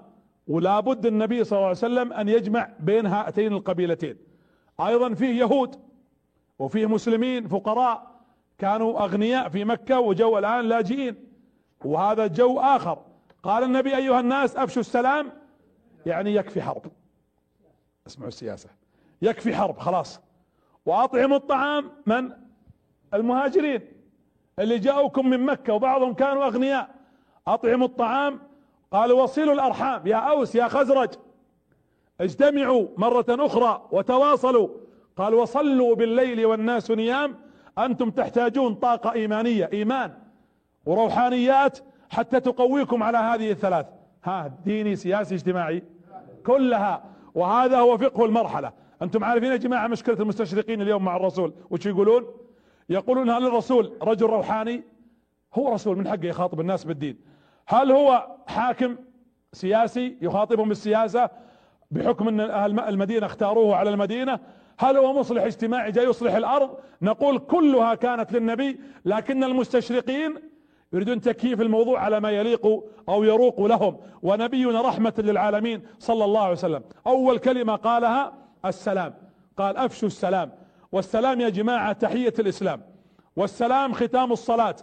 [0.47, 4.17] ولا بد النبي صلى الله عليه وسلم أن يجمع بين هاتين القبيلتين.
[4.79, 5.75] أيضا فيه يهود
[6.59, 8.08] وفيه مسلمين فقراء
[8.59, 11.15] كانوا أغنياء في مكة وجو الآن لاجئين.
[11.85, 12.97] وهذا جو آخر.
[13.43, 15.31] قال النبي أيها الناس أفشوا السلام.
[16.05, 16.81] يعني يكفي حرب.
[18.07, 18.69] اسمعوا السياسة.
[19.21, 20.21] يكفي حرب خلاص.
[20.85, 22.31] وأطعموا الطعام من؟
[23.13, 23.81] المهاجرين.
[24.59, 26.89] اللي جاءوكم من مكة وبعضهم كانوا أغنياء.
[27.47, 28.39] أطعموا الطعام.
[28.91, 30.07] قالوا وصلوا الأرحام.
[30.07, 31.09] يا أوس يا خزرج.
[32.21, 34.69] اجتمعوا مرة أخرى وتواصلوا.
[35.17, 37.48] قال وصلوا بالليل والناس نيام.
[37.85, 40.11] أنتم تحتاجون طاقة إيمانية إيمان
[40.85, 41.79] وروحانيات
[42.09, 43.85] حتى تقويكم على هذه الثلاث.
[44.23, 45.83] ها ديني سياسي اجتماعي
[46.45, 47.03] كلها.
[47.35, 48.71] وهذا هو فقه المرحلة.
[49.01, 52.25] أنتم عارفين يا جماعة مشكلة المستشرقين اليوم مع الرسول؟ وش يقولون؟
[52.89, 54.83] يقولون هل الرسول رجل روحاني؟
[55.53, 57.17] هو رسول من حقه يخاطب الناس بالدين.
[57.67, 58.95] هل هو حاكم
[59.53, 61.29] سياسي يخاطبهم بالسياسة
[61.91, 64.39] بحكم أن أهل المدينة اختاروه على المدينة؟
[64.81, 70.35] هل هو مصلح اجتماعي؟ جاي يصلح الأرض؟ نقول كلها كانت للنبي لكن المستشرقين
[70.93, 73.97] يريدون تكييف الموضوع على ما يليق أو يروق لهم.
[74.21, 76.83] ونبينا رحمة للعالمين صلى الله عليه وسلم.
[77.07, 78.33] أول كلمة قالها
[78.65, 79.13] السلام.
[79.57, 80.51] قال أفشوا السلام.
[80.91, 82.81] والسلام يا جماعة تحية الإسلام.
[83.35, 84.75] والسلام ختام الصلاة.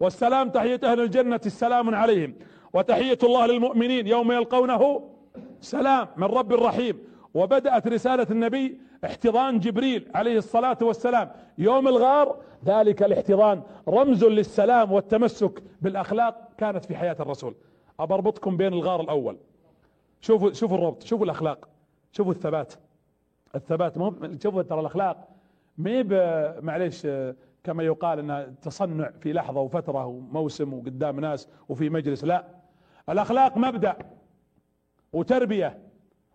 [0.00, 2.34] والسلام تحية أهل الجنة السلام عليهم.
[2.72, 5.10] وتحية الله للمؤمنين يوم يلقونه
[5.60, 7.13] سلام من رب الرحيم.
[7.34, 11.30] وبدأت رسالة النبي احتضان جبريل عليه الصلاة والسلام.
[11.58, 13.62] يوم الغار ذلك الاحتضان.
[13.88, 17.54] رمز للسلام والتمسك بالأخلاق كانت في حياة الرسول.
[18.00, 19.36] أبربطكم بين الغار الأول.
[20.20, 21.68] شوفوا شوفوا الربط شوفوا الأخلاق
[22.12, 22.74] شوفوا الثبات.
[23.54, 25.28] الثبات مو شوفوا ترى الأخلاق.
[25.78, 27.06] ما معليش
[27.64, 32.24] كما يقال إنها تصنع في لحظة وفترة وموسم وقدام ناس وفي مجلس.
[32.24, 32.44] لا.
[33.08, 33.96] الأخلاق مبدأ
[35.12, 35.78] وتربية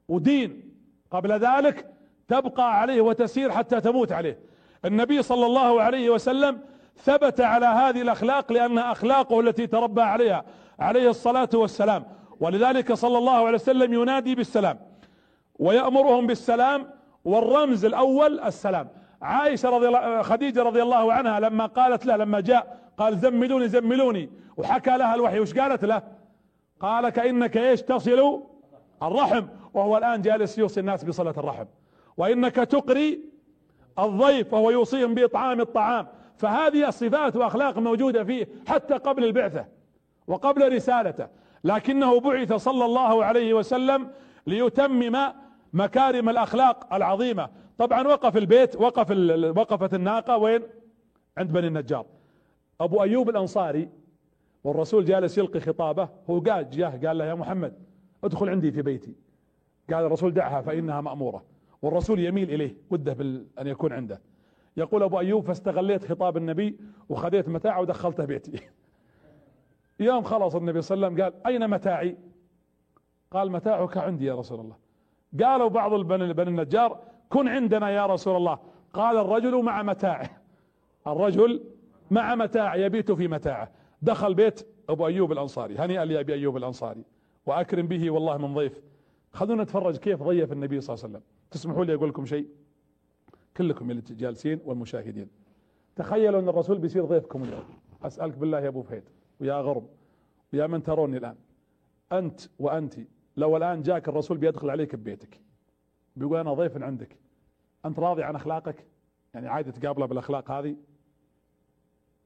[0.08, 0.69] ودين.
[1.12, 1.86] قبل ذلك
[2.28, 4.40] تبقى عليه وتسير حتى تموت عليه.
[4.86, 6.60] النبي صلى الله عليه وسلم
[7.04, 10.44] ثبت على هذه الأخلاق لانها أخلاقه التي تربى عليها
[10.80, 12.04] عليه الصلاة والسلام.
[12.40, 14.80] ولذلك صلى الله عليه وسلم ينادي بالسلام
[15.60, 16.88] ويأمرهم بالسلام
[17.26, 18.90] والرمز الأول السلام.
[19.22, 24.30] عائشة رضي الله خديجة رضي الله عنها لما قالت له لما جاء قال زملوني زملوني.
[24.58, 25.40] وحكى لها الوحي.
[25.40, 26.02] وش قالت له؟
[26.80, 28.44] قال كأنك إيش تصل
[29.04, 31.66] الرحم وهو الآن جالس يوصي الناس بصلة الرحم.
[32.18, 33.20] وإنك تقري
[34.00, 36.08] الضيف وهو يوصيهم بإطعام الطعام.
[36.38, 39.66] فهذه الصفات واخلاق موجودة فيه حتى قبل البعثة
[40.28, 41.28] وقبل رسالته.
[41.64, 44.10] لكنه بعث صلى الله عليه وسلم
[44.48, 45.18] ليتمم
[45.74, 47.50] مكارم الأخلاق العظيمة.
[47.78, 49.12] طبعا وقف البيت وقف
[49.58, 50.38] وقفت الناقة.
[50.38, 50.62] وين؟
[51.38, 52.06] عند بني النجار.
[52.82, 53.90] أبو أيوب الأنصاري
[54.64, 56.10] والرسول جالس يلقي خطابه.
[56.30, 57.89] هو قاعد جاه قال له يا محمد
[58.24, 59.16] ادخل عندي في بيتي.
[59.94, 61.44] قال الرسول دعها فإنها مأمورة.
[61.82, 63.12] والرسول يميل إليه وده
[63.60, 64.22] أن يكون عنده.
[64.78, 66.80] يقول أبو أيوب فاستغليت خطاب النبي
[67.10, 68.60] وخذيت متاعه ودخلته بيتي.
[70.00, 72.18] يوم خلص النبي صلى الله عليه وسلم قال أين متاعي؟
[73.32, 74.76] قال متاعك عندي يا رسول الله.
[75.44, 78.60] قالوا بعض بني النجار كن عندنا يا رسول الله.
[78.94, 80.30] قال الرجل مع متاعه.
[81.08, 81.64] الرجل
[82.12, 83.72] مع متاع يبيت في متاعه.
[84.02, 87.04] دخل بيت أبو أيوب الأنصاري هنيئا لأبي أيوب الأنصاري.
[87.50, 88.82] وأكرم به والله من ضيف.
[89.32, 91.24] خلونا نتفرج كيف ضيف النبي صلى الله عليه وسلم.
[91.52, 92.48] تسمحوا لي أقول لكم شيء؟
[93.58, 95.28] كلكم اللي جالسين والمشاهدين.
[95.96, 97.64] تخيلوا أن الرسول بيصير ضيفكم اليوم.
[98.04, 99.04] أسألك بالله يا أبو فهيد
[99.40, 99.88] ويا غرب
[100.54, 101.36] ويا من تروني الآن.
[102.12, 102.94] أنت وأنت
[103.38, 105.42] لو الآن جاك الرسول بيدخل عليك ببيتك
[106.16, 107.18] بيقول أنا ضيف عندك.
[107.86, 108.86] أنت راضي عن أخلاقك؟
[109.34, 110.76] يعني عادي تقابله بالأخلاق هذه؟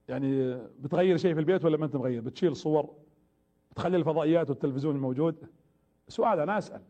[0.08, 3.03] يعني بتغير شيء في البيت ولا ما أنت مغير؟ بتشيل صور؟
[3.74, 5.36] بتخلي الفضائيات والتلفزيون موجود
[6.08, 6.82] سؤال أنا أسأل.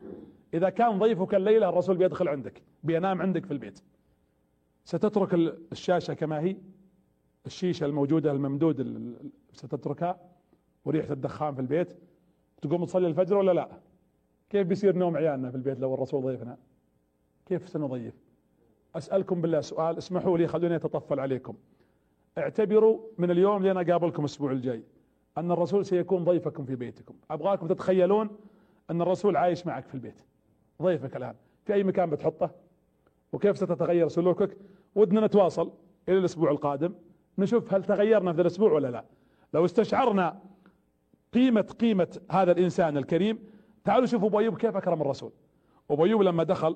[0.53, 3.79] إذا كان ضيفك الليلة الرسول بيدخل عندك بينام عندك في البيت
[4.85, 5.33] ستترك
[5.71, 6.55] الشاشة كما هي؟
[7.45, 8.81] الشيشة الموجودة الممدود
[9.53, 10.19] ستتركها؟
[10.85, 11.93] وريحة الدخان في البيت؟
[12.61, 13.69] تقوم تصلي الفجر ولا لا؟
[14.49, 16.57] كيف بيصير نوم عيالنا في البيت لو الرسول ضيفنا؟
[17.45, 18.13] كيف سنضيف؟
[18.95, 21.55] أسألكم بالله سؤال اسمحوا لي خلوني أتطفل عليكم.
[22.37, 24.83] اعتبروا من اليوم لين أقابلكم الأسبوع الجاي.
[25.37, 27.15] أن الرسول سيكون ضيفكم في بيتكم.
[27.31, 28.29] أبغاكم تتخيلون
[28.89, 30.21] أن الرسول عايش معك في البيت.
[30.81, 31.35] ضيفك الآن.
[31.65, 32.51] في أي مكان بتحطه؟
[33.33, 34.57] وكيف ستتغير سلوكك؟
[34.95, 35.71] ودنا نتواصل
[36.09, 36.93] إلى الأسبوع القادم.
[37.37, 39.05] نشوف هل تغيرنا في الأسبوع ولا لا.
[39.53, 40.39] لو استشعرنا
[41.33, 43.39] قيمة قيمة هذا الإنسان الكريم
[43.83, 45.31] تعالوا شوفوا أبو أيوب كيف أكرم الرسول.
[45.91, 46.75] أبو أيوب لما دخل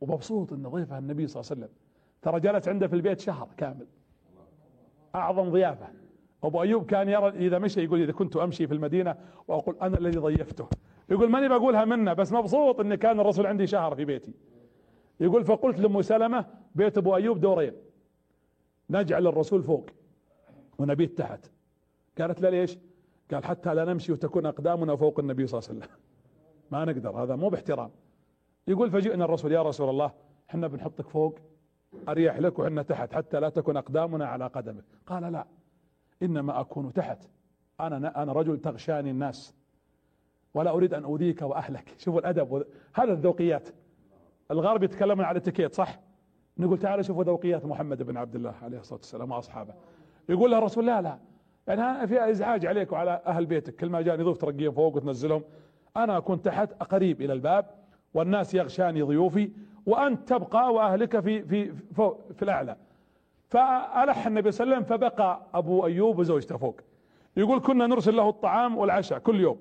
[0.00, 1.76] ومبسوط ان ضيفه النبي صلى الله عليه وسلم
[2.22, 3.86] ترى جلس عنده في البيت شهر كامل.
[5.14, 5.88] أعظم ضيافة.
[6.46, 9.16] أبو أيوب كان يرى إذا مشى يقول إذا كنت أمشي في المدينة
[9.48, 10.68] وأقول أنا الذي ضيفته.
[11.10, 14.32] يقول ماني بقولها منه بس مبسوط إن كان الرسول عندي شهر في بيتي.
[15.20, 17.72] يقول فقلت لام سلمة بيت أبو أيوب دورين.
[18.90, 19.90] نجعل الرسول فوق.
[20.78, 21.50] ونبيت تحت.
[22.18, 22.78] قالت له ليش؟
[23.32, 25.96] قال حتى لا نمشي وتكون أقدامنا فوق النبي صلى الله عليه وسلم.
[26.72, 27.90] ما نقدر هذا مو باحترام.
[28.68, 30.12] يقول فجئنا الرسول يا رسول الله
[30.50, 31.38] إحنا بنحطك فوق
[32.08, 34.84] أريح لك وحنا تحت حتى لا تكون أقدامنا على قدمك.
[35.06, 35.46] قال لا.
[36.22, 37.28] إنما أكون تحت.
[37.80, 39.54] أنا أنا رجل تغشاني الناس.
[40.54, 41.94] ولا أريد أن اؤذيك وأهلك.
[41.98, 42.64] شوفوا الأدب
[42.94, 43.68] هذا الذوقيات.
[44.50, 46.00] الغرب يتكلمون على الاتيكيت صح؟
[46.58, 49.74] نقول تعالوا شوفوا ذوقيات محمد بن عبد الله عليه الصلاة والسلام وأصحابه.
[50.28, 51.18] يقول له الرسول لا لا.
[51.66, 53.76] يعني في إزعاج عليك وعلى أهل بيتك.
[53.76, 55.42] كل ما جاني ضيوف ترقيهم فوق وتنزلهم.
[55.96, 57.66] أنا اكون تحت قريب إلى الباب.
[58.14, 59.50] والناس يغشاني ضيوفي.
[59.86, 62.76] وأنت تبقى وأهلك في في فوق في الأعلى.
[63.48, 66.80] فألح النبي صلى الله عليه وسلم فبقى أبو أيوب وزوجته فوق.
[67.36, 69.58] يقول كنا نرسل له الطعام والعشاء كل يوم.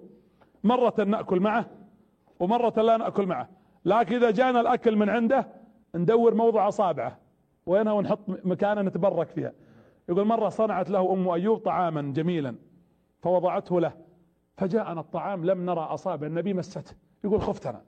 [0.64, 1.66] مرة نأكل معه
[2.40, 3.49] ومرة لا نأكل معه.
[3.86, 5.48] لكن إذا جانا الأكل من عنده
[5.95, 7.20] ندور موضع اصابعه
[7.66, 9.53] وينها ونحط مكانه نتبرك فيها.
[10.10, 12.56] يقول مرة صنعت له أم أيوب طعاما جميلا
[13.22, 13.94] فوضعته له.
[14.57, 17.82] فجاءنا الطعام لم نرى أصابع النبي مسته يقول خفت أنا.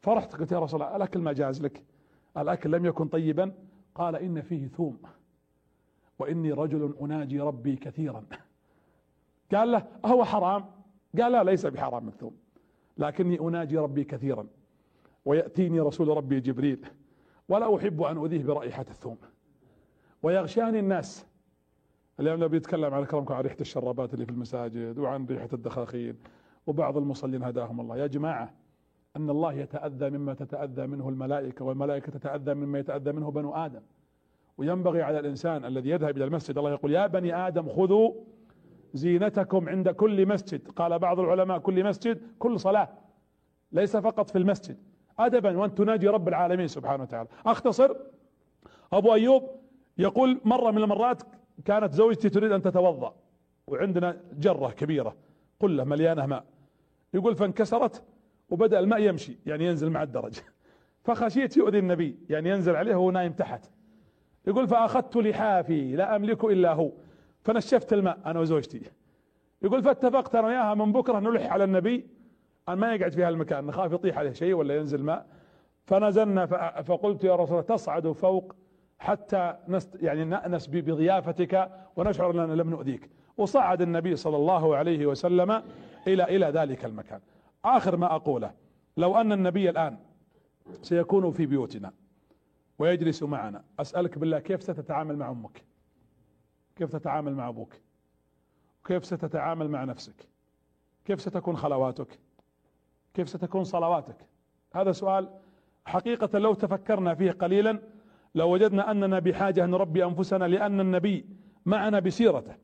[0.00, 1.84] فرحت قلت يا رسول الله الأكل ما جاز لك.
[2.36, 3.52] الأكل لم يكن طيبا.
[3.96, 4.98] قال إن فيه ثوم
[6.18, 8.24] وإني رجل أناجي ربي كثيرا.
[9.52, 10.64] قال له أهو حرام؟
[11.20, 12.36] قال لا ليس بحرام الثوم
[12.98, 14.46] لكني أناجي ربي كثيرا
[15.24, 16.86] ويأتيني رسول ربي جبريل
[17.48, 19.16] ولا أحب أن أذيه برائحة الثوم.
[20.22, 21.26] ويغشاني الناس.
[22.20, 26.18] اليوم لو بيتكلم على كرمكم عن ريحة الشرابات اللي في المساجد وعن ريحة الدخاخين
[26.66, 27.96] وبعض المصلين هداهم الله.
[27.96, 28.54] يا جماعة
[29.16, 33.80] أن الله يتأذى مما تتأذى منه الملائكة والملائكة تتأذى مما يتأذى منه بنو آدم.
[34.58, 38.12] وينبغي على الإنسان الذي يذهب إلى المسجد الله يقول يا بني آدم خذوا
[38.94, 40.68] زينتكم عند كل مسجد.
[40.68, 42.88] قال بعض العلماء كل مسجد كل صلاة
[43.72, 44.76] ليس فقط في المسجد.
[45.18, 47.28] ادبا وان تناجي رب العالمين سبحانه وتعالى.
[47.46, 47.94] أختصر
[48.92, 49.42] أبو أيوب
[49.98, 51.22] يقول مرة من المرات
[51.64, 53.14] كانت زوجتي تريد أن تتوضأ
[53.66, 55.16] وعندنا جرة كبيرة
[55.60, 56.44] قلة مليانة ماء.
[57.14, 58.02] يقول فانكسرت
[58.50, 60.38] وبدأ الماء يمشي يعني ينزل مع الدرج.
[61.04, 63.70] فخشيت يؤذي النبي يعني ينزل عليه وهو نايم تحت.
[64.46, 66.92] يقول فأخذت لحافي لا أملك إلا هو.
[67.42, 68.80] فنشفت الماء أنا وزوجتي.
[69.62, 72.06] يقول فاتفقت أنا وياها من بكرة نلح على النبي.
[72.68, 75.26] أن ما يقعد في هالمكان نخاف يطيح عليه شيء ولا ينزل ماء.
[75.84, 76.46] فنزلنا
[76.82, 78.56] فقلت يا رسول الله تصعد فوق
[78.98, 83.10] حتى نست يعني نأنس بضيافتك ونشعر أننا لم نؤذيك.
[83.36, 85.62] وصعد النبي صلى الله عليه وسلم
[86.06, 87.20] إلى إلى ذلك المكان.
[87.66, 88.54] آخر ما أقوله
[88.96, 89.98] لو أن النبي الآن
[90.82, 91.92] سيكون في بيوتنا
[92.78, 95.64] ويجلس معنا أسألك بالله كيف ستتعامل مع أمك؟
[96.76, 97.74] كيف تتعامل مع أبوك؟
[98.84, 100.28] كيف ستتعامل مع نفسك؟
[101.04, 102.18] كيف ستكون خلواتك؟
[103.14, 104.26] كيف ستكون صلواتك؟
[104.74, 105.28] هذا سؤال
[105.84, 107.78] حقيقة لو تفكرنا فيه قليلا
[108.34, 111.26] لوجدنا أننا بحاجة أن نربي أنفسنا لأن النبي
[111.66, 112.54] معنا بسيرته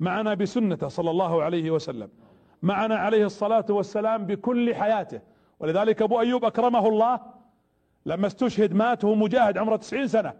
[0.00, 2.10] معنا بسنته صلى الله عليه وسلم.
[2.62, 5.20] معنا عليه الصلاة والسلام بكل حياته.
[5.60, 7.20] ولذلك أبو أيوب أكرمه الله
[8.06, 10.32] لما استشهد مات وهو مجاهد عمره 90 سنة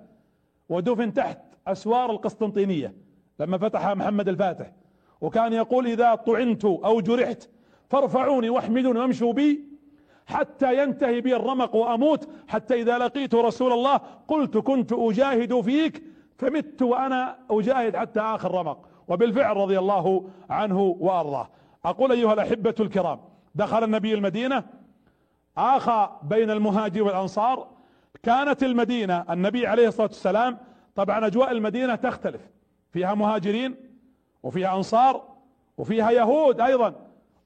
[0.68, 2.94] ودفن تحت أسوار القسطنطينية
[3.40, 4.72] لما فتح محمد الفاتح.
[5.20, 7.48] وكان يقول إذا طعنت أو جرحت
[7.90, 9.64] فارفعوني واحملوني وامشوا بي
[10.26, 12.28] حتى ينتهي بي الرمق وأموت.
[12.48, 16.02] حتى إذا لقيت رسول الله قلت كنت أجاهد فيك
[16.38, 18.88] فمت وأنا أجاهد حتى آخر رمق.
[19.08, 21.48] وبالفعل رضي الله عنه وأرضاه.
[21.84, 23.20] أقول أيها الأحبة الكرام
[23.55, 24.64] دخل النبي المدينة
[25.59, 27.68] آخى بين المهاجر والأنصار
[28.22, 30.59] كانت المدينة النبي عليه الصلاة والسلام
[30.94, 32.40] طبعا أجواء المدينة تختلف
[32.92, 33.74] فيها مهاجرين
[34.42, 35.22] وفيها أنصار
[35.78, 36.94] وفيها يهود أيضا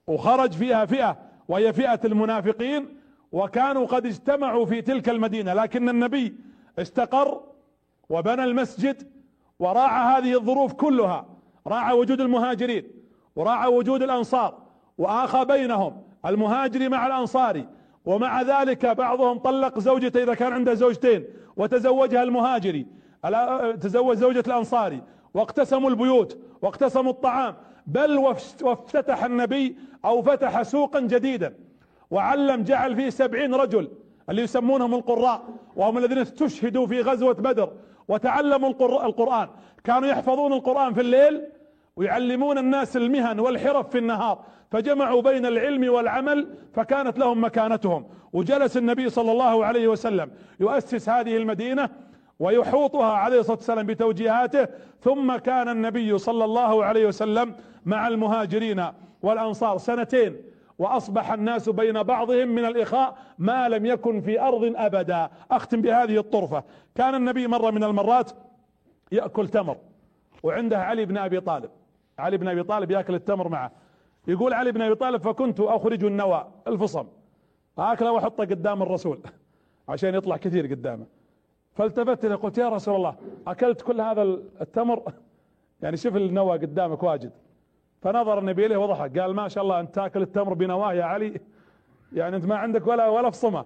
[0.06, 1.16] وخرج فيها فئة
[1.48, 2.96] وهي فئة المنافقين
[3.32, 6.36] وكانوا قد اجتمعوا في تلك المدينة لكن النبي
[6.78, 7.40] استقر
[8.08, 9.10] وبنى المسجد
[9.58, 11.26] وراعى هذه الظروف كلها
[11.66, 13.01] راعى وجود المهاجرين.
[13.36, 14.58] وراعى وجود الأنصار
[14.98, 17.66] وآخى بينهم المهاجر مع الأنصاري
[18.04, 21.24] ومع ذلك بعضهم طلق زوجته إذا كان عنده زوجتين
[21.56, 22.86] وتزوجها المهاجري
[23.80, 25.02] تزوج زوجة الأنصاري
[25.34, 27.54] واقتسموا البيوت واقتسموا الطعام
[27.86, 28.18] بل
[28.62, 31.54] وافتتح النبي أو فتح سوقا جديدا
[32.10, 33.88] وعلم جعل فيه سبعين رجل
[34.30, 35.42] اللي يسمونهم القراء
[35.76, 37.72] وهم الذين استشهدوا في غزوة بدر
[38.08, 38.68] وتعلموا
[39.04, 39.48] القرآن.
[39.84, 41.42] كانوا يحفظون القرآن في الليل
[41.96, 48.06] ويعلمون الناس المهن والحرف في النهار فجمعوا بين العلم والعمل فكانت لهم مكانتهم.
[48.32, 51.88] وجلس النبي صلى الله عليه وسلم يؤسس هذه المدينة
[52.38, 54.68] ويحوطها عليه الصلاة والسلام بتوجيهاته
[55.00, 57.54] ثم كان النبي صلى الله عليه وسلم
[57.84, 58.84] مع المهاجرين
[59.22, 60.36] والأنصار سنتين
[60.78, 65.30] وأصبح الناس بين بعضهم من الإخاء ما لم يكن في أرض أبدا.
[65.50, 66.64] أختم بهذه الطرفة.
[66.94, 68.30] كان النبي مرة من المرات
[69.12, 69.76] يأكل تمر
[70.42, 71.70] وعنده علي بن أبي طالب.
[72.22, 73.72] علي بن أبي طالب يأكل التمر معه.
[74.28, 77.06] يقول علي بن أبي طالب فكنت أخرج النوى الفصم.
[77.78, 79.18] أكله وأحطه قدام الرسول
[79.88, 81.06] عشان يطلع كثير قدامه.
[81.74, 83.14] فالتفت له قلت يا رسول الله
[83.46, 84.22] أكلت كل هذا
[84.60, 85.02] التمر؟
[85.82, 87.32] يعني شوف النوى قدامك واجد.
[88.02, 89.18] فنظر النبي إليه وضحك.
[89.18, 91.40] قال ما شاء الله أنت تأكل التمر بنواة يا علي؟
[92.18, 93.64] يعني أنت ما عندك ولا ولا فصمة.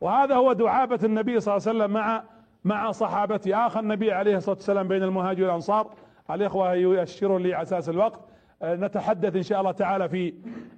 [0.00, 2.24] وهذا هو دعابة النبي صلى الله عليه وسلم مع
[2.64, 3.66] مع صحابته.
[3.66, 5.90] اخى النبي عليه الصلاة والسلام بين المهاجر والأنصار.
[6.30, 8.20] الإخوة يؤشرون لي على أساس الوقت.
[8.62, 10.34] آه، نتحدث إن شاء الله تعالى في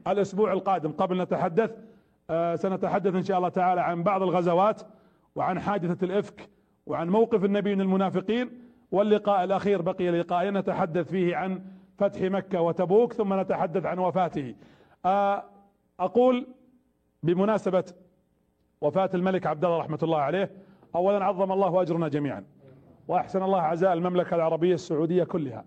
[0.07, 0.93] الأسبوع القادم.
[0.93, 1.71] قبل نتحدث
[2.31, 4.83] آه، سنتحدث إن شاء الله تعالى عن بعض الغزوات
[5.35, 6.49] وعن حادثة الإفك
[6.87, 8.51] وعن موقف النبي من المنافقين.
[8.93, 11.65] واللقاء الأخير بقي لقاء نتحدث فيه عن
[11.99, 14.55] فتح مكة وتبوك ثم نتحدث عن وفاته.
[15.05, 15.45] آه،
[16.01, 16.47] أقول
[17.23, 17.85] بمناسبة
[18.81, 20.51] وفاة الملك عبد الله رحمة الله عليه
[20.95, 22.45] اولا عظم الله أجرنا جميعا.
[23.09, 25.65] وأحسن الله عزاء المملكة العربية السعودية كلها.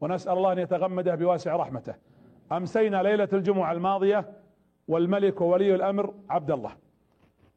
[0.00, 1.94] ونسأل الله أن يتغمده بواسع رحمته.
[2.52, 4.30] أمسينا ليلة الجمعة الماضية
[4.88, 6.70] والملك وولي الأمر عبد الله.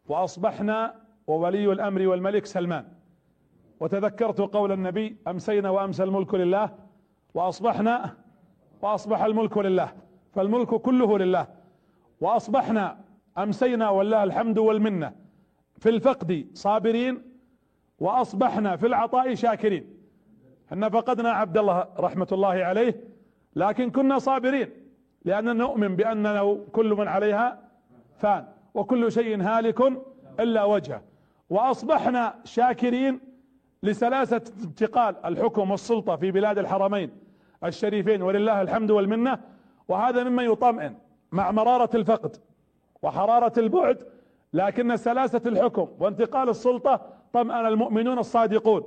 [0.07, 0.95] وأصبحنا
[1.27, 2.85] وولي الأمر والملك سلمان.
[3.79, 6.69] وتذكرت قول النبي أمسينا وأمسى الملك لله.
[7.33, 8.15] وأصبحنا
[8.81, 9.91] وأصبح الملك لله.
[10.33, 11.47] فالملك كله لله.
[12.21, 12.97] وأصبحنا
[13.37, 15.13] أمسينا والله الحمد والمنة.
[15.77, 17.36] في الفقد صابرين
[17.99, 19.97] وأصبحنا في العطاء شاكرين.
[20.71, 23.03] إحنا فقدنا عبد الله رحمة الله عليه
[23.55, 24.69] لكن كنا صابرين
[25.25, 27.59] لاننا نؤمن بأنه كل من عليها
[28.17, 29.81] فان وكل شيء هالك
[30.39, 31.01] إلا وجهه.
[31.49, 33.19] وأصبحنا شاكرين
[33.83, 37.11] لسلاسة انتقال الحكم والسلطة في بلاد الحرمين
[37.63, 39.39] الشريفين ولله الحمد والمنة.
[39.87, 40.95] وهذا مما يطمئن
[41.31, 42.35] مع مرارة الفقد
[43.01, 43.97] وحرارة البعد
[44.53, 48.83] لكن سلاسة الحكم وانتقال السلطة طمأن المؤمنون الصادقون.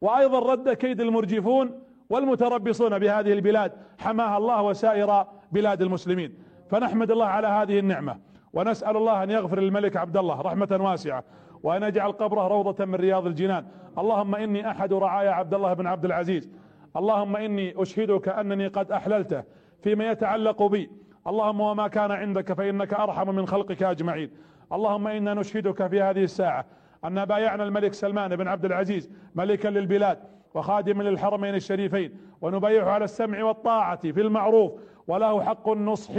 [0.00, 1.80] وأيضا رد كيد المرجفون
[2.10, 6.34] والمتربصون بهذه البلاد حماها الله وسائر بلاد المسلمين.
[6.70, 8.18] فنحمد الله على هذه النعمة
[8.52, 11.24] ونسأل الله أن يغفر للملك عبد الله رحمة واسعة
[11.62, 13.66] وأن يجعل قبره روضة من رياض الجنان.
[13.98, 16.50] اللهم إني أحد رعايا عبد الله بن عبد العزيز.
[16.96, 19.42] اللهم إني أشهدك أنني قد أحللته
[19.82, 20.90] فيما يتعلق بي.
[21.26, 24.30] اللهم وما كان عندك فإنك أرحم من خلقك أجمعين.
[24.72, 26.64] اللهم إنا نشهدك في هذه الساعة
[27.04, 30.18] أن بايعنا الملك سلمان بن عبد العزيز ملكا للبلاد
[30.54, 34.72] وخادما للحرمين الشريفين ونبايعه على السمع والطاعة في المعروف
[35.08, 36.12] وله حق النصح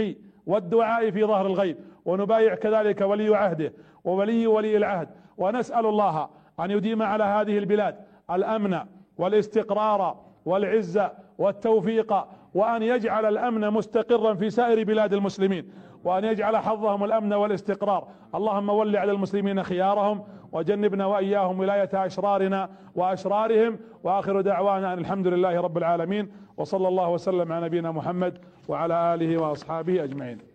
[0.46, 3.72] والدعاء في ظهر الغيب ونبايع كذلك ولي عهده
[4.04, 5.08] وولي ولي العهد.
[5.38, 6.28] ونسأل الله
[6.60, 7.96] أن يديم على هذه البلاد
[8.30, 8.78] الأمن
[9.18, 15.72] والاستقرار والعزة والتوفيق وأن يجعل الأمن مستقرا في سائر بلاد المسلمين
[16.04, 18.08] وأن يجعل حظهم الأمن والاستقرار.
[18.34, 23.78] اللهم ول على المسلمين خيارهم وجنبنا وإياهم ولاية أشرارنا وأشرارهم.
[24.04, 28.38] وآخر دعوانا أن الحمد لله رب العالمين وصلى الله وسلم على نبينا محمد
[28.68, 30.51] وعلى آله وأصحابه أجمعين.